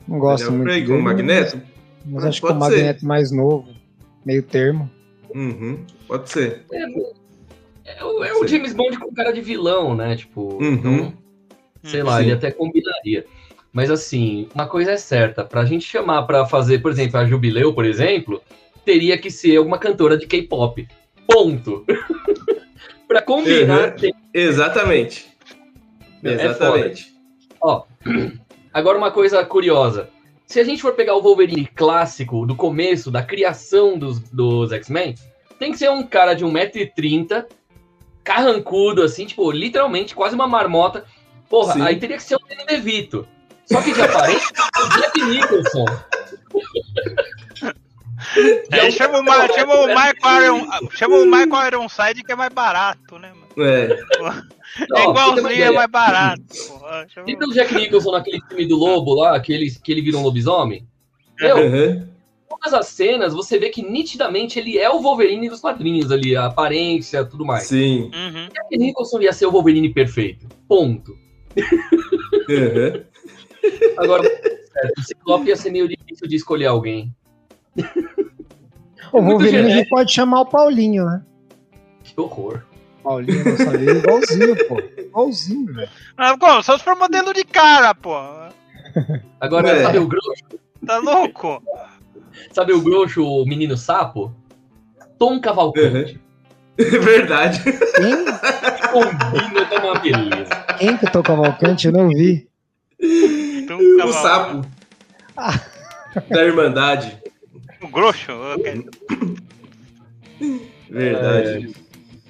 Não 0.09 0.19
gosto 0.19 0.45
Daniel 0.45 0.53
muito 0.59 0.67
Craig 0.69 0.81
dele. 0.87 0.93
com 0.93 0.99
o 0.99 1.03
Magneto? 1.05 1.61
Mas 2.07 2.25
Ah, 2.25 2.29
acho 2.29 2.41
que 2.41 2.47
o 2.47 2.49
pode 2.49 2.65
ser. 2.65 2.71
Magneto 2.77 3.07
mais 3.07 3.31
novo. 3.31 3.69
Meio 4.25 4.43
termo. 4.43 4.91
Uhum, 5.35 5.85
pode 6.09 6.29
ser. 6.31 6.65
É, 6.73 8.05
o- 8.05 8.25
é 8.25 8.33
o 8.35 8.47
James 8.47 8.73
Bond 8.73 8.99
com 8.99 9.13
cara 9.15 9.31
de 9.33 9.41
vilão, 9.41 9.95
né? 9.95 10.17
Tipo, 10.17 10.55
Uhum. 10.63 10.73
então, 10.75 11.13
sei 11.85 12.03
lá, 12.03 12.17
Sim. 12.19 12.25
ele 12.25 12.33
até 12.33 12.51
combinaria. 12.51 13.25
Mas 13.73 13.91
assim, 13.91 14.49
uma 14.55 14.67
coisa 14.67 14.93
é 14.93 14.97
certa, 14.97 15.45
pra 15.45 15.65
gente 15.65 15.85
chamar 15.85 16.23
pra 16.23 16.45
fazer, 16.45 16.81
por 16.81 16.91
exemplo, 16.91 17.19
a 17.19 17.25
Jubileu, 17.25 17.73
por 17.73 17.85
exemplo, 17.85 18.43
teria 18.85 19.17
que 19.17 19.31
ser 19.31 19.57
alguma 19.57 19.79
cantora 19.79 20.17
de 20.19 20.27
K-pop. 20.27 20.89
Ponto. 21.27 21.85
pra 23.07 23.23
combinar, 23.23 23.91
Uhum. 23.91 23.97
tem- 23.97 24.15
Exatamente. 24.35 25.29
É 26.25 26.33
Exatamente. 26.33 27.13
Ó, 27.63 27.85
agora 28.73 28.99
uma 28.99 29.11
coisa 29.11 29.45
curiosa. 29.45 30.09
Se 30.47 30.59
a 30.59 30.65
gente 30.65 30.83
for 30.83 30.95
pegar 30.95 31.15
o 31.15 31.23
Wolverine 31.23 31.67
clássico, 31.67 32.45
do 32.45 32.57
começo, 32.57 33.11
da 33.11 33.23
criação 33.23 33.97
dos, 33.97 34.19
dos 34.19 34.73
X-Men, 34.73 35.15
tem 35.61 35.71
que 35.71 35.79
ser 35.79 35.91
um 35.91 36.03
cara 36.03 36.35
de 36.35 36.45
1,30m, 36.45 37.45
carrancudo, 38.25 39.03
assim, 39.03 39.27
tipo, 39.27 39.51
literalmente 39.53 40.15
quase 40.15 40.35
uma 40.35 40.49
marmota. 40.49 41.05
Porra, 41.49 41.75
Sim. 41.75 41.83
aí 41.83 41.97
teria 41.97 42.17
que 42.17 42.23
ser 42.23 42.37
o 42.37 42.41
Danny 42.49 42.65
DeVito. 42.67 43.27
Só 43.71 43.81
que 43.83 43.93
de 43.93 44.03
aparência, 44.03 44.49
o 44.79 44.99
Jack 45.01 45.23
Nicholson. 45.23 45.85
É, 48.71 48.91
chama 48.91 49.19
o, 49.21 49.25
Ma- 49.25 49.49
chama 49.49 49.75
o 49.75 49.87
Michael 49.87 50.43
Iron, 50.45 50.91
chama 50.91 51.17
o 51.17 51.25
Michael 51.25 51.67
Ironside 51.69 52.23
que 52.23 52.33
é 52.33 52.37
mais 52.37 52.53
barato, 52.53 53.19
né, 53.19 53.33
mano? 53.33 53.69
É. 53.69 53.99
É 54.97 55.03
igualzinho, 55.09 55.63
é 55.65 55.71
mais 55.71 55.91
barato. 55.91 56.43
Porra. 56.69 57.07
Chama- 57.09 57.27
Lembra 57.27 57.47
do 57.47 57.55
Jack 57.55 57.75
Nicholson 57.75 58.13
naquele 58.13 58.41
filme 58.49 58.67
do 58.67 58.77
Lobo 58.77 59.15
lá, 59.15 59.39
que 59.41 59.53
ele, 59.53 59.71
que 59.71 59.91
ele 59.91 60.03
vira 60.03 60.17
um 60.19 60.23
lobisomem? 60.23 60.87
Meu, 61.41 61.57
Uhum. 61.57 62.07
todas 62.49 62.75
as 62.75 62.87
cenas, 62.89 63.33
você 63.33 63.59
vê 63.59 63.71
que 63.71 63.83
nitidamente 63.83 64.59
ele 64.59 64.77
é 64.79 64.91
o 64.91 65.01
Wolverine 65.01 65.49
dos 65.49 65.61
quadrinhos 65.61 66.13
ali, 66.13 66.37
a 66.37 66.47
aparência, 66.47 67.25
tudo 67.25 67.45
mais. 67.45 67.65
Sim. 67.65 68.11
Uhum. 68.15 68.49
Jack 68.53 68.77
Nicholson 68.79 69.21
ia 69.23 69.33
ser 69.33 69.47
o 69.47 69.51
Wolverine 69.51 69.93
perfeito. 69.93 70.47
Ponto. 70.69 71.13
Uhum. 71.57 73.05
Agora, 73.97 74.23
o 74.99 75.03
Ciclope 75.03 75.49
ia 75.49 75.57
ser 75.57 75.71
meio 75.71 75.89
difícil 75.89 76.27
de 76.29 76.37
escolher 76.37 76.67
alguém. 76.67 77.15
O 79.13 79.21
muito 79.21 79.39
Wolverine 79.39 79.57
a 79.59 79.63
gente 79.63 79.71
genérico. 79.71 79.91
pode 79.97 80.13
chamar 80.13 80.41
o 80.41 80.47
Paulinho, 80.47 81.05
né? 81.05 81.23
Que 82.05 82.21
horror. 82.21 82.63
Paulinho 83.03 83.45
nossa 83.45 83.77
vida, 83.77 83.93
igualzinho, 83.93 84.69
pô. 84.69 84.79
Igualzinho, 84.99 85.75
velho. 85.75 85.89
Ah, 86.17 86.37
como? 86.39 86.63
Só 86.63 86.77
se 86.79 86.85
for 86.85 86.97
modelo 86.97 87.33
de 87.33 87.45
cara, 87.45 87.95
pô. 87.95 88.15
Agora, 89.41 89.69
É. 89.71 89.83
sabe 89.83 89.99
o 89.99 90.07
Groucho? 90.07 90.45
Tá 90.87 90.99
louco? 90.99 91.63
Sabe 92.53 92.73
o 92.73 92.81
Groucho, 92.81 93.25
o 93.25 93.45
menino 93.47 93.77
sapo? 93.77 94.35
Tom 95.19 95.41
Cavalcante. 95.41 96.21
Verdade. 96.79 97.63
Quem, 97.63 98.25
Combina 98.91 99.67
com 99.67 99.77
uma 99.77 99.99
beleza. 100.01 100.51
quem 100.79 100.97
que 100.97 101.11
tô 101.13 101.23
Cavalcante? 101.23 101.87
Eu 101.87 101.93
não 101.93 102.09
vi. 102.09 102.49
Então, 103.73 103.79
O 103.79 103.97
cavalo. 103.99 104.13
sapo. 104.65 104.67
Ah. 105.37 105.61
Da 106.29 106.45
Irmandade. 106.45 107.17
O 107.81 107.87
grosso? 107.89 108.27
Verdade. 110.89 111.75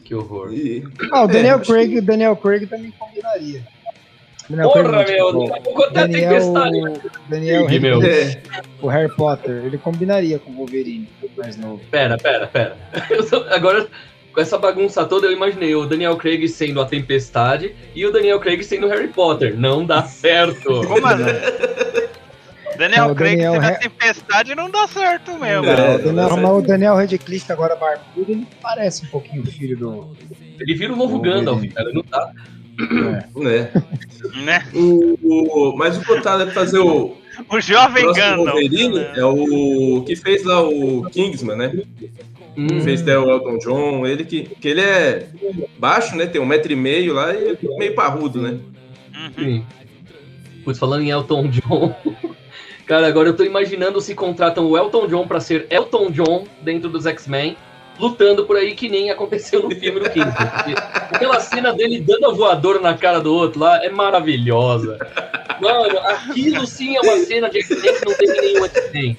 Que 0.04 0.14
horror. 0.14 0.52
E- 0.52 0.84
Ah, 1.12 1.24
o 1.24 1.26
Daniel 1.28 1.58
É, 1.58 1.64
Craig, 1.64 1.98
o 1.98 2.02
Daniel 2.02 2.36
Craig 2.36 2.66
também 2.66 2.90
combinaria. 2.98 3.66
Daniel 4.50 4.68
Porra, 4.70 5.04
Craig, 5.04 5.10
meu, 5.12 5.52
tipo, 5.54 5.90
Daniel. 5.92 6.52
Daniel 7.28 7.68
meu. 7.80 8.02
É. 8.02 8.42
o 8.82 8.88
Harry 8.88 9.14
Potter, 9.14 9.62
ele 9.64 9.78
combinaria 9.78 10.38
com 10.38 10.50
o 10.50 10.56
Wolverine, 10.56 11.08
mais 11.38 11.56
novo. 11.56 11.80
Pera, 11.90 12.18
pera, 12.18 12.48
pera. 12.48 12.76
Agora, 13.54 13.88
com 14.32 14.40
essa 14.40 14.56
bagunça 14.58 15.04
toda, 15.04 15.26
eu 15.26 15.32
imaginei 15.32 15.74
o 15.74 15.86
Daniel 15.86 16.16
Craig 16.16 16.46
sendo 16.48 16.80
a 16.80 16.86
tempestade 16.86 17.74
e 17.94 18.06
o 18.06 18.12
Daniel 18.12 18.38
Craig 18.40 18.62
sendo 18.62 18.86
o 18.86 18.88
Harry 18.90 19.08
Potter. 19.08 19.58
Não 19.58 19.84
dá 19.84 20.02
certo. 20.08 20.86
Como 20.86 21.06
assim? 21.06 21.24
Daniel 22.78 23.08
Não, 23.08 23.14
Craig 23.14 23.36
Daniel 23.36 23.52
se 23.54 23.58
na 23.58 23.66
Re- 23.68 23.78
tempestade 23.78 24.54
não 24.54 24.70
dá 24.70 24.86
certo 24.88 25.32
mesmo. 25.38 25.62
Não. 25.66 25.72
É, 25.72 25.96
o 25.96 25.98
Daniel, 25.98 26.36
mas 26.36 26.50
o 26.52 26.62
Daniel 26.62 26.94
Radcliffe 26.96 27.52
agora 27.52 27.76
barbudo, 27.76 28.30
ele 28.32 28.46
parece 28.62 29.04
um 29.04 29.08
pouquinho 29.08 29.42
o 29.42 29.46
filho 29.46 29.76
do... 29.76 30.16
Ele 30.58 30.74
vira 30.74 30.92
o 30.92 30.96
novo. 30.96 31.18
Gandalf, 31.20 31.62
cara. 31.74 31.92
Não 31.92 32.02
dá. 32.10 32.32
Né? 33.36 33.70
Né? 34.44 34.66
O, 34.72 35.18
o- 35.72 35.76
mas 35.76 35.98
o 35.98 36.04
contado 36.06 36.44
é 36.44 36.46
fazer 36.46 36.78
o 36.78 37.16
O 37.50 37.60
jovem 37.60 38.10
Gandalf. 38.14 38.54
Né? 38.58 39.12
é 39.16 39.24
o 39.24 40.02
que 40.06 40.16
fez 40.16 40.42
lá 40.44 40.62
o 40.66 41.04
Kingsman, 41.10 41.56
né? 41.56 41.72
Hum, 42.56 42.80
fez 42.82 43.02
até 43.02 43.18
o 43.18 43.30
Elton 43.30 43.58
John, 43.58 44.06
ele 44.06 44.24
que, 44.24 44.42
que 44.42 44.68
ele 44.68 44.80
é 44.80 45.28
baixo, 45.78 46.16
né? 46.16 46.26
Tem 46.26 46.40
um 46.40 46.46
metro 46.46 46.72
e 46.72 46.76
meio 46.76 47.14
lá 47.14 47.32
e 47.32 47.52
é 47.52 47.58
meio 47.78 47.94
parrudo, 47.94 48.42
né? 48.42 48.58
Uhum. 49.14 49.44
sim. 49.44 49.66
Putz, 50.64 50.78
falando 50.78 51.02
em 51.02 51.10
Elton 51.10 51.48
John. 51.48 51.94
Cara, 52.86 53.06
agora 53.06 53.28
eu 53.28 53.36
tô 53.36 53.44
imaginando 53.44 54.00
se 54.00 54.14
contratam 54.14 54.66
o 54.66 54.76
Elton 54.76 55.06
John 55.06 55.26
pra 55.26 55.38
ser 55.38 55.66
Elton 55.70 56.10
John 56.10 56.44
dentro 56.60 56.88
dos 56.88 57.06
X-Men 57.06 57.56
lutando 57.98 58.44
por 58.46 58.56
aí, 58.56 58.74
que 58.74 58.88
nem 58.88 59.10
aconteceu 59.10 59.62
no 59.62 59.70
filme 59.74 60.00
do. 60.00 60.04
Porque 60.10 60.20
aquela 61.14 61.40
cena 61.40 61.72
dele 61.72 62.00
dando 62.00 62.26
a 62.26 62.32
voadora 62.32 62.80
na 62.80 62.94
cara 62.96 63.20
do 63.20 63.32
outro 63.34 63.60
lá 63.60 63.84
é 63.84 63.90
maravilhosa. 63.90 64.98
Mano, 65.60 65.98
aquilo 65.98 66.66
sim 66.66 66.96
é 66.96 67.00
uma 67.00 67.18
cena 67.24 67.50
de 67.50 67.58
X-Men 67.62 67.94
que 67.94 68.04
não 68.06 68.14
teve 68.14 68.40
nenhum 68.40 68.64
X-Men. 68.64 69.16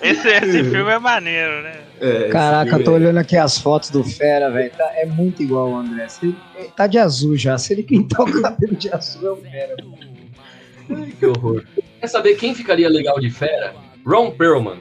Esse, 0.00 0.28
esse 0.28 0.64
filme 0.64 0.90
é 0.92 0.98
maneiro, 0.98 1.62
né? 1.62 1.80
É, 2.00 2.28
Caraca, 2.28 2.78
tô 2.84 2.92
é- 2.92 2.94
olhando 2.94 3.18
aqui 3.18 3.36
as 3.36 3.58
fotos 3.58 3.90
do 3.90 4.04
Fera, 4.04 4.48
velho. 4.50 4.70
Tá- 4.70 4.92
é 4.94 5.04
muito 5.06 5.42
igual 5.42 5.70
o 5.70 5.76
André. 5.76 6.06
Se- 6.08 6.36
ele 6.56 6.68
tá 6.76 6.86
de 6.86 6.98
azul 6.98 7.36
já. 7.36 7.58
Se 7.58 7.72
ele 7.72 7.82
pintar 7.82 8.20
o 8.20 8.42
cabelo 8.42 8.76
de 8.76 8.92
azul, 8.94 9.26
é 9.26 9.30
o 9.32 9.36
Fera. 9.36 9.76
Ai, 10.90 11.12
que 11.18 11.26
horror. 11.26 11.64
Quer 12.00 12.06
saber 12.06 12.34
quem 12.36 12.54
ficaria 12.54 12.88
legal 12.88 13.18
de 13.18 13.28
fera? 13.30 13.74
Ron 14.06 14.30
Perlman. 14.30 14.78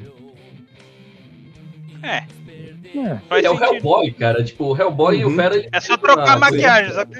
É, 2.04 2.24
É. 2.98 3.18
faz 3.30 3.40
Ele 3.40 3.48
é 3.48 3.52
o. 3.52 3.64
Hellboy, 3.64 4.12
cara. 4.12 4.44
Tipo, 4.44 4.66
o 4.74 4.78
Hellboy 4.78 5.18
e 5.20 5.26
o 5.26 5.30
Uhum. 5.30 5.36
Fera. 5.36 5.56
ele 5.56 5.70
É 5.72 5.80
só 5.80 5.96
trocar 5.98 6.34
a 6.34 6.38
maquiagem, 6.38 6.94
só 6.94 7.06
que... 7.06 7.18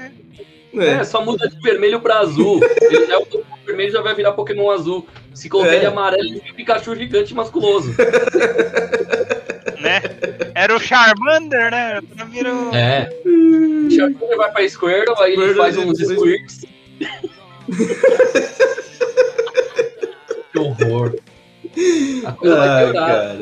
É, 0.74 0.88
É, 1.00 1.04
só 1.04 1.24
muda 1.24 1.48
de 1.48 1.58
vermelho 1.60 1.98
pra 2.00 2.18
azul. 2.20 2.60
Ele 2.82 3.06
já 3.06 3.14
é 3.14 3.18
o 3.18 3.26
vermelho 3.66 3.90
já 3.90 4.02
vai 4.02 4.14
virar 4.14 4.32
Pokémon 4.32 4.70
azul. 4.70 5.06
Se 5.34 5.48
colocar 5.48 5.72
É. 5.72 5.76
ele 5.76 5.86
amarelo, 5.86 6.22
ele 6.28 6.40
fica 6.40 6.54
Pikachu 6.54 6.94
gigante 6.94 7.32
e 7.32 7.34
musculoso. 7.36 7.94
né? 9.80 10.02
Era 10.54 10.74
o 10.76 10.78
Charmander, 10.80 11.70
né? 11.70 12.00
O... 12.00 12.74
É. 12.76 13.08
O 13.24 13.90
Charmander 13.90 14.36
vai 14.36 14.52
pra 14.52 14.68
Squirtle, 14.68 15.14
aí 15.22 15.32
ele 15.32 15.42
Squirtle, 15.42 15.62
faz 15.62 15.76
uns 15.78 15.98
depois- 15.98 16.18
squirts. 16.18 16.64
que 20.52 20.58
horror. 20.58 21.14
A 22.26 22.32
coisa 22.32 22.56
vai 22.56 22.68
Ai, 22.68 22.84
piorar. 22.84 23.06
cara. 23.08 23.38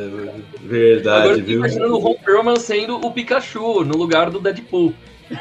Verdade, 0.60 1.18
Agora 1.20 1.34
eu 1.34 1.38
tô 1.40 1.44
viu? 1.46 1.58
imaginando 1.58 1.94
o 1.94 1.98
Ron 1.98 2.14
Perlman 2.24 2.56
sendo 2.56 2.96
o 2.96 3.10
Pikachu 3.12 3.84
no 3.84 3.96
lugar 3.96 4.30
do 4.30 4.40
Deadpool. 4.40 4.92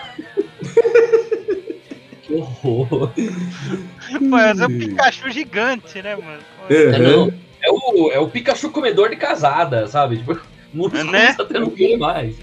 que 2.24 2.34
horror. 2.34 3.12
Esse 3.18 4.64
é 4.64 4.68
um 4.68 4.78
Pikachu 4.80 5.30
gigante, 5.32 6.02
né, 6.02 6.16
mano? 6.16 6.40
Pô, 6.68 6.74
É, 6.74 6.98
Uhum. 6.98 7.26
não. 7.28 7.34
É 7.62 7.72
o, 7.72 8.12
é 8.12 8.20
o 8.20 8.30
Pikachu 8.30 8.70
comedor 8.70 9.10
de 9.10 9.16
casada, 9.16 9.88
sabe? 9.88 10.18
Tipo, 10.18 10.40
músculos 10.74 11.12
Né? 11.12 11.36
até 11.38 11.60
não 11.60 11.70
querer 11.72 11.98
mais. 11.98 12.36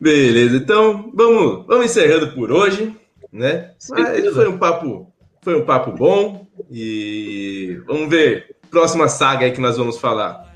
Beleza, 0.00 0.56
então 0.56 1.10
vamos, 1.14 1.66
vamos 1.66 1.84
encerrando 1.86 2.32
por 2.32 2.50
hoje, 2.50 2.94
né? 3.32 3.70
Mas 3.90 4.34
foi 4.34 4.48
um 4.48 4.58
papo, 4.58 5.09
foi 5.42 5.60
um 5.60 5.64
papo 5.64 5.92
bom 5.92 6.46
e 6.70 7.80
vamos 7.86 8.08
ver 8.08 8.56
próxima 8.70 9.08
saga 9.08 9.46
aí 9.46 9.52
que 9.52 9.60
nós 9.60 9.76
vamos 9.76 9.98
falar. 9.98 10.52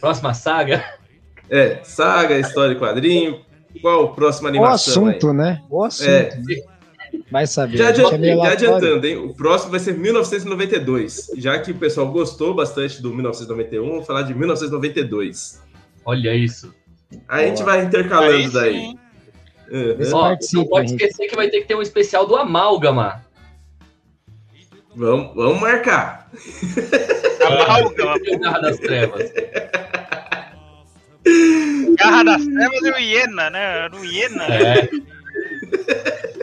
Próxima 0.00 0.34
saga. 0.34 0.84
É, 1.50 1.80
saga, 1.82 2.38
história 2.38 2.72
e 2.72 2.78
quadrinho. 2.78 3.40
Qual 3.80 4.04
a 4.04 4.12
próxima 4.12 4.48
O 4.48 4.50
animação 4.50 5.06
assunto, 5.06 5.32
né? 5.32 5.62
O 5.68 5.84
assunto. 5.84 6.08
É. 6.08 6.40
Vai 7.30 7.46
saber. 7.46 7.76
Já, 7.76 7.92
gente 7.92 8.06
adiant- 8.06 8.24
é 8.24 8.36
já 8.36 8.52
adiantando, 8.52 9.06
hein? 9.06 9.16
O 9.16 9.34
próximo 9.34 9.70
vai 9.70 9.80
ser 9.80 9.96
1992. 9.96 11.30
Já 11.36 11.58
que 11.58 11.70
o 11.70 11.74
pessoal 11.74 12.10
gostou 12.10 12.54
bastante 12.54 13.02
do 13.02 13.12
1991, 13.12 13.88
vamos 13.88 14.06
falar 14.06 14.22
de 14.22 14.34
1992. 14.34 15.62
Olha 16.04 16.34
isso. 16.34 16.74
Aí 17.28 17.46
a 17.46 17.48
gente 17.48 17.62
vai 17.62 17.80
aí 17.80 17.86
intercalando 17.86 18.42
sim. 18.44 18.50
daí. 18.50 18.94
Uhum. 19.70 20.14
Ó, 20.14 20.36
não 20.54 20.64
pode 20.66 20.92
esquecer 20.92 21.28
que 21.28 21.36
vai 21.36 21.48
ter 21.48 21.60
que 21.60 21.68
ter 21.68 21.74
um 21.74 21.82
especial 21.82 22.26
do 22.26 22.36
Amálgama. 22.36 23.24
Vamos, 24.94 25.34
vamos 25.34 25.60
marcar. 25.60 26.28
Garra 28.40 28.60
das 28.60 28.78
Trevas. 28.78 29.32
Garra 31.98 32.24
das 32.24 32.44
Trevas 32.44 32.82
e 32.82 32.90
o 32.90 32.98
Iena, 32.98 33.50
né? 33.50 33.84
Era 33.84 33.96
o 33.96 34.04
Iena. 34.04 34.44
É. 34.44 34.88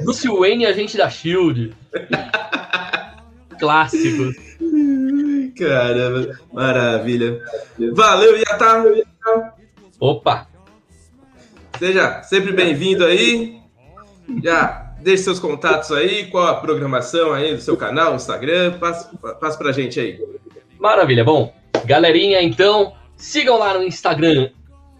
Bruce 0.02 0.28
Wayne, 0.28 0.66
agente 0.66 0.97
da 0.97 1.10
SHIELD. 1.10 1.74
Clássicos. 3.60 4.36
Caramba, 5.58 6.39
maravilha. 6.52 7.41
Valeu, 7.93 8.38
Yatá. 8.38 8.84
Opa! 10.00 10.47
Seja 11.78 12.24
sempre 12.24 12.52
bem-vindo 12.52 13.06
aí. 13.06 13.60
Já 14.41 14.89
deixe 15.02 15.24
seus 15.24 15.39
contatos 15.39 15.91
aí, 15.91 16.28
qual 16.28 16.47
a 16.47 16.56
programação 16.56 17.34
aí 17.34 17.56
do 17.56 17.62
seu 17.62 17.76
canal, 17.76 18.16
Instagram, 18.16 18.78
passa, 18.80 19.16
passa 19.39 19.58
pra 19.58 19.72
gente 19.72 20.00
aí. 20.00 20.20
Maravilha. 20.80 21.24
Bom, 21.24 21.54
galerinha, 21.86 22.41
então, 22.41 22.93
sigam 23.16 23.58
lá 23.58 23.74
no 23.74 23.84
Instagram. 23.84 24.50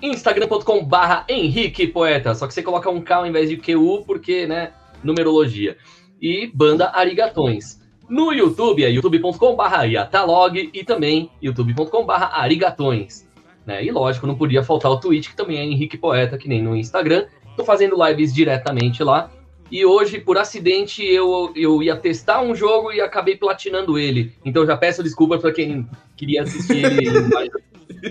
instagram.com 0.02 0.84
barra 0.84 1.26
Henrique 1.28 1.88
Poeta. 1.88 2.34
Só 2.34 2.48
que 2.48 2.54
você 2.54 2.62
coloca 2.62 2.90
um 2.90 3.02
K 3.02 3.16
ao 3.16 3.26
invés 3.28 3.50
de 3.50 3.58
QU, 3.58 4.04
porque, 4.06 4.46
né, 4.46 4.72
numerologia. 5.04 5.78
E 6.22 6.48
banda 6.54 6.92
Arigatões. 6.94 7.80
No 8.10 8.34
YouTube 8.34 8.84
é 8.84 8.90
youtube.com 8.90 9.56
barra 9.56 9.84
Yatalog 9.84 10.70
e 10.74 10.84
também 10.84 11.30
youtube.com 11.42 12.06
barra 12.06 12.42
Arigatões. 12.42 13.28
Né? 13.66 13.86
E 13.86 13.92
lógico, 13.92 14.26
não 14.26 14.36
podia 14.36 14.64
faltar 14.64 14.92
o 14.92 15.00
Twitch, 15.00 15.30
que 15.30 15.36
também 15.36 15.60
é 15.60 15.64
Henrique 15.64 15.98
Poeta, 15.98 16.38
que 16.38 16.50
nem 16.50 16.62
no 16.62 16.76
Instagram. 16.76 17.28
Tô 17.56 17.64
fazendo 17.64 17.96
lives 18.04 18.34
diretamente 18.34 19.04
lá. 19.04 19.30
E 19.72 19.86
hoje, 19.86 20.20
por 20.20 20.38
acidente, 20.38 21.06
eu, 21.06 21.52
eu 21.56 21.84
ia 21.84 21.96
testar 21.96 22.42
um 22.42 22.56
jogo 22.56 22.92
e 22.92 23.00
acabei 23.00 23.36
platinando 23.36 24.00
ele. 24.00 24.34
Então 24.44 24.66
já 24.66 24.76
peço 24.76 25.04
desculpas 25.04 25.42
para 25.42 25.52
quem 25.52 25.88
queria 26.18 26.42
assistir 26.44 26.84
ele 26.84 27.08
em 27.08 27.30
vários, 27.30 27.54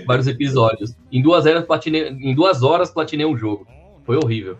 vários 0.05 0.27
episódios. 0.27 0.95
Em 1.11 1.21
duas, 1.21 1.45
horas, 1.45 1.65
platinei, 1.65 2.07
em 2.09 2.33
duas 2.33 2.63
horas 2.63 2.91
platinei 2.91 3.25
um 3.25 3.37
jogo. 3.37 3.67
Foi 4.05 4.17
horrível. 4.17 4.57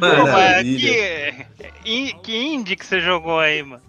Maravilha. 0.00 1.46
que, 1.84 2.14
que 2.22 2.36
indie 2.36 2.76
que 2.76 2.84
você 2.84 3.00
jogou 3.00 3.38
aí, 3.38 3.62
mano? 3.62 3.82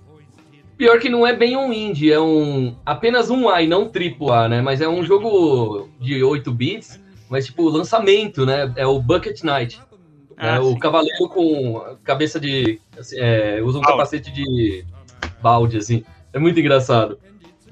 Pior 0.77 0.97
que 0.99 1.09
não 1.09 1.27
é 1.27 1.35
bem 1.35 1.57
um 1.57 1.73
indie, 1.73 2.09
é 2.09 2.21
um 2.21 2.73
apenas 2.85 3.29
um 3.29 3.49
A 3.49 3.61
e 3.61 3.67
não 3.67 3.89
triplo 3.89 4.31
A, 4.31 4.47
né? 4.47 4.61
Mas 4.61 4.79
é 4.79 4.87
um 4.87 5.03
jogo 5.03 5.89
de 5.99 6.23
8 6.23 6.53
bits, 6.53 7.01
mas 7.29 7.47
tipo 7.47 7.67
lançamento, 7.67 8.45
né? 8.45 8.71
É 8.77 8.87
o 8.87 9.01
Bucket 9.01 9.41
Knight. 9.43 9.77
Ah, 10.39 10.53
né? 10.53 10.59
o 10.59 10.77
cavaleiro 10.79 11.27
com 11.27 11.97
cabeça 12.03 12.39
de. 12.39 12.79
assim, 12.97 13.17
é, 13.19 13.61
usa 13.61 13.77
um 13.77 13.81
Balde. 13.81 13.97
capacete 13.97 14.31
de 14.31 14.85
balde, 15.41 15.77
assim. 15.77 16.03
É 16.31 16.39
muito 16.39 16.59
engraçado. 16.59 17.19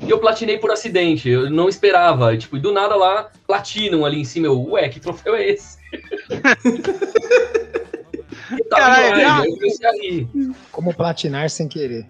E 0.02 0.10
eu 0.10 0.20
platinei 0.20 0.58
por 0.58 0.70
acidente, 0.70 1.30
eu 1.30 1.50
não 1.50 1.70
esperava. 1.70 2.34
E, 2.34 2.38
tipo, 2.38 2.58
e 2.58 2.60
do 2.60 2.72
nada 2.72 2.96
lá, 2.96 3.32
platinam 3.48 4.06
ali 4.06 4.20
em 4.20 4.26
cima. 4.26 4.48
Eu, 4.48 4.62
ué, 4.72 4.90
que 4.90 5.00
troféu 5.00 5.36
é 5.36 5.50
esse? 5.50 5.78
E 8.50 8.64
Caralho, 8.70 9.16
demais, 9.18 9.42
aí 9.42 9.50
eu 9.50 9.56
comecei 9.56 9.88
a 9.88 9.92
rir. 9.92 10.28
Como 10.72 10.94
platinar 10.94 11.50
sem 11.50 11.68
querer. 11.68 12.06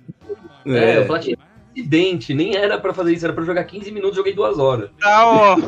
É, 0.68 0.78
É, 0.78 0.97
eu 0.99 1.08
platinei 1.08 1.36
por 1.36 1.47
acidente, 1.78 2.34
nem 2.34 2.55
era 2.55 2.80
pra 2.80 2.93
fazer 2.93 3.13
isso, 3.13 3.25
era 3.25 3.34
pra 3.34 3.43
jogar 3.43 3.63
15 3.63 3.91
minutos, 3.91 4.15
joguei 4.15 4.34
duas 4.34 4.57
horas. 4.57 4.89
Tá, 4.99 5.55
o, 5.55 5.61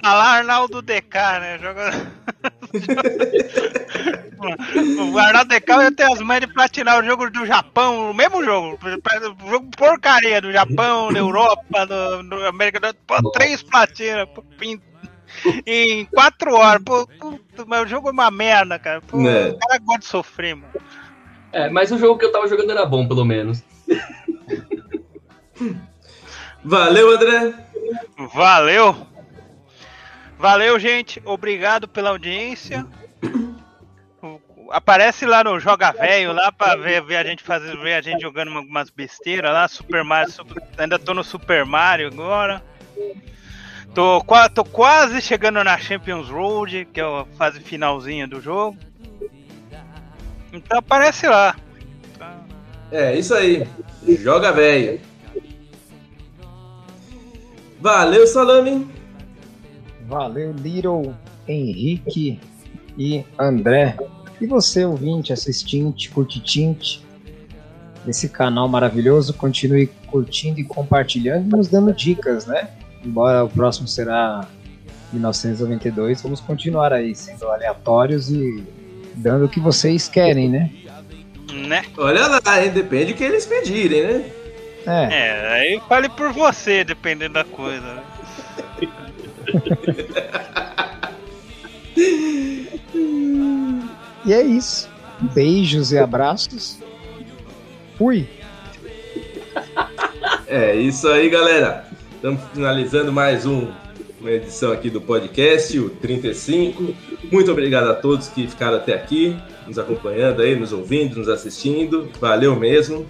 tá 0.00 0.14
lá 0.14 0.38
Arnaldo 0.38 0.80
DK, 0.80 1.14
né? 1.40 1.58
Joga... 1.58 1.90
o 5.12 5.18
Arnaldo 5.18 5.50
DK 5.50 5.70
ia 5.70 5.92
ter 5.92 6.10
as 6.10 6.20
mães 6.20 6.40
de 6.40 6.46
platinar 6.46 7.00
o 7.00 7.04
jogo 7.04 7.30
do 7.30 7.44
Japão, 7.44 8.10
o 8.10 8.14
mesmo 8.14 8.42
jogo. 8.42 8.78
O 9.44 9.50
jogo 9.50 9.68
porcaria 9.76 10.40
do 10.40 10.50
Japão, 10.50 11.12
da 11.12 11.18
Europa, 11.18 11.86
do, 11.86 12.22
do 12.22 12.46
América 12.46 12.80
do 12.80 12.94
Pô, 13.06 13.30
três 13.32 13.62
platinas, 13.62 14.26
em 15.66 16.06
quatro 16.06 16.54
horas. 16.54 16.82
Pô, 16.82 17.06
puta, 17.06 17.66
mas 17.66 17.82
o 17.82 17.86
jogo 17.86 18.08
é 18.08 18.12
uma 18.12 18.30
merda, 18.30 18.78
cara. 18.78 19.02
Pô, 19.02 19.18
Né. 19.18 19.50
O 19.50 19.58
cara 19.58 19.78
gosta 19.78 20.00
de 20.00 20.06
sofrer, 20.06 20.56
mano. 20.56 20.72
É, 21.52 21.68
mas 21.68 21.92
o 21.92 21.98
jogo 21.98 22.18
que 22.18 22.24
eu 22.24 22.32
tava 22.32 22.48
jogando 22.48 22.70
era 22.70 22.86
bom, 22.86 23.06
pelo 23.06 23.26
menos. 23.26 23.62
Valeu, 26.64 27.10
André. 27.14 27.54
Valeu! 28.34 29.06
Valeu, 30.38 30.78
gente. 30.78 31.20
Obrigado 31.24 31.86
pela 31.86 32.10
audiência. 32.10 32.86
Aparece 34.70 35.26
lá 35.26 35.44
no 35.44 35.60
Joga 35.60 35.92
Velho 35.92 36.32
lá 36.32 36.50
pra 36.50 36.76
ver, 36.76 37.02
ver 37.02 37.16
a 37.16 37.24
gente 37.24 37.42
fazer, 37.42 37.76
ver 37.76 37.94
a 37.94 38.00
gente 38.00 38.22
jogando 38.22 38.56
algumas 38.56 38.88
besteiras 38.90 39.52
lá. 39.52 39.68
Super 39.68 40.02
Mario, 40.02 40.32
Super- 40.32 40.62
ainda 40.78 40.98
tô 40.98 41.12
no 41.12 41.22
Super 41.22 41.64
Mario 41.64 42.08
agora. 42.08 42.62
Tô, 43.94 44.24
tô 44.54 44.64
quase 44.64 45.20
chegando 45.20 45.62
na 45.62 45.76
Champions 45.76 46.28
Road, 46.30 46.88
que 46.92 47.00
é 47.00 47.04
a 47.04 47.26
fase 47.36 47.60
finalzinha 47.60 48.26
do 48.26 48.40
jogo. 48.40 48.78
Então 50.52 50.78
aparece 50.78 51.26
lá. 51.26 51.54
É, 52.90 53.14
isso 53.14 53.34
aí. 53.34 53.66
Joga 54.18 54.52
velho. 54.52 55.00
Valeu, 57.82 58.24
Salame. 58.28 58.86
Valeu, 60.06 60.52
Little, 60.52 61.12
Henrique 61.48 62.38
e 62.96 63.24
André. 63.36 63.96
E 64.40 64.46
você, 64.46 64.84
ouvinte, 64.84 65.32
assistinte, 65.32 66.08
curtitinte 66.08 67.04
desse 68.06 68.28
canal 68.28 68.68
maravilhoso, 68.68 69.34
continue 69.34 69.88
curtindo 70.06 70.60
e 70.60 70.64
compartilhando 70.64 71.46
e 71.46 71.56
nos 71.56 71.66
dando 71.66 71.92
dicas, 71.92 72.46
né? 72.46 72.70
embora 73.04 73.42
o 73.42 73.48
próximo 73.48 73.88
será 73.88 74.46
1992, 75.12 76.22
vamos 76.22 76.40
continuar 76.40 76.92
aí 76.92 77.16
sendo 77.16 77.48
aleatórios 77.48 78.30
e 78.30 78.64
dando 79.16 79.46
o 79.46 79.48
que 79.48 79.58
vocês 79.58 80.08
querem, 80.08 80.48
né? 80.48 80.70
Né? 81.52 81.84
Olha 81.98 82.28
lá? 82.28 82.40
Depende 82.72 83.12
do 83.12 83.16
que 83.16 83.24
eles 83.24 83.44
pedirem, 83.44 84.06
né? 84.06 84.41
É, 84.86 85.08
É, 85.10 85.48
aí 85.48 85.82
fale 85.88 86.08
por 86.08 86.32
você, 86.32 86.84
dependendo 86.84 87.34
da 87.34 87.44
coisa. 87.44 87.80
né? 87.80 88.02
e 94.24 94.32
é 94.32 94.42
isso. 94.42 94.88
Beijos 95.20 95.92
e 95.92 95.98
abraços. 95.98 96.78
Fui. 97.96 98.28
É 100.46 100.74
isso 100.74 101.08
aí, 101.08 101.28
galera. 101.30 101.86
Estamos 102.14 102.40
finalizando 102.52 103.12
mais 103.12 103.46
um, 103.46 103.70
uma 104.20 104.30
edição 104.30 104.72
aqui 104.72 104.90
do 104.90 105.00
podcast, 105.00 105.78
o 105.78 105.90
35. 105.90 106.94
Muito 107.30 107.50
obrigado 107.50 107.88
a 107.88 107.94
todos 107.94 108.28
que 108.28 108.46
ficaram 108.46 108.76
até 108.76 108.94
aqui, 108.94 109.36
nos 109.66 109.78
acompanhando 109.78 110.42
aí, 110.42 110.54
nos 110.56 110.72
ouvindo, 110.72 111.16
nos 111.16 111.28
assistindo. 111.28 112.10
Valeu 112.20 112.56
mesmo. 112.56 113.06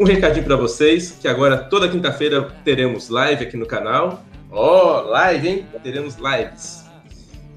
Um 0.00 0.04
recadinho 0.04 0.44
para 0.44 0.56
vocês, 0.56 1.16
que 1.20 1.28
agora 1.28 1.56
toda 1.58 1.88
quinta-feira 1.88 2.42
teremos 2.64 3.08
live 3.08 3.44
aqui 3.44 3.56
no 3.56 3.66
canal. 3.66 4.22
Ó, 4.50 5.02
live, 5.02 5.48
hein? 5.48 5.66
Teremos 5.82 6.16
lives. 6.16 6.84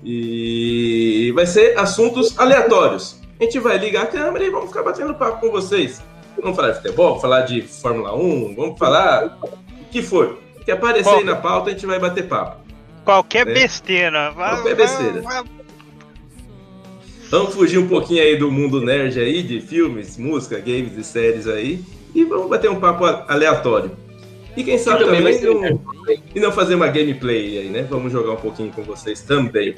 E 0.03 1.31
vai 1.35 1.45
ser 1.45 1.77
assuntos 1.79 2.37
aleatórios. 2.37 3.19
A 3.39 3.43
gente 3.43 3.59
vai 3.59 3.77
ligar 3.77 4.03
a 4.03 4.07
câmera 4.07 4.45
e 4.45 4.49
vamos 4.49 4.67
ficar 4.69 4.83
batendo 4.83 5.13
papo 5.15 5.41
com 5.41 5.51
vocês. 5.51 6.01
Vamos 6.39 6.55
falar 6.55 6.69
de 6.71 6.75
futebol, 6.81 7.07
vamos 7.07 7.21
falar 7.21 7.41
de 7.41 7.61
Fórmula 7.61 8.15
1, 8.15 8.55
vamos 8.55 8.77
falar 8.77 9.39
o 9.41 9.85
que 9.89 10.01
for. 10.01 10.37
Que 10.63 10.71
aparecer 10.71 11.09
aí 11.09 11.23
na 11.23 11.35
pauta, 11.35 11.69
a 11.69 11.73
gente 11.73 11.85
vai 11.85 11.99
bater 11.99 12.27
papo. 12.27 12.63
Qualquer 13.03 13.47
É. 13.47 13.53
besteira. 13.53 14.31
Qualquer 14.35 14.75
besteira. 14.75 15.23
Vamos 17.29 17.53
fugir 17.55 17.77
um 17.79 17.87
pouquinho 17.87 18.21
aí 18.21 18.37
do 18.37 18.51
mundo 18.51 18.81
nerd 18.81 19.19
aí, 19.19 19.41
de 19.43 19.59
filmes, 19.61 20.17
música, 20.17 20.59
games 20.59 20.93
e 20.97 21.03
séries 21.03 21.47
aí. 21.47 21.83
E 22.15 22.23
vamos 22.23 22.49
bater 22.49 22.71
um 22.71 22.79
papo 22.79 23.05
aleatório. 23.05 23.91
E 24.55 24.63
quem 24.63 24.77
sabe 24.77 25.03
também 25.03 25.17
também, 25.17 25.37
ser 25.37 25.53
não, 25.53 25.81
e 26.33 26.39
não 26.39 26.51
fazer 26.51 26.75
uma 26.75 26.87
gameplay 26.87 27.59
aí, 27.59 27.69
né? 27.69 27.85
Vamos 27.89 28.11
jogar 28.11 28.31
um 28.31 28.37
pouquinho 28.37 28.71
com 28.71 28.83
vocês 28.83 29.21
também. 29.21 29.75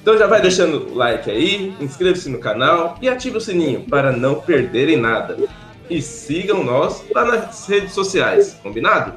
Então 0.00 0.16
já 0.16 0.28
vai 0.28 0.40
deixando 0.40 0.92
o 0.92 0.94
like 0.94 1.28
aí, 1.28 1.74
inscreva-se 1.80 2.28
no 2.28 2.38
canal 2.38 2.96
e 3.02 3.08
ative 3.08 3.38
o 3.38 3.40
sininho 3.40 3.80
para 3.82 4.12
não 4.12 4.36
perderem 4.36 4.96
nada. 4.96 5.36
E 5.90 6.00
sigam 6.00 6.62
nós 6.62 7.04
lá 7.12 7.24
nas 7.24 7.66
redes 7.66 7.92
sociais, 7.92 8.56
combinado? 8.62 9.14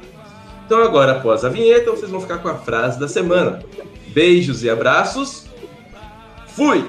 Então 0.66 0.82
agora, 0.82 1.12
após 1.12 1.44
a 1.44 1.48
vinheta, 1.48 1.92
vocês 1.92 2.10
vão 2.10 2.20
ficar 2.20 2.38
com 2.38 2.48
a 2.48 2.56
frase 2.56 2.98
da 2.98 3.06
semana. 3.06 3.62
Beijos 4.08 4.64
e 4.64 4.70
abraços. 4.70 5.46
Fui! 6.48 6.84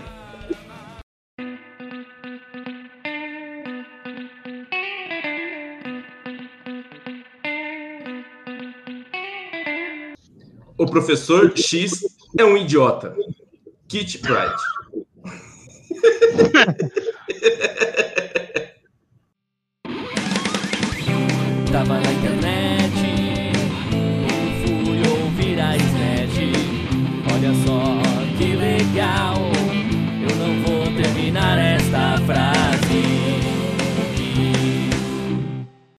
O 10.77 10.85
professor 10.85 11.57
X 11.57 12.01
é 12.37 12.45
um 12.45 12.55
idiota. 12.55 13.15
Kit 13.87 14.19
Pride. 14.19 14.53
Internet, 21.67 22.06